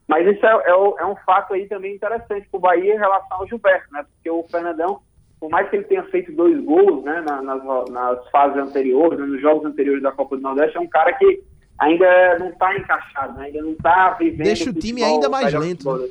mas 0.07 0.27
isso 0.27 0.45
é, 0.45 0.51
é, 0.51 0.71
é 0.71 1.07
um 1.07 1.17
fato 1.25 1.55
aí 1.55 1.67
também 1.67 1.95
interessante 1.95 2.47
para 2.51 2.59
o 2.59 2.61
Bahia 2.61 2.95
em 2.95 2.99
relação 2.99 3.39
ao 3.39 3.47
Gilberto, 3.47 3.93
né? 3.93 4.05
Porque 4.15 4.31
o 4.31 4.43
Fernandão, 4.51 5.01
por 5.41 5.51
mais 5.51 5.69
que 5.69 5.77
ele 5.77 5.85
tenha 5.85 6.05
feito 6.05 6.33
dois 6.33 6.63
gols 6.63 7.03
né, 7.05 7.23
nas, 7.23 7.65
nas 7.91 8.29
fases 8.31 8.59
anteriores, 8.59 9.19
né, 9.19 9.27
nos 9.27 9.41
jogos 9.41 9.65
anteriores 9.65 10.03
da 10.03 10.13
Copa 10.13 10.37
do 10.37 10.43
Nordeste, 10.43 10.77
é 10.77 10.81
um 10.81 10.89
cara 10.89 11.13
que 11.15 11.43
ainda 11.79 12.39
não 12.39 12.51
está 12.51 12.77
encaixado, 12.77 13.39
né? 13.39 13.47
ainda 13.47 13.63
não 13.63 13.73
está 13.73 14.11
vivendo. 14.11 14.45
Deixa 14.45 14.71
o 14.71 14.75
time 14.75 15.03
ainda 15.03 15.29
mais 15.29 15.53
lento. 15.53 15.97
Né? 15.97 16.09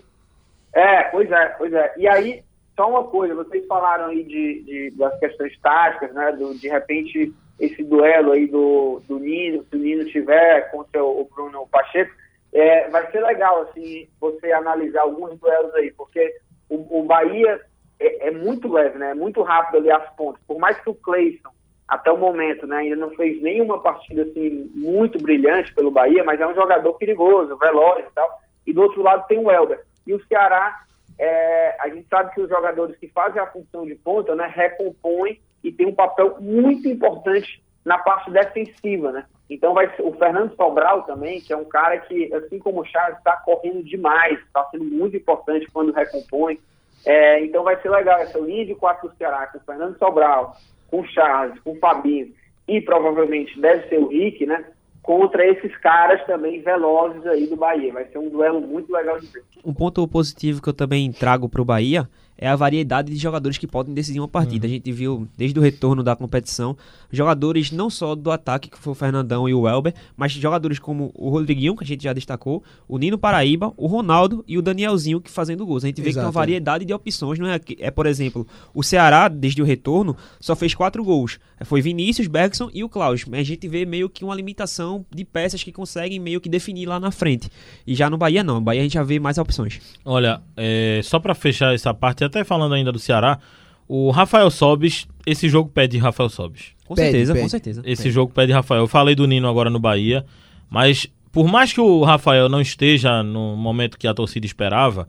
É, 0.73 1.03
pois 1.03 1.31
é, 1.31 1.45
pois 1.49 1.71
é. 1.71 1.93
E 1.97 2.07
aí, 2.07 2.43
só 2.75 2.89
uma 2.89 3.03
coisa, 3.03 3.35
vocês 3.35 3.65
falaram 3.67 4.05
aí 4.05 4.23
de, 4.23 4.63
de 4.63 4.97
das 4.97 5.17
questões 5.19 5.57
táticas, 5.61 6.11
né? 6.13 6.31
Do, 6.31 6.55
de 6.55 6.67
repente, 6.67 7.31
esse 7.59 7.83
duelo 7.83 8.31
aí 8.31 8.47
do, 8.47 9.01
do 9.07 9.19
Nino, 9.19 9.63
se 9.69 9.75
o 9.75 9.79
Nino 9.79 10.05
tiver 10.05 10.71
contra 10.71 11.03
o 11.03 11.29
Bruno 11.33 11.67
Pacheco 11.71 12.11
é, 12.53 12.89
vai 12.89 13.09
ser 13.11 13.21
legal 13.21 13.63
assim 13.63 14.07
você 14.21 14.51
analisar 14.51 15.01
alguns 15.01 15.37
duelos 15.39 15.73
aí, 15.75 15.91
porque 15.91 16.35
o, 16.69 16.99
o 16.99 17.03
Bahia 17.03 17.59
é, 17.99 18.27
é, 18.27 18.31
muito 18.31 18.71
leve, 18.71 18.97
né? 18.97 19.11
É 19.11 19.15
muito 19.15 19.41
rápido 19.41 19.77
ali 19.77 19.91
as 19.91 20.07
pontas. 20.15 20.41
Por 20.45 20.59
mais 20.59 20.79
que 20.79 20.89
o 20.89 20.95
Cleison, 20.95 21.49
até 21.87 22.11
o 22.11 22.17
momento, 22.17 22.65
né, 22.67 22.77
ainda 22.77 22.95
não 22.95 23.09
fez 23.11 23.41
nenhuma 23.41 23.79
partida 23.79 24.23
assim 24.23 24.71
muito 24.73 25.21
brilhante 25.21 25.73
pelo 25.73 25.91
Bahia, 25.91 26.23
mas 26.23 26.39
é 26.39 26.47
um 26.47 26.55
jogador 26.55 26.93
perigoso, 26.93 27.57
veloz 27.57 28.05
e 28.05 28.13
tal. 28.13 28.39
E 28.65 28.73
do 28.73 28.81
outro 28.81 29.01
lado 29.01 29.27
tem 29.27 29.39
o 29.39 29.51
Helder. 29.51 29.83
E 30.05 30.13
o 30.13 30.25
Ceará, 30.25 30.81
é, 31.19 31.75
a 31.79 31.89
gente 31.89 32.07
sabe 32.07 32.33
que 32.33 32.41
os 32.41 32.49
jogadores 32.49 32.95
que 32.97 33.07
fazem 33.07 33.41
a 33.41 33.47
função 33.47 33.85
de 33.85 33.95
ponta, 33.95 34.35
né, 34.35 34.51
recompõem 34.53 35.39
e 35.63 35.71
tem 35.71 35.87
um 35.87 35.95
papel 35.95 36.37
muito 36.39 36.87
importante 36.87 37.63
na 37.85 37.97
parte 37.97 38.31
defensiva, 38.31 39.11
né? 39.11 39.25
Então 39.53 39.73
vai 39.73 39.91
o 39.99 40.11
Fernando 40.13 40.55
Sobral 40.55 41.03
também, 41.03 41.39
que 41.39 41.53
é 41.53 41.57
um 41.57 41.65
cara 41.65 41.97
que, 41.99 42.33
assim 42.33 42.59
como 42.59 42.81
o 42.81 42.85
Charles, 42.85 43.17
está 43.17 43.37
correndo 43.37 43.83
demais, 43.83 44.39
está 44.39 44.65
sendo 44.71 44.85
muito 44.85 45.15
importante 45.15 45.67
quando 45.71 45.93
recompõe. 45.93 46.59
É, 47.05 47.43
então 47.43 47.63
vai 47.63 47.79
ser 47.81 47.89
legal 47.89 48.19
essa 48.19 48.39
linha 48.39 48.65
de 48.65 48.75
quatro 48.75 49.09
do 49.09 49.15
Ceará, 49.15 49.47
com 49.47 49.57
o 49.57 49.61
Fernando 49.61 49.97
Sobral, 49.97 50.55
com 50.89 51.01
o 51.01 51.07
Charles, 51.07 51.59
com 51.59 51.71
o 51.71 51.79
Fabinho 51.79 52.33
e 52.67 52.81
provavelmente 52.81 53.59
deve 53.59 53.87
ser 53.89 53.99
o 53.99 54.07
Rick, 54.07 54.45
né? 54.45 54.63
Contra 55.01 55.45
esses 55.45 55.75
caras 55.77 56.25
também 56.25 56.61
velozes 56.61 57.25
aí 57.27 57.45
do 57.47 57.57
Bahia. 57.57 57.91
Vai 57.91 58.05
ser 58.05 58.17
um 58.19 58.29
duelo 58.29 58.61
muito 58.61 58.91
legal 58.91 59.19
de 59.19 59.27
ver. 59.27 59.43
Um 59.63 59.73
ponto 59.73 60.07
positivo 60.07 60.61
que 60.61 60.69
eu 60.69 60.73
também 60.73 61.11
trago 61.11 61.49
para 61.49 61.61
o 61.61 61.65
Bahia 61.65 62.07
é 62.37 62.47
a 62.47 62.55
variedade 62.55 63.11
de 63.11 63.17
jogadores 63.17 63.57
que 63.57 63.67
podem 63.67 63.93
decidir 63.93 64.19
uma 64.19 64.27
partida. 64.27 64.65
Uhum. 64.65 64.73
A 64.73 64.75
gente 64.75 64.91
viu 64.91 65.27
desde 65.37 65.57
o 65.59 65.61
retorno 65.61 66.03
da 66.03 66.15
competição 66.15 66.75
jogadores 67.11 67.71
não 67.71 67.89
só 67.89 68.15
do 68.15 68.31
ataque, 68.31 68.69
que 68.69 68.77
foi 68.77 68.91
o 68.91 68.95
Fernandão 68.95 69.47
e 69.47 69.53
o 69.53 69.67
Elber, 69.67 69.93
mas 70.17 70.31
jogadores 70.31 70.79
como 70.79 71.11
o 71.13 71.29
Rodriguinho, 71.29 71.75
que 71.75 71.83
a 71.83 71.87
gente 71.87 72.03
já 72.03 72.11
destacou, 72.11 72.63
o 72.87 72.97
Nino 72.97 73.17
Paraíba, 73.17 73.71
o 73.77 73.85
Ronaldo 73.85 74.43
e 74.47 74.57
o 74.57 74.61
Danielzinho 74.61 75.21
que 75.21 75.29
fazendo 75.29 75.65
gols. 75.65 75.83
A 75.83 75.87
gente 75.87 76.01
vê 76.01 76.09
Exato, 76.09 76.13
que 76.13 76.19
tem 76.21 76.25
uma 76.25 76.31
variedade 76.31 76.85
de 76.85 76.93
opções, 76.93 77.37
não 77.37 77.47
é? 77.47 77.59
É, 77.79 77.91
por 77.91 78.07
exemplo, 78.07 78.47
o 78.73 78.81
Ceará, 78.83 79.27
desde 79.27 79.61
o 79.61 79.65
retorno, 79.65 80.17
só 80.39 80.55
fez 80.55 80.73
quatro 80.73 81.03
gols. 81.03 81.39
Foi 81.63 81.81
Vinícius, 81.81 82.27
Bergson 82.27 82.69
e 82.73 82.83
o 82.83 82.89
Klaus. 82.89 83.25
Mas 83.25 83.41
a 83.41 83.43
gente 83.43 83.67
vê 83.67 83.85
meio 83.85 84.09
que 84.09 84.25
uma 84.25 84.35
limitação 84.35 85.05
de 85.13 85.23
peças 85.23 85.63
que 85.63 85.71
conseguem 85.71 86.19
meio 86.19 86.41
que 86.41 86.49
definir 86.49 86.87
lá 86.87 86.99
na 86.99 87.11
frente. 87.11 87.49
E 87.85 87.95
já 87.95 88.09
no 88.09 88.17
Bahia 88.17 88.43
não, 88.43 88.55
no 88.55 88.61
Bahia 88.61 88.81
a 88.81 88.83
gente 88.83 88.93
já 88.93 89.03
vê 89.03 89.19
mais 89.19 89.37
opções. 89.37 89.79
Olha, 90.03 90.41
é, 90.57 90.99
só 91.03 91.19
para 91.19 91.35
fechar 91.35 91.73
essa 91.73 91.93
parte, 91.93 92.22
até 92.23 92.43
falando 92.43 92.73
ainda 92.73 92.91
do 92.91 92.99
Ceará, 92.99 93.39
o 93.87 94.11
Rafael 94.11 94.49
Sobis, 94.49 95.07
esse 95.25 95.49
jogo 95.49 95.69
pede 95.69 95.97
Rafael 95.97 96.29
Sobis. 96.29 96.73
Com 96.85 96.95
pede, 96.95 97.11
certeza, 97.11 97.33
pede. 97.33 97.43
com 97.43 97.49
certeza. 97.49 97.81
Esse 97.85 98.03
pede. 98.03 98.15
jogo 98.15 98.33
pede 98.33 98.51
Rafael. 98.51 98.81
Eu 98.81 98.87
falei 98.87 99.15
do 99.15 99.27
Nino 99.27 99.47
agora 99.47 99.69
no 99.69 99.79
Bahia, 99.79 100.25
mas 100.69 101.07
por 101.31 101.47
mais 101.47 101.73
que 101.73 101.81
o 101.81 102.03
Rafael 102.03 102.47
não 102.47 102.61
esteja 102.61 103.23
no 103.23 103.55
momento 103.55 103.97
que 103.97 104.07
a 104.07 104.13
torcida 104.13 104.45
esperava, 104.45 105.07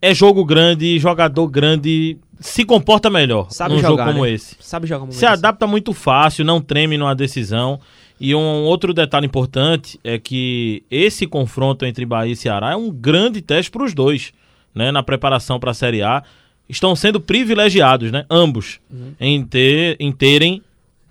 é 0.00 0.14
jogo 0.14 0.44
grande, 0.44 0.98
jogador 0.98 1.48
grande 1.48 2.18
se 2.38 2.64
comporta 2.64 3.08
melhor 3.08 3.50
Sabe 3.50 3.74
num 3.74 3.80
jogar, 3.80 4.04
jogo 4.04 4.12
como 4.12 4.24
né? 4.24 4.32
esse. 4.32 4.56
Sabe 4.60 4.86
jogar 4.86 5.10
Se 5.10 5.24
adapta 5.24 5.66
muito 5.66 5.92
fácil, 5.92 6.44
não 6.44 6.60
treme 6.60 6.98
numa 6.98 7.14
decisão. 7.14 7.80
E 8.20 8.34
um 8.34 8.64
outro 8.64 8.94
detalhe 8.94 9.26
importante 9.26 9.98
é 10.02 10.18
que 10.18 10.84
esse 10.90 11.26
confronto 11.26 11.84
entre 11.84 12.06
Bahia 12.06 12.32
e 12.32 12.36
Ceará 12.36 12.72
é 12.72 12.76
um 12.76 12.90
grande 12.90 13.42
teste 13.42 13.70
para 13.70 13.84
os 13.84 13.94
dois 13.94 14.32
né, 14.76 14.92
na 14.92 15.02
preparação 15.02 15.58
para 15.58 15.70
a 15.70 15.74
Série 15.74 16.02
A, 16.02 16.22
estão 16.68 16.94
sendo 16.94 17.18
privilegiados, 17.18 18.12
né, 18.12 18.26
ambos, 18.30 18.78
uhum. 18.90 19.14
em, 19.18 19.44
ter, 19.44 19.96
em 19.98 20.12
terem 20.12 20.62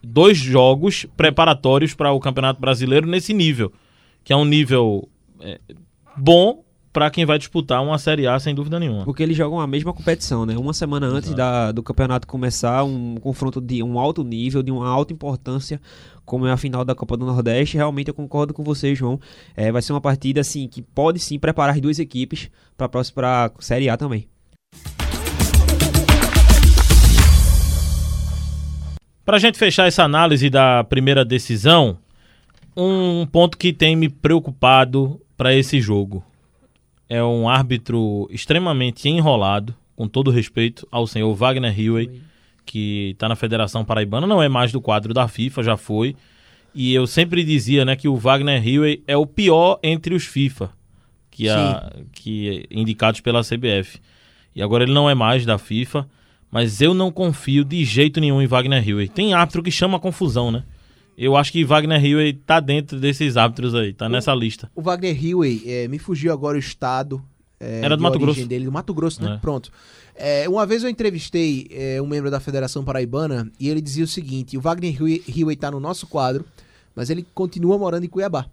dois 0.04 0.38
jogos 0.38 1.08
preparatórios 1.18 1.96
para 1.96 2.12
o 2.12 2.20
Campeonato 2.20 2.62
Brasileiro 2.62 3.08
nesse 3.08 3.34
nível, 3.34 3.74
que 4.24 4.32
é 4.32 4.36
um 4.36 4.46
nível 4.46 5.10
é, 5.42 5.60
bom 6.16 6.64
para 6.96 7.10
quem 7.10 7.26
vai 7.26 7.38
disputar 7.38 7.84
uma 7.84 7.98
Série 7.98 8.26
A, 8.26 8.40
sem 8.40 8.56
dúvida 8.56 8.80
nenhuma. 8.80 9.04
Porque 9.04 9.22
eles 9.22 9.36
jogam 9.36 9.60
a 9.60 9.68
mesma 9.68 9.92
competição, 9.92 10.46
né? 10.46 10.58
Uma 10.58 10.72
semana 10.72 11.06
antes 11.06 11.34
da, 11.34 11.74
do 11.74 11.84
campeonato 11.84 12.26
começar, 12.26 12.86
um 12.86 13.16
confronto 13.16 13.60
de 13.60 13.84
um 13.84 14.00
alto 14.00 14.24
nível, 14.24 14.64
de 14.64 14.72
uma 14.72 14.88
alta 14.88 15.12
importância, 15.12 15.82
como 16.24 16.48
é 16.48 16.54
a 16.54 16.56
final 16.56 16.86
da 16.86 16.96
Copa 16.96 17.18
do 17.18 17.26
Nordeste. 17.26 17.76
Realmente 17.76 18.08
eu 18.08 18.14
concordo 18.14 18.54
com 18.54 18.64
você, 18.64 18.96
João. 18.96 19.20
É, 19.58 19.74
vai 19.74 19.82
ser 19.82 19.92
uma 19.92 20.00
partida 20.00 20.40
assim 20.40 20.70
que 20.70 20.82
pode 20.82 21.20
sim 21.20 21.38
preparar 21.38 21.76
as 21.76 21.82
duas 21.82 22.00
equipes 22.00 22.50
para 22.78 22.86
a 22.86 22.90
próxima 22.90 23.52
Série 23.60 23.90
A 23.90 23.98
também. 23.98 24.30
Para 29.26 29.36
a 29.36 29.40
gente 29.40 29.58
fechar 29.58 29.86
essa 29.86 30.06
análise 30.06 30.50
da 30.50 30.82
primeira 30.86 31.26
decisão, 31.26 31.98
um 32.74 33.26
ponto 33.26 33.58
que 33.58 33.74
tem 33.74 33.98
me 33.98 34.08
preocupado 34.08 35.20
para 35.36 35.54
esse 35.54 35.82
jogo 35.82 36.24
é 37.10 37.24
um 37.24 37.48
árbitro 37.48 38.28
extremamente 38.32 39.08
enrolado, 39.08 39.76
com 39.96 40.08
todo 40.08 40.32
respeito 40.32 40.88
ao 40.92 41.08
senhor 41.08 41.34
Wagner 41.34 41.78
Hilley, 41.78 42.22
que 42.66 43.12
está 43.12 43.30
na 43.30 43.36
Federação 43.36 43.86
Paraibana, 43.86 44.28
não 44.28 44.42
é 44.42 44.50
mais 44.50 44.72
do 44.72 44.82
quadro 44.82 45.14
da 45.14 45.28
FIFA, 45.28 45.64
já 45.64 45.78
foi. 45.78 46.16
E 46.74 46.94
eu 46.94 47.08
sempre 47.08 47.44
dizia 47.44 47.86
né, 47.86 47.96
que 47.96 48.08
o 48.08 48.18
Wagner 48.18 48.66
Hilley 48.68 49.04
é 49.08 49.16
o 49.16 49.26
pior 49.26 49.80
entre 49.82 50.14
os 50.14 50.26
FIFA, 50.26 50.70
que, 51.32 51.48
a, 51.48 51.92
que 52.12 52.66
indicados 52.70 53.22
pela 53.22 53.42
CBF. 53.42 54.00
E 54.54 54.62
agora 54.62 54.84
ele 54.84 54.94
não 54.94 55.10
é 55.10 55.16
mais 55.16 55.46
da 55.46 55.58
FIFA, 55.58 56.08
mas 56.52 56.82
eu 56.82 56.94
não 56.94 57.12
confio 57.12 57.64
de 57.64 57.86
jeito 57.86 58.20
nenhum 58.20 58.42
em 58.42 58.48
Wagner 58.48 58.86
Hilley. 58.86 59.08
Tem 59.08 59.34
árbitro 59.34 59.64
que 59.64 59.72
chama 59.72 60.00
confusão, 60.00 60.52
né? 60.52 60.64
Eu 61.18 61.36
acho 61.36 61.52
que 61.52 61.64
Wagner 61.64 62.04
Hilley 62.04 62.34
tá 62.34 62.60
dentro 62.60 63.00
desses 63.00 63.38
árbitros 63.38 63.74
aí, 63.74 63.94
tá 63.94 64.08
o, 64.08 64.10
nessa 64.10 64.34
lista. 64.34 64.70
O 64.76 64.82
Wagner 64.82 65.24
Hilley, 65.24 65.64
é, 65.66 65.88
me 65.88 65.98
fugiu 65.98 66.34
agora 66.34 66.58
o 66.58 66.60
estado. 66.60 67.24
É, 67.60 67.82
Era 67.84 67.96
do 67.96 68.04
Mato 68.04 68.20
Grosso. 68.20 68.46
dele, 68.46 68.66
do 68.66 68.72
Mato 68.72 68.94
Grosso, 68.94 69.24
né? 69.24 69.36
É. 69.36 69.38
Pronto. 69.38 69.72
É, 70.16 70.48
uma 70.50 70.66
vez 70.66 70.84
eu 70.84 70.90
entrevistei 70.90 71.70
um 72.02 72.08
membro 72.08 72.32
da 72.32 72.40
Federação 72.40 72.84
Paraibana 72.84 73.52
e 73.60 73.70
ele 73.70 73.82
dizia 73.82 74.04
o 74.04 74.08
seguinte: 74.08 74.58
o 74.58 74.62
Wagner 74.62 74.96
Hilley 75.02 75.56
tá 75.56 75.72
no 75.72 75.80
nosso 75.80 76.08
quadro, 76.08 76.46
mas 76.96 77.10
ele 77.10 77.26
continua 77.34 77.78
morando 77.78 78.06
em 78.06 78.10
Cuiabá. 78.10 78.46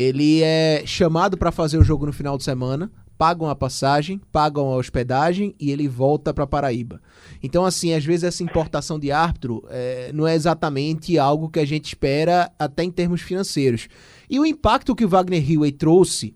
Ele 0.00 0.42
é 0.42 0.82
chamado 0.86 1.36
para 1.36 1.52
fazer 1.52 1.76
o 1.76 1.84
jogo 1.84 2.06
no 2.06 2.12
final 2.12 2.38
de 2.38 2.44
semana, 2.44 2.90
pagam 3.18 3.50
a 3.50 3.54
passagem, 3.54 4.18
pagam 4.32 4.68
a 4.68 4.76
hospedagem 4.76 5.54
e 5.60 5.70
ele 5.70 5.86
volta 5.86 6.32
para 6.32 6.46
Paraíba. 6.46 7.02
Então, 7.42 7.66
assim, 7.66 7.92
às 7.92 8.02
vezes 8.02 8.24
essa 8.24 8.42
importação 8.42 8.98
de 8.98 9.12
árbitro 9.12 9.62
é, 9.68 10.10
não 10.14 10.26
é 10.26 10.34
exatamente 10.34 11.18
algo 11.18 11.50
que 11.50 11.60
a 11.60 11.66
gente 11.66 11.84
espera 11.84 12.50
até 12.58 12.82
em 12.82 12.90
termos 12.90 13.20
financeiros. 13.20 13.88
E 14.30 14.40
o 14.40 14.46
impacto 14.46 14.96
que 14.96 15.04
o 15.04 15.08
Wagner 15.08 15.50
Hilley 15.50 15.70
trouxe 15.70 16.34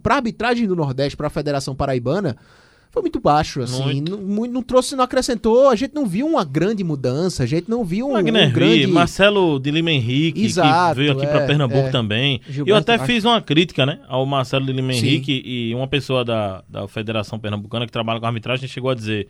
para 0.00 0.14
a 0.14 0.18
arbitragem 0.18 0.68
do 0.68 0.76
Nordeste, 0.76 1.16
para 1.16 1.26
a 1.26 1.30
Federação 1.30 1.74
Paraibana, 1.74 2.36
foi 2.96 3.02
muito 3.02 3.20
baixo, 3.20 3.60
assim. 3.60 4.00
Não, 4.00 4.46
não, 4.46 4.62
trouxe, 4.62 4.96
não 4.96 5.04
acrescentou, 5.04 5.68
a 5.68 5.76
gente 5.76 5.94
não 5.94 6.06
viu 6.06 6.26
uma 6.26 6.42
grande 6.42 6.82
mudança, 6.82 7.42
a 7.42 7.46
gente 7.46 7.68
não 7.68 7.84
viu 7.84 8.08
um, 8.08 8.12
Wagner 8.14 8.48
um 8.48 8.52
grande... 8.52 8.86
Marcelo 8.86 9.60
de 9.60 9.70
Lima 9.70 9.90
Henrique, 9.90 10.46
Exato, 10.46 10.94
que 10.94 11.00
veio 11.02 11.12
aqui 11.12 11.26
é, 11.26 11.28
para 11.28 11.46
Pernambuco 11.46 11.88
é. 11.88 11.90
também. 11.90 12.40
Gilberto 12.48 12.70
Eu 12.70 12.74
até 12.74 12.98
fiz 13.04 13.22
uma 13.22 13.42
crítica, 13.42 13.84
né, 13.84 14.00
ao 14.08 14.24
Marcelo 14.24 14.64
de 14.64 14.72
Lima 14.72 14.94
Sim. 14.94 14.98
Henrique 15.00 15.42
e 15.44 15.74
uma 15.74 15.86
pessoa 15.86 16.24
da, 16.24 16.64
da 16.66 16.88
Federação 16.88 17.38
Pernambucana 17.38 17.84
que 17.84 17.92
trabalha 17.92 18.18
com 18.18 18.24
arbitragem 18.24 18.66
chegou 18.66 18.90
a 18.90 18.94
dizer: 18.94 19.28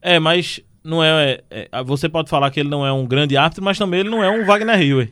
É, 0.00 0.18
mas 0.18 0.62
não 0.82 1.04
é, 1.04 1.42
é, 1.50 1.68
Você 1.84 2.08
pode 2.08 2.30
falar 2.30 2.50
que 2.50 2.58
ele 2.58 2.70
não 2.70 2.86
é 2.86 2.90
um 2.90 3.06
grande 3.06 3.36
árbitro, 3.36 3.62
mas 3.62 3.76
também 3.76 4.00
ele 4.00 4.08
não 4.08 4.24
é 4.24 4.30
um 4.30 4.46
Wagner 4.46 4.78
Rio. 4.78 5.06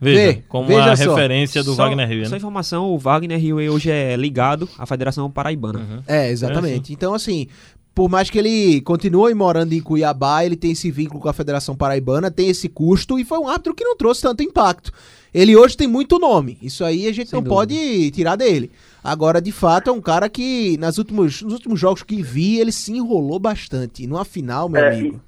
Veja, 0.00 0.18
Vê, 0.32 0.42
como 0.48 0.68
veja 0.68 0.92
a 0.92 0.96
só. 0.96 1.14
referência 1.14 1.62
do 1.64 1.74
Só- 1.74 1.84
Wagner 1.84 2.08
Rio. 2.08 2.24
Só 2.26 2.32
Né? 2.32 2.36
informação, 2.36 2.90
o 2.90 2.98
Wagner 2.98 3.38
Rio 3.38 3.56
hoje 3.72 3.90
é 3.90 4.14
ligado 4.16 4.68
à 4.78 4.84
Federação 4.86 5.30
Paraibana. 5.30 5.78
Uhum. 5.78 6.02
É, 6.06 6.30
exatamente. 6.30 6.92
Então, 6.92 7.14
assim, 7.14 7.46
por 7.94 8.10
mais 8.10 8.28
que 8.28 8.38
ele 8.38 8.80
continue 8.82 9.32
morando 9.34 9.72
em 9.72 9.80
Cuiabá, 9.80 10.44
ele 10.44 10.54
tem 10.56 10.72
esse 10.72 10.90
vínculo 10.90 11.20
com 11.20 11.28
a 11.28 11.32
Federação 11.32 11.74
Paraibana, 11.74 12.30
tem 12.30 12.48
esse 12.48 12.68
custo, 12.68 13.18
e 13.18 13.24
foi 13.24 13.38
um 13.38 13.48
árbitro 13.48 13.74
que 13.74 13.84
não 13.84 13.96
trouxe 13.96 14.20
tanto 14.22 14.42
impacto. 14.42 14.92
Ele 15.32 15.56
hoje 15.56 15.76
tem 15.76 15.86
muito 15.86 16.18
nome. 16.18 16.56
Isso 16.62 16.84
aí 16.84 17.06
a 17.06 17.12
gente 17.12 17.28
Sem 17.30 17.36
não 17.38 17.42
dúvida. 17.42 17.54
pode 17.56 18.10
tirar 18.10 18.36
dele. 18.36 18.70
Agora, 19.04 19.40
de 19.40 19.52
fato, 19.52 19.88
é 19.90 19.92
um 19.92 20.00
cara 20.00 20.28
que, 20.28 20.76
nas 20.78 20.98
últimos, 20.98 21.42
nos 21.42 21.52
últimos 21.54 21.78
jogos 21.78 22.02
que 22.02 22.22
vi, 22.22 22.58
ele 22.58 22.72
se 22.72 22.92
enrolou 22.92 23.38
bastante. 23.38 24.02
E 24.02 24.06
numa 24.06 24.24
final, 24.24 24.68
meu 24.68 24.82
É, 24.82 24.94
amigo. 24.94 25.20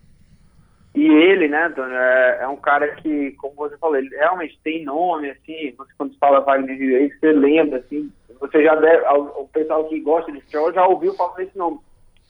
E 0.94 1.06
ele, 1.06 1.48
né, 1.48 1.66
Antônio, 1.66 1.94
é, 1.94 2.38
é 2.42 2.48
um 2.48 2.56
cara 2.56 2.88
que, 2.96 3.32
como 3.32 3.54
você 3.54 3.76
falou, 3.78 3.96
ele 3.96 4.08
realmente 4.16 4.58
tem 4.64 4.84
nome, 4.84 5.30
assim, 5.30 5.72
você 5.76 5.92
quando 5.96 6.18
fala 6.18 6.40
Wagner 6.40 6.76
aí, 6.76 7.10
você 7.10 7.32
lembra, 7.32 7.78
assim, 7.78 8.10
você 8.40 8.64
já 8.64 8.74
deve, 8.74 9.04
o 9.06 9.48
pessoal 9.52 9.84
que 9.84 10.00
gosta 10.00 10.32
de 10.32 10.40
futebol 10.40 10.72
já 10.72 10.86
ouviu 10.86 11.14
falar 11.14 11.36
desse 11.36 11.56
nome. 11.56 11.78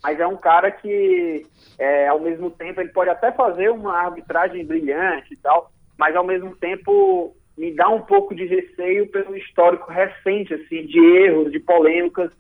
Mas 0.03 0.21
é 0.21 0.27
um 0.27 0.37
cara 0.37 0.71
que, 0.71 1.47
é, 1.79 2.09
ao 2.09 2.21
mesmo 2.21 2.51
tempo, 2.51 2.81
ele 2.81 2.91
pode 2.91 3.11
até 3.11 3.33
fazer 3.33 3.71
uma 3.71 3.97
arbitragem 3.97 4.65
brilhante 4.65 5.35
e 5.35 5.37
tal, 5.37 5.71
mas 5.97 6.15
ao 6.15 6.25
mesmo 6.25 6.55
tempo 6.57 7.35
me 7.57 7.75
dá 7.75 7.89
um 7.89 8.03
pouco 8.03 8.35
de 8.35 8.45
receio 8.47 9.09
pelo 9.11 9.37
histórico 9.37 9.91
recente, 9.91 10.55
assim, 10.55 10.87
de 10.87 10.99
erros, 10.99 11.51
de 11.51 11.59
polêmicas 11.59 12.31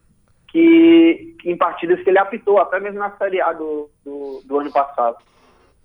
que 0.51 1.37
em 1.45 1.57
partidas 1.57 2.01
que 2.03 2.09
ele 2.09 2.19
apitou, 2.19 2.59
até 2.59 2.81
mesmo 2.81 2.99
na 2.99 3.11
Série 3.17 3.41
A 3.41 3.53
do, 3.53 3.91
do, 4.05 4.41
do 4.45 4.59
ano 4.59 4.73
passado. 4.73 5.17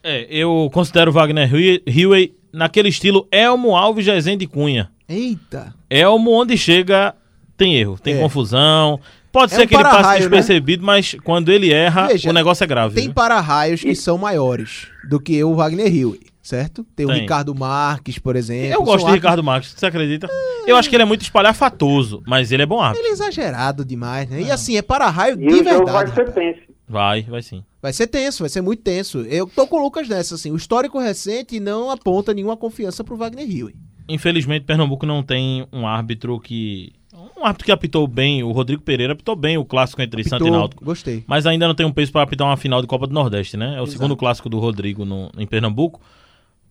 É, 0.04 0.28
eu 0.30 0.70
considero 0.74 1.12
o 1.12 1.14
Wagner 1.14 1.50
Rio 1.88 2.12
naquele 2.52 2.90
estilo 2.90 3.28
Elmo 3.32 3.76
Alves 3.76 4.06
Rezende 4.06 4.46
Cunha. 4.46 4.92
Eita. 5.08 5.74
Elmo, 5.90 6.32
onde 6.32 6.58
chega, 6.58 7.16
tem 7.58 7.76
erro, 7.78 7.98
tem 7.98 8.16
É. 8.16 8.20
confusão. 8.20 9.00
Pode 9.32 9.54
É 9.54 9.56
ser 9.56 9.64
um 9.64 9.68
que 9.68 9.74
ele 9.76 9.84
passe 9.84 10.10
né? 10.10 10.18
despercebido, 10.20 10.86
mas 10.86 11.16
quando 11.24 11.52
ele 11.52 11.72
erra, 11.74 12.08
Veja, 12.08 12.30
o 12.30 12.34
negócio 12.34 12.64
é 12.64 12.68
grave. 12.68 12.96
Tem 12.96 13.10
para-raios 13.12 13.82
que 13.82 13.96
são 13.96 14.18
maiores 14.18 14.88
do 15.10 15.20
que 15.20 15.44
o 15.44 15.56
Wagner 15.56 15.88
Hill, 15.94 16.20
certo? 16.42 16.86
Tem 16.96 17.06
o 17.06 17.10
Tem. 17.10 17.22
Ricardo 17.22 17.56
Marques, 17.56 18.20
por 18.20 18.36
exemplo. 18.36 18.68
Eu 18.74 18.80
gosto 18.84 18.92
árbitros- 19.08 19.14
Ricardo 19.16 19.44
Marques, 19.44 19.74
você 19.76 19.86
acredita? 19.88 20.30
Eu 20.68 20.76
acho 20.76 20.88
que 20.88 20.96
ele 20.96 21.02
é 21.04 21.06
muito 21.06 21.22
espalhafatoso, 21.22 22.22
mas 22.28 22.52
ele 22.52 22.62
é 22.62 22.66
bom 22.66 22.80
árbitro. 22.80 23.02
Ele 23.02 23.10
é 23.10 23.14
exagerado 23.14 23.84
demais, 23.84 24.30
né? 24.30 24.42
E 24.42 24.52
assim, 24.52 24.78
é 24.78 24.82
para-raio 24.84 25.34
E 25.34 25.38
de 25.38 25.46
o 25.48 25.58
jogo 25.64 25.86
vai 25.92 26.06
verdade. 26.06 26.14
ser 26.14 26.32
tenso. 26.34 26.73
Vai, 26.94 27.24
vai 27.24 27.42
sim. 27.42 27.64
Vai 27.82 27.92
ser 27.92 28.06
tenso, 28.06 28.44
vai 28.44 28.50
ser 28.50 28.62
muito 28.62 28.84
tenso. 28.84 29.22
Eu 29.22 29.48
tô 29.48 29.66
com 29.66 29.78
o 29.78 29.82
Lucas 29.84 30.08
nessa, 30.08 30.36
assim. 30.36 30.52
O 30.52 30.56
histórico 30.56 31.00
recente 31.00 31.60
não 31.60 31.90
aponta 31.90 32.36
nenhuma 32.36 32.56
confiança 32.56 33.04
pro 33.04 33.18
Wagner 33.18 33.50
Hill. 33.50 33.72
Infelizmente, 34.08 34.64
Pernambuco 34.64 35.04
não 35.04 35.24
tem 35.24 35.66
um 35.74 35.88
árbitro 35.88 36.40
que. 36.40 36.94
Um 37.36 37.44
árbitro 37.44 37.66
que 37.66 37.72
apitou 37.72 38.06
bem, 38.08 38.44
o 38.44 38.52
Rodrigo 38.52 38.84
Pereira 38.84 39.14
apitou 39.14 39.36
bem 39.36 39.58
o 39.58 39.66
clássico 39.66 40.04
entre 40.04 40.24
Santo 40.24 40.46
e 40.46 40.52
Náutico. 40.52 40.86
Gostei. 40.86 41.24
Mas 41.26 41.48
ainda 41.48 41.68
não 41.68 41.74
tem 41.74 41.84
um 41.86 41.92
peso 41.92 42.12
para 42.12 42.22
apitar 42.22 42.46
uma 42.48 42.58
final 42.58 42.80
de 42.80 42.86
Copa 42.88 43.08
do 43.08 43.14
Nordeste, 43.14 43.58
né? 43.58 43.70
É 43.70 43.70
o 43.80 43.84
Exato. 43.86 43.92
segundo 43.92 44.16
clássico 44.16 44.48
do 44.48 44.60
Rodrigo 44.60 45.04
no- 45.04 45.32
em 45.36 45.48
Pernambuco. 45.48 46.00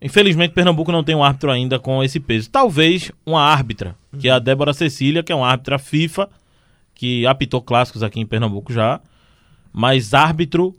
Infelizmente, 0.01 0.53
Pernambuco 0.53 0.91
não 0.91 1.03
tem 1.03 1.15
um 1.15 1.23
árbitro 1.23 1.51
ainda 1.51 1.79
com 1.79 2.01
esse 2.01 2.17
peso. 2.19 2.49
Talvez 2.49 3.11
uma 3.25 3.41
árbitra, 3.41 3.95
que 4.17 4.29
é 4.29 4.31
a 4.31 4.39
Débora 4.39 4.73
Cecília, 4.73 5.21
que 5.21 5.31
é 5.33 5.35
uma 5.35 5.47
árbitra 5.47 5.77
FIFA, 5.77 6.29
que 6.95 7.25
apitou 7.25 7.61
clássicos 7.61 8.03
aqui 8.03 8.19
em 8.21 8.25
Pernambuco 8.25 8.71
já. 8.71 9.01
Mas 9.73 10.13
árbitro, 10.13 10.75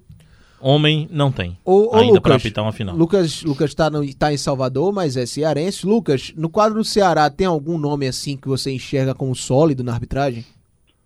homem, 0.60 1.08
não 1.10 1.32
tem. 1.32 1.58
Ô, 1.64 1.90
ainda 1.94 2.20
para 2.20 2.36
apitar 2.36 2.64
uma 2.64 2.72
final. 2.72 2.94
Lucas, 2.94 3.42
Lucas 3.42 3.74
tá, 3.74 3.90
no- 3.90 4.14
tá 4.14 4.32
em 4.32 4.36
Salvador, 4.36 4.92
mas 4.92 5.16
é 5.16 5.26
cearense. 5.26 5.84
Lucas, 5.86 6.32
no 6.36 6.48
quadro 6.48 6.78
do 6.78 6.84
Ceará, 6.84 7.28
tem 7.28 7.46
algum 7.46 7.76
nome 7.76 8.06
assim 8.06 8.36
que 8.36 8.46
você 8.48 8.70
enxerga 8.70 9.14
como 9.14 9.34
sólido 9.34 9.82
na 9.82 9.92
arbitragem? 9.92 10.44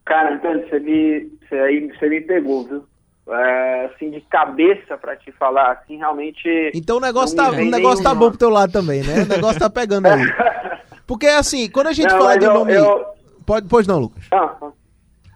Cara, 0.05 0.35
Antônio, 0.37 0.69
você 0.69 0.79
me, 0.81 1.29
você 1.49 1.55
aí, 1.57 1.89
você 1.99 2.09
me 2.09 2.21
pegou, 2.21 2.67
viu? 2.67 2.85
É, 3.31 3.91
assim, 3.95 4.11
de 4.11 4.23
cabeça 4.23 4.97
pra 4.97 5.15
te 5.15 5.31
falar, 5.33 5.73
assim, 5.73 5.97
realmente. 5.99 6.49
Então 6.75 6.97
o 6.97 7.01
negócio 7.01 7.37
Não 7.37 7.45
tá, 7.45 7.51
o 7.51 7.65
negócio 7.65 8.03
tá 8.03 8.15
bom 8.15 8.21
nome. 8.21 8.31
pro 8.31 8.39
teu 8.39 8.49
lado 8.49 8.73
também, 8.73 9.03
né? 9.03 9.25
O 9.25 9.27
negócio 9.27 9.59
tá 9.61 9.69
pegando 9.69 10.07
aí. 10.07 10.23
Porque 11.07 11.27
assim, 11.27 11.69
quando 11.71 11.89
a 11.89 11.93
gente 11.93 12.11
Não, 12.11 12.19
fala 12.19 12.39
de 12.39 12.45
eu- 12.47 12.55
nome. 12.55 12.73
eu- 12.75 13.05
Pode, 13.45 13.67
pois 13.69 13.87
não, 13.87 13.99
Lucas. 13.99 14.25
Ah, 14.31 14.57
ah. 14.63 14.71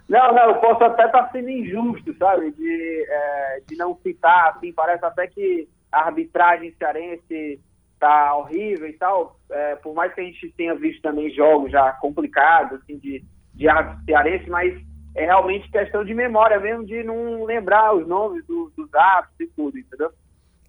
Não, 0.09 0.35
não, 0.35 0.51
eu 0.51 0.55
posso 0.57 0.85
até 0.85 1.07
estar 1.07 1.31
sendo 1.31 1.49
injusto, 1.49 2.15
sabe? 2.19 2.51
De, 2.53 3.07
é, 3.09 3.61
de 3.67 3.77
não 3.77 3.97
citar, 4.03 4.51
assim, 4.51 4.73
parece 4.73 5.05
até 5.05 5.27
que 5.27 5.69
a 5.91 6.07
arbitragem 6.07 6.75
cearense 6.79 7.61
tá 7.99 8.35
horrível 8.37 8.89
e 8.89 8.93
tal. 8.95 9.39
É, 9.51 9.77
por 9.77 9.95
mais 9.95 10.13
que 10.15 10.21
a 10.21 10.25
gente 10.25 10.53
tenha 10.57 10.75
visto 10.75 11.01
também 11.03 11.31
jogos 11.31 11.71
já 11.71 11.93
complicados, 11.93 12.81
assim, 12.83 12.99
de, 12.99 13.25
de 13.55 13.67
cearense, 14.05 14.51
mas 14.51 14.75
é 15.15 15.25
realmente 15.27 15.71
questão 15.71 16.05
de 16.05 16.15
memória 16.15 16.59
mesmo, 16.59 16.85
de 16.85 17.03
não 17.05 17.45
lembrar 17.45 17.95
os 17.95 18.07
nomes 18.07 18.45
do- 18.47 18.73
dos 18.77 18.93
árbitros 18.95 19.41
e 19.41 19.53
tudo, 19.55 19.79
entendeu? 19.79 20.11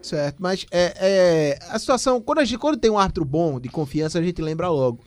Certo, 0.00 0.36
mas 0.38 0.66
é, 0.70 0.92
é, 1.00 1.58
a 1.70 1.78
situação, 1.78 2.20
quando, 2.20 2.40
a 2.40 2.44
gente, 2.44 2.58
quando 2.58 2.78
tem 2.78 2.90
um 2.90 2.98
árbitro 2.98 3.24
bom, 3.24 3.58
de 3.58 3.70
confiança, 3.70 4.18
a 4.18 4.22
gente 4.22 4.40
lembra 4.42 4.68
logo. 4.68 5.02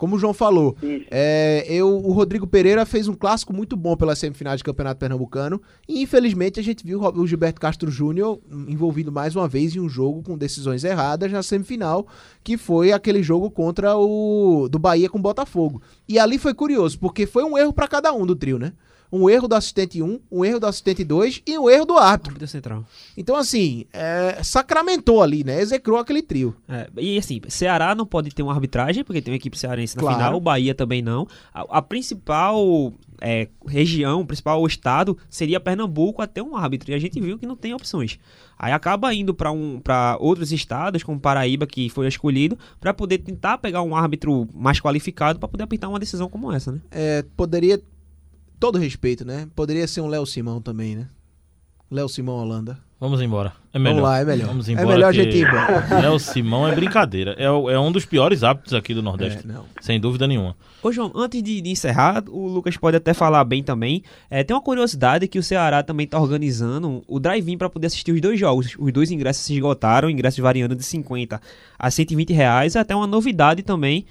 Como 0.00 0.16
o 0.16 0.18
João 0.18 0.32
falou, 0.32 0.74
é, 1.10 1.66
eu, 1.68 1.86
o 1.94 2.10
Rodrigo 2.12 2.46
Pereira 2.46 2.86
fez 2.86 3.06
um 3.06 3.12
clássico 3.12 3.52
muito 3.52 3.76
bom 3.76 3.94
pela 3.94 4.16
semifinal 4.16 4.56
de 4.56 4.64
Campeonato 4.64 4.98
Pernambucano 4.98 5.60
e 5.86 6.00
infelizmente 6.00 6.58
a 6.58 6.62
gente 6.62 6.82
viu 6.82 7.02
o 7.02 7.26
Gilberto 7.26 7.60
Castro 7.60 7.90
Júnior 7.90 8.40
envolvido 8.66 9.12
mais 9.12 9.36
uma 9.36 9.46
vez 9.46 9.76
em 9.76 9.78
um 9.78 9.90
jogo 9.90 10.22
com 10.22 10.38
decisões 10.38 10.84
erradas 10.84 11.30
na 11.30 11.42
semifinal, 11.42 12.06
que 12.42 12.56
foi 12.56 12.92
aquele 12.92 13.22
jogo 13.22 13.50
contra 13.50 13.94
o 13.94 14.68
do 14.70 14.78
Bahia 14.78 15.10
com 15.10 15.18
o 15.18 15.22
Botafogo. 15.22 15.82
E 16.08 16.18
ali 16.18 16.38
foi 16.38 16.54
curioso, 16.54 16.98
porque 16.98 17.26
foi 17.26 17.44
um 17.44 17.58
erro 17.58 17.74
para 17.74 17.86
cada 17.86 18.10
um 18.10 18.24
do 18.24 18.34
trio, 18.34 18.58
né? 18.58 18.72
Um 19.12 19.28
erro 19.28 19.48
do 19.48 19.54
assistente 19.54 20.02
1, 20.02 20.20
um 20.30 20.44
erro 20.44 20.60
do 20.60 20.66
assistente 20.66 21.02
2 21.04 21.42
e 21.46 21.58
um 21.58 21.68
erro 21.68 21.84
do 21.84 21.96
árbitro. 21.98 22.30
Árbitro 22.30 22.48
central. 22.48 22.84
Então, 23.16 23.34
assim, 23.36 23.84
é, 23.92 24.40
sacramentou 24.42 25.22
ali, 25.22 25.42
né? 25.44 25.60
Execrou 25.60 25.98
aquele 25.98 26.22
trio. 26.22 26.54
É, 26.68 26.88
e 26.96 27.18
assim, 27.18 27.40
Ceará 27.48 27.94
não 27.94 28.06
pode 28.06 28.30
ter 28.34 28.42
uma 28.42 28.52
arbitragem, 28.52 29.02
porque 29.02 29.20
tem 29.20 29.32
uma 29.32 29.36
equipe 29.36 29.58
cearense 29.58 29.96
na 29.96 30.02
Claro. 30.02 30.16
final, 30.16 30.36
o 30.36 30.40
Bahia 30.40 30.74
também 30.74 31.02
não. 31.02 31.26
A, 31.52 31.78
a 31.78 31.82
principal 31.82 32.92
é, 33.20 33.48
região, 33.66 34.20
o 34.20 34.26
principal 34.26 34.64
estado 34.66 35.16
seria 35.28 35.60
Pernambuco 35.60 36.22
até 36.22 36.42
um 36.42 36.56
árbitro, 36.56 36.90
e 36.90 36.94
a 36.94 36.98
gente 36.98 37.20
viu 37.20 37.38
que 37.38 37.46
não 37.46 37.56
tem 37.56 37.74
opções. 37.74 38.18
Aí 38.58 38.72
acaba 38.72 39.12
indo 39.14 39.32
para 39.34 39.50
um, 39.50 39.80
pra 39.80 40.16
outros 40.20 40.52
estados, 40.52 41.02
como 41.02 41.18
Paraíba, 41.18 41.66
que 41.66 41.88
foi 41.88 42.06
escolhido, 42.06 42.58
para 42.78 42.92
poder 42.92 43.18
tentar 43.18 43.58
pegar 43.58 43.82
um 43.82 43.96
árbitro 43.96 44.46
mais 44.54 44.80
qualificado 44.80 45.38
para 45.38 45.48
poder 45.48 45.64
apitar 45.64 45.88
uma 45.88 45.98
decisão 45.98 46.28
como 46.28 46.52
essa, 46.52 46.70
né? 46.72 46.80
É, 46.90 47.24
poderia. 47.36 47.80
Todo 48.60 48.78
respeito, 48.78 49.24
né? 49.24 49.48
Poderia 49.56 49.88
ser 49.88 50.02
um 50.02 50.06
Léo 50.06 50.26
Simão 50.26 50.60
também, 50.60 50.94
né? 50.94 51.08
Léo 51.90 52.10
Simão 52.10 52.36
Holanda. 52.36 52.78
Vamos 53.00 53.22
embora. 53.22 53.54
É 53.72 53.78
melhor. 53.78 53.94
Vamos 53.94 54.10
lá, 54.10 54.18
é 54.18 54.24
melhor. 54.26 54.46
Vamos 54.48 54.68
É 54.68 54.72
embora. 54.72 54.88
melhor 54.88 55.08
a 55.08 55.12
gente 55.12 55.36
ir 55.38 55.46
embora. 55.46 56.00
Léo 56.02 56.18
Simão 56.18 56.68
é 56.68 56.74
brincadeira. 56.74 57.34
É, 57.38 57.44
é 57.44 57.78
um 57.78 57.90
dos 57.90 58.04
piores 58.04 58.42
hábitos 58.44 58.74
aqui 58.74 58.92
do 58.92 59.02
Nordeste. 59.02 59.40
É, 59.44 59.52
não. 59.52 59.64
Sem 59.80 59.98
dúvida 59.98 60.26
nenhuma. 60.26 60.54
Ô 60.82 60.92
João, 60.92 61.10
antes 61.14 61.42
de, 61.42 61.60
de 61.62 61.70
encerrar, 61.70 62.22
o 62.28 62.46
Lucas 62.46 62.76
pode 62.76 62.96
até 62.98 63.14
falar 63.14 63.42
bem 63.44 63.62
também. 63.62 64.02
É, 64.28 64.44
tem 64.44 64.54
uma 64.54 64.62
curiosidade 64.62 65.26
que 65.28 65.38
o 65.38 65.42
Ceará 65.42 65.82
também 65.82 66.04
está 66.04 66.20
organizando 66.20 67.02
o 67.08 67.18
drive-in 67.18 67.56
para 67.56 67.70
poder 67.70 67.86
assistir 67.86 68.12
os 68.12 68.20
dois 68.20 68.38
jogos. 68.38 68.76
Os 68.78 68.92
dois 68.92 69.10
ingressos 69.10 69.44
se 69.44 69.54
esgotaram, 69.54 70.10
ingressos 70.10 70.40
variando 70.40 70.74
de 70.74 70.82
50 70.82 71.40
a 71.78 71.90
120 71.90 72.32
reais. 72.34 72.76
Até 72.76 72.94
uma 72.94 73.06
novidade 73.06 73.62
também 73.62 74.04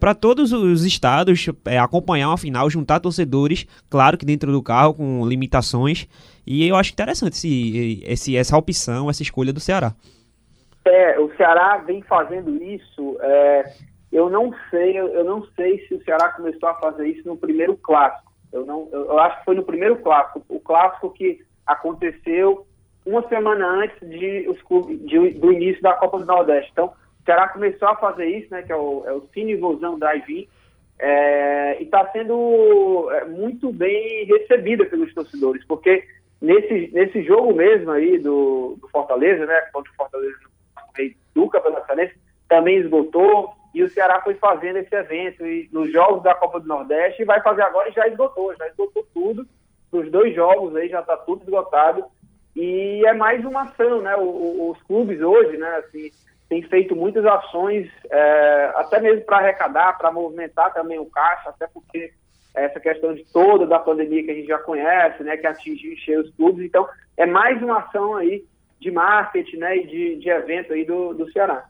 para 0.00 0.14
todos 0.14 0.52
os 0.52 0.84
estados 0.84 1.46
é, 1.66 1.78
acompanhar 1.78 2.28
uma 2.28 2.38
final, 2.38 2.68
juntar 2.68 2.98
torcedores, 2.98 3.66
claro 3.88 4.18
que 4.18 4.26
dentro 4.26 4.50
do 4.50 4.62
carro, 4.62 4.94
com 4.94 5.24
limitações. 5.28 6.08
E 6.48 6.64
eu 6.64 6.76
acho 6.76 6.92
interessante 6.92 7.34
esse, 7.34 8.00
esse, 8.16 8.36
essa 8.36 8.56
opção, 8.56 9.08
essa 9.08 9.22
escolha 9.22 9.52
do 9.52 9.60
Ceará. 9.60 9.92
É, 10.84 11.18
o 11.18 11.34
Ceará 11.36 11.78
vem 11.78 12.02
fazendo 12.02 12.62
isso. 12.62 13.16
é, 13.20 13.64
eu 14.12 14.28
não 14.30 14.52
sei, 14.70 14.96
eu, 14.98 15.24
não 15.24 15.44
sei 15.54 15.86
se 15.86 15.94
o 15.94 16.02
Ceará 16.04 16.28
começou 16.30 16.68
a 16.68 16.74
fazer 16.74 17.06
isso 17.08 17.26
no 17.28 17.36
primeiro 17.36 17.76
clássico. 17.76 18.32
Eu 18.52 18.64
não, 18.64 18.88
eu 18.92 19.18
acho 19.18 19.38
que 19.40 19.44
foi 19.44 19.54
no 19.54 19.62
primeiro 19.64 19.96
clássico, 19.96 20.42
o 20.48 20.60
clássico 20.60 21.10
que 21.10 21.40
aconteceu 21.66 22.66
uma 23.04 23.26
semana 23.28 23.66
antes 23.84 24.00
de, 24.08 24.48
os 24.48 24.60
clubes- 24.62 24.98
de- 25.06 25.30
do 25.30 25.52
início 25.52 25.82
da 25.82 25.92
Copa 25.94 26.18
do 26.18 26.24
Nordeste. 26.24 26.70
Então, 26.72 26.86
o 26.86 27.24
Ceará 27.24 27.48
começou 27.48 27.88
a 27.88 27.96
fazer 27.96 28.26
isso, 28.26 28.48
né? 28.52 28.62
Que 28.62 28.72
é 28.72 28.76
o, 28.76 29.04
é 29.06 29.12
o 29.12 29.22
Cine 29.34 29.56
Vozão 29.56 29.98
Drive-In. 29.98 30.48
é, 30.98 31.78
e 31.80 31.84
está 31.84 32.08
sendo 32.12 33.08
é, 33.12 33.24
muito 33.26 33.72
bem 33.72 34.24
recebida 34.24 34.86
pelos 34.86 35.12
torcedores, 35.12 35.62
porque 35.66 36.04
nesse, 36.40 36.90
nesse 36.92 37.22
jogo 37.22 37.54
mesmo 37.54 37.90
aí 37.90 38.18
do, 38.18 38.76
do 38.80 38.88
Fortaleza, 38.88 39.46
né, 39.46 39.60
contra 39.72 39.90
o 39.90 39.94
Fortaleza 39.94 40.36
do 41.34 41.48
Campeonato 41.48 41.86
Cearense, 41.86 42.14
também 42.48 42.78
esgotou, 42.78 43.52
e 43.74 43.82
o 43.82 43.90
Ceará 43.90 44.22
foi 44.22 44.34
fazendo 44.34 44.78
esse 44.78 44.94
evento. 44.94 45.46
E, 45.46 45.68
nos 45.72 45.92
jogos 45.92 46.22
da 46.22 46.34
Copa 46.34 46.60
do 46.60 46.66
Nordeste, 46.66 47.22
e 47.22 47.26
vai 47.26 47.42
fazer 47.42 47.62
agora 47.62 47.88
e 47.90 47.92
já 47.92 48.06
esgotou, 48.08 48.54
já 48.56 48.66
esgotou 48.68 49.06
tudo, 49.12 49.46
os 49.92 50.10
dois 50.10 50.34
jogos 50.34 50.74
aí 50.76 50.88
já 50.88 51.00
está 51.00 51.16
tudo 51.16 51.42
esgotado, 51.42 52.04
e 52.54 53.02
é 53.06 53.12
mais 53.12 53.44
uma 53.44 53.62
ação, 53.64 54.00
né, 54.00 54.16
o, 54.16 54.70
os 54.70 54.82
clubes 54.84 55.20
hoje, 55.20 55.58
né, 55.58 55.68
assim, 55.76 56.10
têm 56.48 56.62
feito 56.62 56.96
muitas 56.96 57.24
ações, 57.26 57.90
é, 58.10 58.72
até 58.76 59.00
mesmo 59.00 59.24
para 59.24 59.38
arrecadar, 59.38 59.98
para 59.98 60.12
movimentar 60.12 60.72
também 60.72 60.98
o 60.98 61.06
caixa, 61.06 61.50
até 61.50 61.66
porque 61.66 62.12
essa 62.56 62.80
questão 62.80 63.14
de 63.14 63.24
toda 63.32 63.66
da 63.66 63.78
pandemia 63.78 64.24
que 64.24 64.30
a 64.30 64.34
gente 64.34 64.48
já 64.48 64.58
conhece, 64.58 65.22
né, 65.22 65.36
que 65.36 65.46
atingiu 65.46 65.92
encher 65.92 66.18
os 66.18 66.30
clubes. 66.34 66.64
Então, 66.64 66.86
é 67.16 67.26
mais 67.26 67.62
uma 67.62 67.80
ação 67.80 68.16
aí 68.16 68.42
de 68.80 68.90
marketing, 68.90 69.58
né, 69.58 69.76
e 69.76 69.86
de, 69.86 70.16
de 70.16 70.28
evento 70.30 70.72
aí 70.72 70.84
do, 70.84 71.12
do 71.14 71.30
Ceará. 71.32 71.64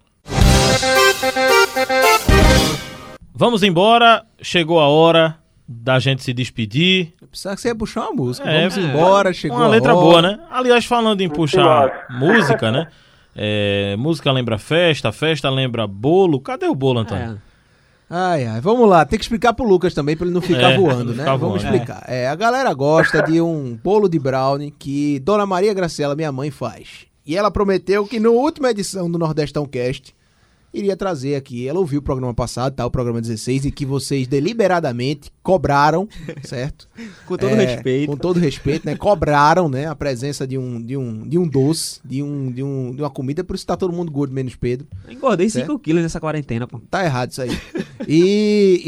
Vamos 3.34 3.62
embora, 3.62 4.24
chegou 4.40 4.80
a 4.80 4.88
hora 4.88 5.36
da 5.68 5.98
gente 5.98 6.22
se 6.22 6.32
despedir. 6.32 7.12
Precisa 7.28 7.54
que 7.54 7.60
você 7.60 7.68
ia 7.68 7.74
puxar 7.74 8.02
uma 8.02 8.12
música. 8.12 8.48
É, 8.48 8.68
Vamos 8.68 8.78
embora, 8.78 9.32
chegou 9.32 9.58
Uma 9.58 9.66
a 9.66 9.68
letra 9.68 9.94
hora. 9.94 10.06
boa, 10.06 10.22
né? 10.22 10.40
Aliás, 10.50 10.84
falando 10.86 11.20
em 11.20 11.28
puxar 11.28 12.06
música, 12.08 12.70
né? 12.70 12.86
É, 13.34 13.96
música 13.98 14.32
lembra 14.32 14.56
festa, 14.56 15.12
festa 15.12 15.50
lembra 15.50 15.86
bolo. 15.86 16.40
Cadê 16.40 16.66
o 16.66 16.74
bolo, 16.74 17.00
Antônio? 17.00 17.34
É. 17.34 17.55
Ai, 18.08 18.46
ai, 18.46 18.60
vamos 18.60 18.88
lá. 18.88 19.04
Tem 19.04 19.18
que 19.18 19.24
explicar 19.24 19.52
pro 19.52 19.66
Lucas 19.66 19.92
também, 19.92 20.16
pra 20.16 20.24
ele 20.26 20.34
não 20.34 20.40
ficar 20.40 20.72
É, 20.72 20.76
voando, 20.78 21.06
não 21.06 21.12
né? 21.14 21.18
ficar 21.24 21.36
vamos 21.36 21.62
voando. 21.62 21.76
explicar. 21.76 22.04
É, 22.06 22.28
a 22.28 22.34
galera 22.36 22.72
gosta 22.72 23.20
de 23.22 23.40
um 23.40 23.76
bolo 23.82 24.08
de 24.08 24.18
brownie 24.18 24.70
que 24.78 25.18
Dona 25.20 25.44
Maria 25.44 25.74
Graciela, 25.74 26.14
minha 26.14 26.30
mãe, 26.30 26.50
faz. 26.50 27.06
E 27.26 27.36
ela 27.36 27.50
prometeu 27.50 28.06
que 28.06 28.20
na 28.20 28.28
última 28.30 28.70
edição 28.70 29.10
do 29.10 29.18
Nordestão 29.18 29.66
Cast 29.66 30.14
iria 30.76 30.96
trazer 30.96 31.34
aqui. 31.34 31.66
Ela 31.66 31.78
ouviu 31.78 32.00
o 32.00 32.02
programa 32.02 32.32
passado, 32.34 32.74
tá? 32.74 32.84
O 32.86 32.90
programa 32.90 33.20
16, 33.20 33.64
e 33.66 33.70
que 33.70 33.84
vocês 33.86 34.26
deliberadamente 34.26 35.30
cobraram, 35.42 36.08
certo? 36.44 36.88
Com 37.26 37.36
todo 37.36 37.50
É, 37.50 37.64
respeito. 37.64 38.10
Com 38.10 38.16
todo 38.16 38.38
respeito, 38.38 38.84
né? 38.86 38.94
Cobraram, 38.96 39.68
né? 39.68 39.86
A 39.86 39.94
presença 39.94 40.46
de 40.46 40.56
um, 40.58 40.80
de 40.82 40.96
um, 40.96 41.26
de 41.26 41.38
um 41.38 41.46
doce, 41.48 42.00
de, 42.04 42.22
um, 42.22 42.50
de, 42.52 42.62
um, 42.62 42.94
de 42.94 43.02
uma 43.02 43.10
comida, 43.10 43.42
por 43.42 43.56
isso 43.56 43.66
tá 43.66 43.76
todo 43.76 43.92
mundo 43.92 44.10
gordo, 44.12 44.32
menos 44.34 44.54
Pedro. 44.56 44.86
Eu 45.06 45.12
Engordei 45.14 45.48
Certo. 45.50 45.66
5 45.72 45.78
quilos 45.80 46.02
nessa 46.02 46.20
quarentena, 46.20 46.66
pô. 46.66 46.80
Tá 46.90 47.04
errado 47.04 47.30
isso 47.30 47.42
aí. 47.42 47.50
E, 48.08 48.82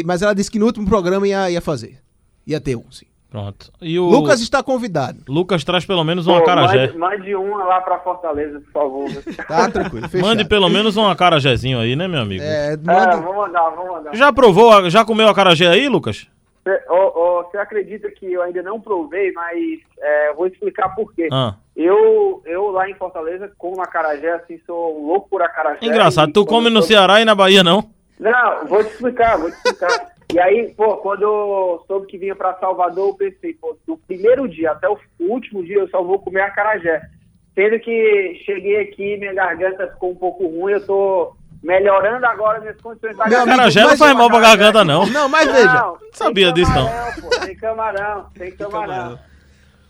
e- 0.00 0.02
mas 0.06 0.22
ela 0.22 0.34
disse 0.34 0.50
que 0.50 0.58
no 0.58 0.66
último 0.66 0.86
programa 0.86 1.26
ia, 1.26 1.50
ia 1.50 1.60
fazer. 1.60 1.98
Ia 2.46 2.60
ter 2.60 2.76
um, 2.76 2.84
sim. 2.90 3.06
Pronto. 3.32 3.72
E 3.80 3.98
o 3.98 4.04
Lucas 4.04 4.42
está 4.42 4.62
convidado. 4.62 5.20
Lucas 5.26 5.64
traz 5.64 5.86
pelo 5.86 6.04
menos 6.04 6.26
uma 6.26 6.36
acarajé. 6.40 6.88
mande, 6.88 6.98
mande 6.98 7.34
uma 7.34 7.64
lá 7.64 7.80
para 7.80 7.98
Fortaleza, 8.00 8.60
por 8.60 8.70
favor. 8.72 9.08
Tá 9.48 9.70
tranquilo, 9.70 10.06
fechado. 10.06 10.28
Mande 10.28 10.44
pelo 10.44 10.68
menos 10.68 10.98
um 10.98 11.08
acarajézinho 11.08 11.80
aí, 11.80 11.96
né, 11.96 12.06
meu 12.06 12.20
amigo? 12.20 12.42
É, 12.44 12.74
É, 12.74 12.76
manda... 12.76 13.16
vou 13.16 13.34
mandar, 13.34 13.70
vou 13.70 13.86
mandar. 13.90 14.14
Já 14.14 14.30
provou, 14.30 14.90
já 14.90 15.02
comeu 15.02 15.26
acarajé 15.28 15.66
aí, 15.66 15.88
Lucas? 15.88 16.26
Você, 16.62 16.78
ô, 16.90 17.42
você 17.44 17.56
acredita 17.56 18.10
que 18.10 18.30
eu 18.30 18.42
ainda 18.42 18.62
não 18.62 18.78
provei, 18.78 19.32
mas 19.32 19.56
é, 19.98 20.34
vou 20.34 20.46
explicar 20.46 20.90
por 20.94 21.12
quê. 21.14 21.28
Ah. 21.32 21.54
Eu, 21.74 22.42
eu 22.44 22.70
lá 22.70 22.86
em 22.88 22.94
Fortaleza 22.94 23.50
como 23.56 23.80
acarajé, 23.80 24.30
assim, 24.34 24.60
sou 24.66 25.04
louco 25.06 25.26
por 25.30 25.40
acarajé. 25.40 25.78
Engraçado, 25.80 26.28
E 26.28 26.32
tu 26.34 26.44
come 26.44 26.68
no 26.68 26.80
tô- 26.80 26.86
Ceará 26.86 27.18
e 27.20 27.24
na 27.24 27.34
Bahia 27.34 27.64
não? 27.64 27.88
Não, 28.20 28.66
vou 28.68 28.84
te 28.84 28.90
explicar, 28.90 29.38
vou 29.38 29.50
te 29.50 29.56
explicar. 29.56 30.11
E 30.32 30.38
aí, 30.40 30.72
pô, 30.74 30.96
quando 30.98 31.22
eu 31.22 31.84
soube 31.86 32.06
que 32.06 32.16
vinha 32.16 32.34
pra 32.34 32.54
Salvador, 32.58 33.08
eu 33.10 33.14
pensei, 33.14 33.52
pô, 33.54 33.76
do 33.86 33.96
primeiro 33.98 34.48
dia 34.48 34.72
até 34.72 34.88
o 34.88 34.96
último 35.20 35.62
dia 35.64 35.76
eu 35.78 35.88
só 35.88 36.02
vou 36.02 36.18
comer 36.18 36.40
acarajé. 36.42 37.02
Sendo 37.54 37.78
que 37.80 38.42
cheguei 38.46 38.80
aqui, 38.80 39.16
minha 39.18 39.34
garganta 39.34 39.88
ficou 39.88 40.12
um 40.12 40.16
pouco 40.16 40.46
ruim, 40.46 40.72
eu 40.72 40.86
tô 40.86 41.34
melhorando 41.62 42.24
agora 42.24 42.60
minhas 42.60 42.80
condições 42.80 43.14
da 43.16 43.24
amigo, 43.24 43.40
Acarajé 43.42 43.82
não 43.82 43.96
faz 43.96 44.14
mal 44.16 44.30
pra 44.30 44.40
garganta, 44.40 44.84
não. 44.84 45.04
Não, 45.06 45.28
mas 45.28 45.52
veja. 45.52 45.74
Não, 45.74 45.98
Sabia 46.12 46.46
tem 46.46 46.54
disso, 46.54 46.72
não. 46.74 46.86
camarão, 46.88 47.20
Pô, 47.20 47.28
tem 47.46 47.56
camarão, 47.56 48.26
tem 48.34 48.50
camarão. 48.52 49.18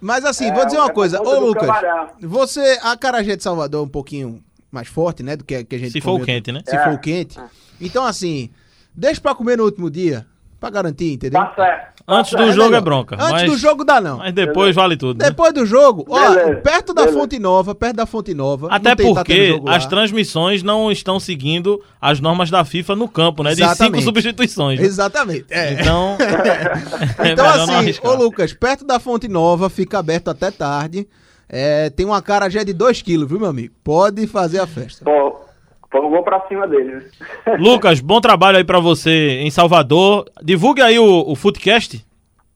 Mas 0.00 0.24
assim, 0.24 0.48
É, 0.50 0.52
vou 0.52 0.64
dizer 0.64 0.78
é 0.78 0.80
uma 0.80 0.90
coisa. 0.92 1.22
Ô, 1.22 1.38
Lucas, 1.38 1.66
camarão. 1.68 2.08
você, 2.20 2.78
a 2.82 2.92
acarajé 2.92 3.36
de 3.36 3.42
Salvador 3.44 3.80
é 3.82 3.84
um 3.84 3.88
pouquinho 3.88 4.42
mais 4.72 4.88
forte, 4.88 5.22
né? 5.22 5.36
Do 5.36 5.44
que, 5.44 5.62
que 5.64 5.76
a 5.76 5.78
gente 5.78 5.92
Se 5.92 6.00
for 6.00 6.10
comeu- 6.12 6.24
o 6.24 6.26
quente, 6.26 6.50
né? 6.50 6.60
Se 6.66 6.74
É. 6.74 6.82
for 6.82 6.94
o 6.94 6.98
quente. 6.98 7.38
Então, 7.80 8.04
assim, 8.04 8.50
deixa 8.92 9.20
pra 9.20 9.34
comer 9.34 9.56
no 9.56 9.64
último 9.64 9.88
dia, 9.88 10.26
pra 10.62 10.70
garantir, 10.70 11.14
entendeu? 11.14 11.40
Tá 11.40 11.52
certo. 11.56 12.04
Tá 12.04 12.14
Antes 12.14 12.30
certo. 12.30 12.44
do 12.46 12.52
jogo 12.52 12.66
melhor. 12.66 12.78
é 12.78 12.80
bronca. 12.80 13.16
Antes 13.16 13.30
mas, 13.32 13.50
do 13.50 13.56
jogo 13.58 13.84
dá 13.84 14.00
não. 14.00 14.18
Mas 14.18 14.32
depois 14.32 14.74
vale 14.76 14.96
tudo. 14.96 15.18
né? 15.20 15.28
Depois 15.28 15.52
do 15.52 15.66
jogo, 15.66 16.06
ó, 16.08 16.30
Beleza, 16.30 16.60
perto 16.60 16.94
da 16.94 17.02
beleza. 17.02 17.20
Fonte 17.20 17.38
Nova, 17.40 17.74
perto 17.74 17.96
da 17.96 18.06
Fonte 18.06 18.32
Nova. 18.32 18.68
Até 18.70 18.94
tá 18.94 19.02
porque 19.02 19.60
as 19.66 19.86
transmissões 19.86 20.62
não 20.62 20.92
estão 20.92 21.18
seguindo 21.18 21.82
as 22.00 22.20
normas 22.20 22.48
da 22.48 22.64
FIFA 22.64 22.94
no 22.94 23.08
campo, 23.08 23.42
né? 23.42 23.50
De 23.50 23.56
cinco 23.56 23.70
Exatamente. 23.72 24.04
substituições. 24.04 24.78
né? 24.78 24.86
Exatamente. 24.86 25.46
É. 25.50 25.72
Então, 25.72 26.16
é 27.18 27.32
Então, 27.32 27.46
assim, 27.48 27.98
ô 28.04 28.14
Lucas, 28.14 28.52
perto 28.52 28.84
da 28.84 29.00
Fonte 29.00 29.26
Nova, 29.26 29.68
fica 29.68 29.98
aberto 29.98 30.28
até 30.28 30.52
tarde. 30.52 31.08
É, 31.48 31.90
tem 31.90 32.06
uma 32.06 32.18
acarajé 32.18 32.64
de 32.64 32.72
2 32.72 33.02
quilos, 33.02 33.28
viu, 33.28 33.40
meu 33.40 33.48
amigo? 33.48 33.74
Pode 33.82 34.26
fazer 34.28 34.60
a 34.60 34.66
festa. 34.66 35.04
Eu 35.08 35.51
vou 35.92 36.22
pra 36.22 36.46
cima 36.48 36.66
deles. 36.66 37.10
Lucas, 37.58 38.00
bom 38.00 38.20
trabalho 38.20 38.58
aí 38.58 38.64
pra 38.64 38.80
você 38.80 39.40
em 39.40 39.50
Salvador. 39.50 40.24
Divulgue 40.42 40.80
aí 40.80 40.98
o, 40.98 41.30
o 41.30 41.34
Footcast. 41.34 42.04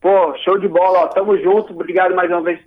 Pô, 0.01 0.35
show 0.43 0.57
de 0.57 0.67
bola, 0.67 0.99
ó, 0.99 1.07
tamo 1.07 1.37
junto. 1.37 1.73
Obrigado 1.73 2.15
mais 2.15 2.29
uma 2.31 2.41
vez 2.41 2.59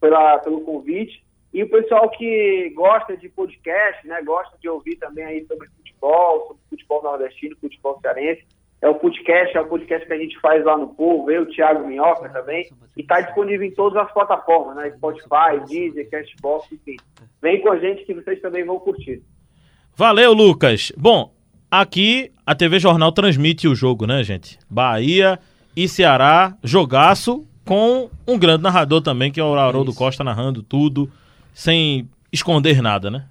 pela, 0.00 0.38
pelo 0.38 0.60
convite. 0.62 1.24
E 1.52 1.62
o 1.62 1.70
pessoal 1.70 2.10
que 2.10 2.70
gosta 2.74 3.16
de 3.16 3.28
podcast, 3.30 4.06
né, 4.06 4.20
gosta 4.22 4.58
de 4.60 4.68
ouvir 4.68 4.96
também 4.96 5.24
aí 5.24 5.46
sobre 5.46 5.68
futebol, 5.68 6.48
sobre 6.48 6.62
futebol 6.68 7.02
nordestino, 7.02 7.56
futebol 7.58 7.98
cearense, 8.02 8.44
é 8.82 8.88
o 8.88 8.94
podcast, 8.94 9.56
é 9.56 9.60
o 9.60 9.66
podcast 9.66 10.06
que 10.06 10.12
a 10.12 10.18
gente 10.18 10.38
faz 10.40 10.64
lá 10.64 10.76
no 10.76 10.88
Povo, 10.88 11.30
eu, 11.30 11.46
Thiago 11.46 11.86
Minhoca 11.86 12.28
também, 12.28 12.68
e 12.94 13.02
tá 13.02 13.22
disponível 13.22 13.66
em 13.66 13.70
todas 13.70 13.96
as 14.04 14.12
plataformas, 14.12 14.76
né, 14.76 14.90
Spotify, 14.96 15.64
Deezer, 15.66 16.10
Castbox, 16.10 16.70
enfim. 16.72 16.96
Vem 17.40 17.62
com 17.62 17.70
a 17.70 17.78
gente 17.78 18.04
que 18.04 18.12
vocês 18.12 18.40
também 18.40 18.64
vão 18.64 18.78
curtir. 18.78 19.22
Valeu, 19.96 20.32
Lucas. 20.34 20.92
Bom, 20.96 21.32
aqui 21.70 22.30
a 22.44 22.54
TV 22.54 22.78
Jornal 22.78 23.10
transmite 23.12 23.66
o 23.66 23.74
jogo, 23.74 24.06
né, 24.06 24.22
gente? 24.22 24.58
Bahia 24.68 25.38
e 25.74 25.88
Ceará, 25.88 26.54
jogaço, 26.62 27.46
com 27.64 28.10
um 28.28 28.38
grande 28.38 28.62
narrador 28.62 29.00
também, 29.00 29.32
que 29.32 29.40
é 29.40 29.44
o 29.44 29.54
Haroldo 29.54 29.94
Costa 29.94 30.22
narrando 30.22 30.62
tudo, 30.62 31.10
sem 31.54 32.06
esconder 32.30 32.82
nada, 32.82 33.10
né? 33.10 33.24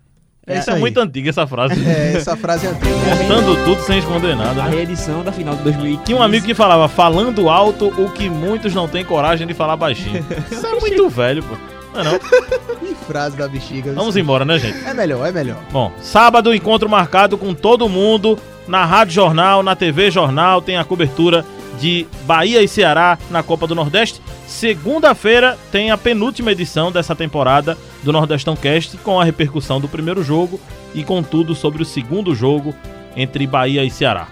É 0.48 0.54
Isso 0.54 0.62
isso 0.62 0.70
é 0.72 0.74
aí. 0.74 0.80
muito 0.80 1.00
antiga, 1.00 1.30
essa 1.30 1.46
frase. 1.48 1.74
É, 1.88 2.14
essa 2.18 2.36
frase 2.36 2.68
é 2.68 2.70
antiga. 2.70 2.90
Contando 3.28 3.64
tudo 3.66 3.82
sem 3.82 4.00
esconder 4.00 4.36
nada, 4.36 4.62
A 4.64 4.66
né? 4.70 4.76
reedição 4.76 5.24
da 5.24 5.32
final 5.32 5.56
de 5.56 5.64
2015. 5.64 6.04
Tinha 6.06 6.18
um 6.18 6.22
amigo 6.22 6.46
que 6.46 6.54
falava, 6.54 6.88
falando 6.88 7.48
alto 7.50 7.88
o 7.88 8.12
que 8.12 8.30
muitos 8.30 8.74
não 8.74 8.88
têm 8.88 9.04
coragem 9.06 9.46
de 9.48 9.54
falar 9.54 9.76
baixinho. 9.76 10.24
Isso 10.52 10.66
é 10.66 10.80
muito 10.80 11.10
velho, 11.10 11.44
pô. 11.44 11.56
Não 11.96 12.02
é 12.02 12.04
não? 12.04 12.20
Que 12.80 12.94
frase 12.94 13.38
da 13.38 13.48
bexiga. 13.48 13.94
Vamos 13.94 14.18
embora, 14.18 14.44
né, 14.46 14.60
gente? 14.60 14.86
É 14.86 14.94
melhor, 14.94 15.26
é 15.28 15.32
melhor. 15.32 15.58
Bom, 15.72 15.92
sábado, 16.02 16.54
encontro 16.54 16.90
marcado 16.90 17.38
com 17.38 17.54
todo 17.54 17.88
mundo 17.90 18.38
na 18.68 18.86
Rádio 18.86 19.14
Jornal, 19.14 19.64
na 19.64 19.76
TV 19.76 20.12
Jornal, 20.12 20.62
tem 20.62 20.78
a 20.78 20.84
cobertura 20.84 21.46
de 21.80 22.08
Bahia 22.26 22.62
e 22.62 22.68
Ceará 22.68 23.18
na 23.30 23.44
Copa 23.44 23.68
do 23.68 23.76
Nordeste. 23.76 24.22
Segunda-feira 24.48 25.58
tem 25.72 25.92
a 25.92 25.98
penúltima 25.98 26.52
edição 26.52 26.92
dessa 26.92 27.16
temporada 27.16 27.78
do 28.04 28.12
Nordestão 28.12 28.56
Cast, 28.56 28.98
com 28.98 29.20
a 29.20 29.24
repercussão 29.24 29.80
do 29.80 29.88
primeiro 29.88 30.24
jogo 30.24 30.60
e 30.94 31.04
com 31.04 31.22
tudo 31.22 31.56
sobre 31.56 31.82
o 31.82 31.86
segundo 31.86 32.36
jogo 32.36 32.74
entre 33.16 33.46
Bahia 33.48 33.84
e 33.84 33.90
Ceará. 33.90 34.28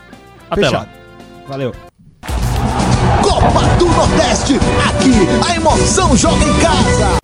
Até 0.49 0.63
Fechado. 0.63 0.87
lá. 0.87 1.47
Valeu. 1.47 1.73
Copa 3.21 3.61
do 3.77 3.85
Nordeste, 3.85 4.55
aqui 4.87 5.49
a 5.49 5.55
emoção 5.55 6.15
joga 6.15 6.43
em 6.43 6.59
casa. 6.59 7.22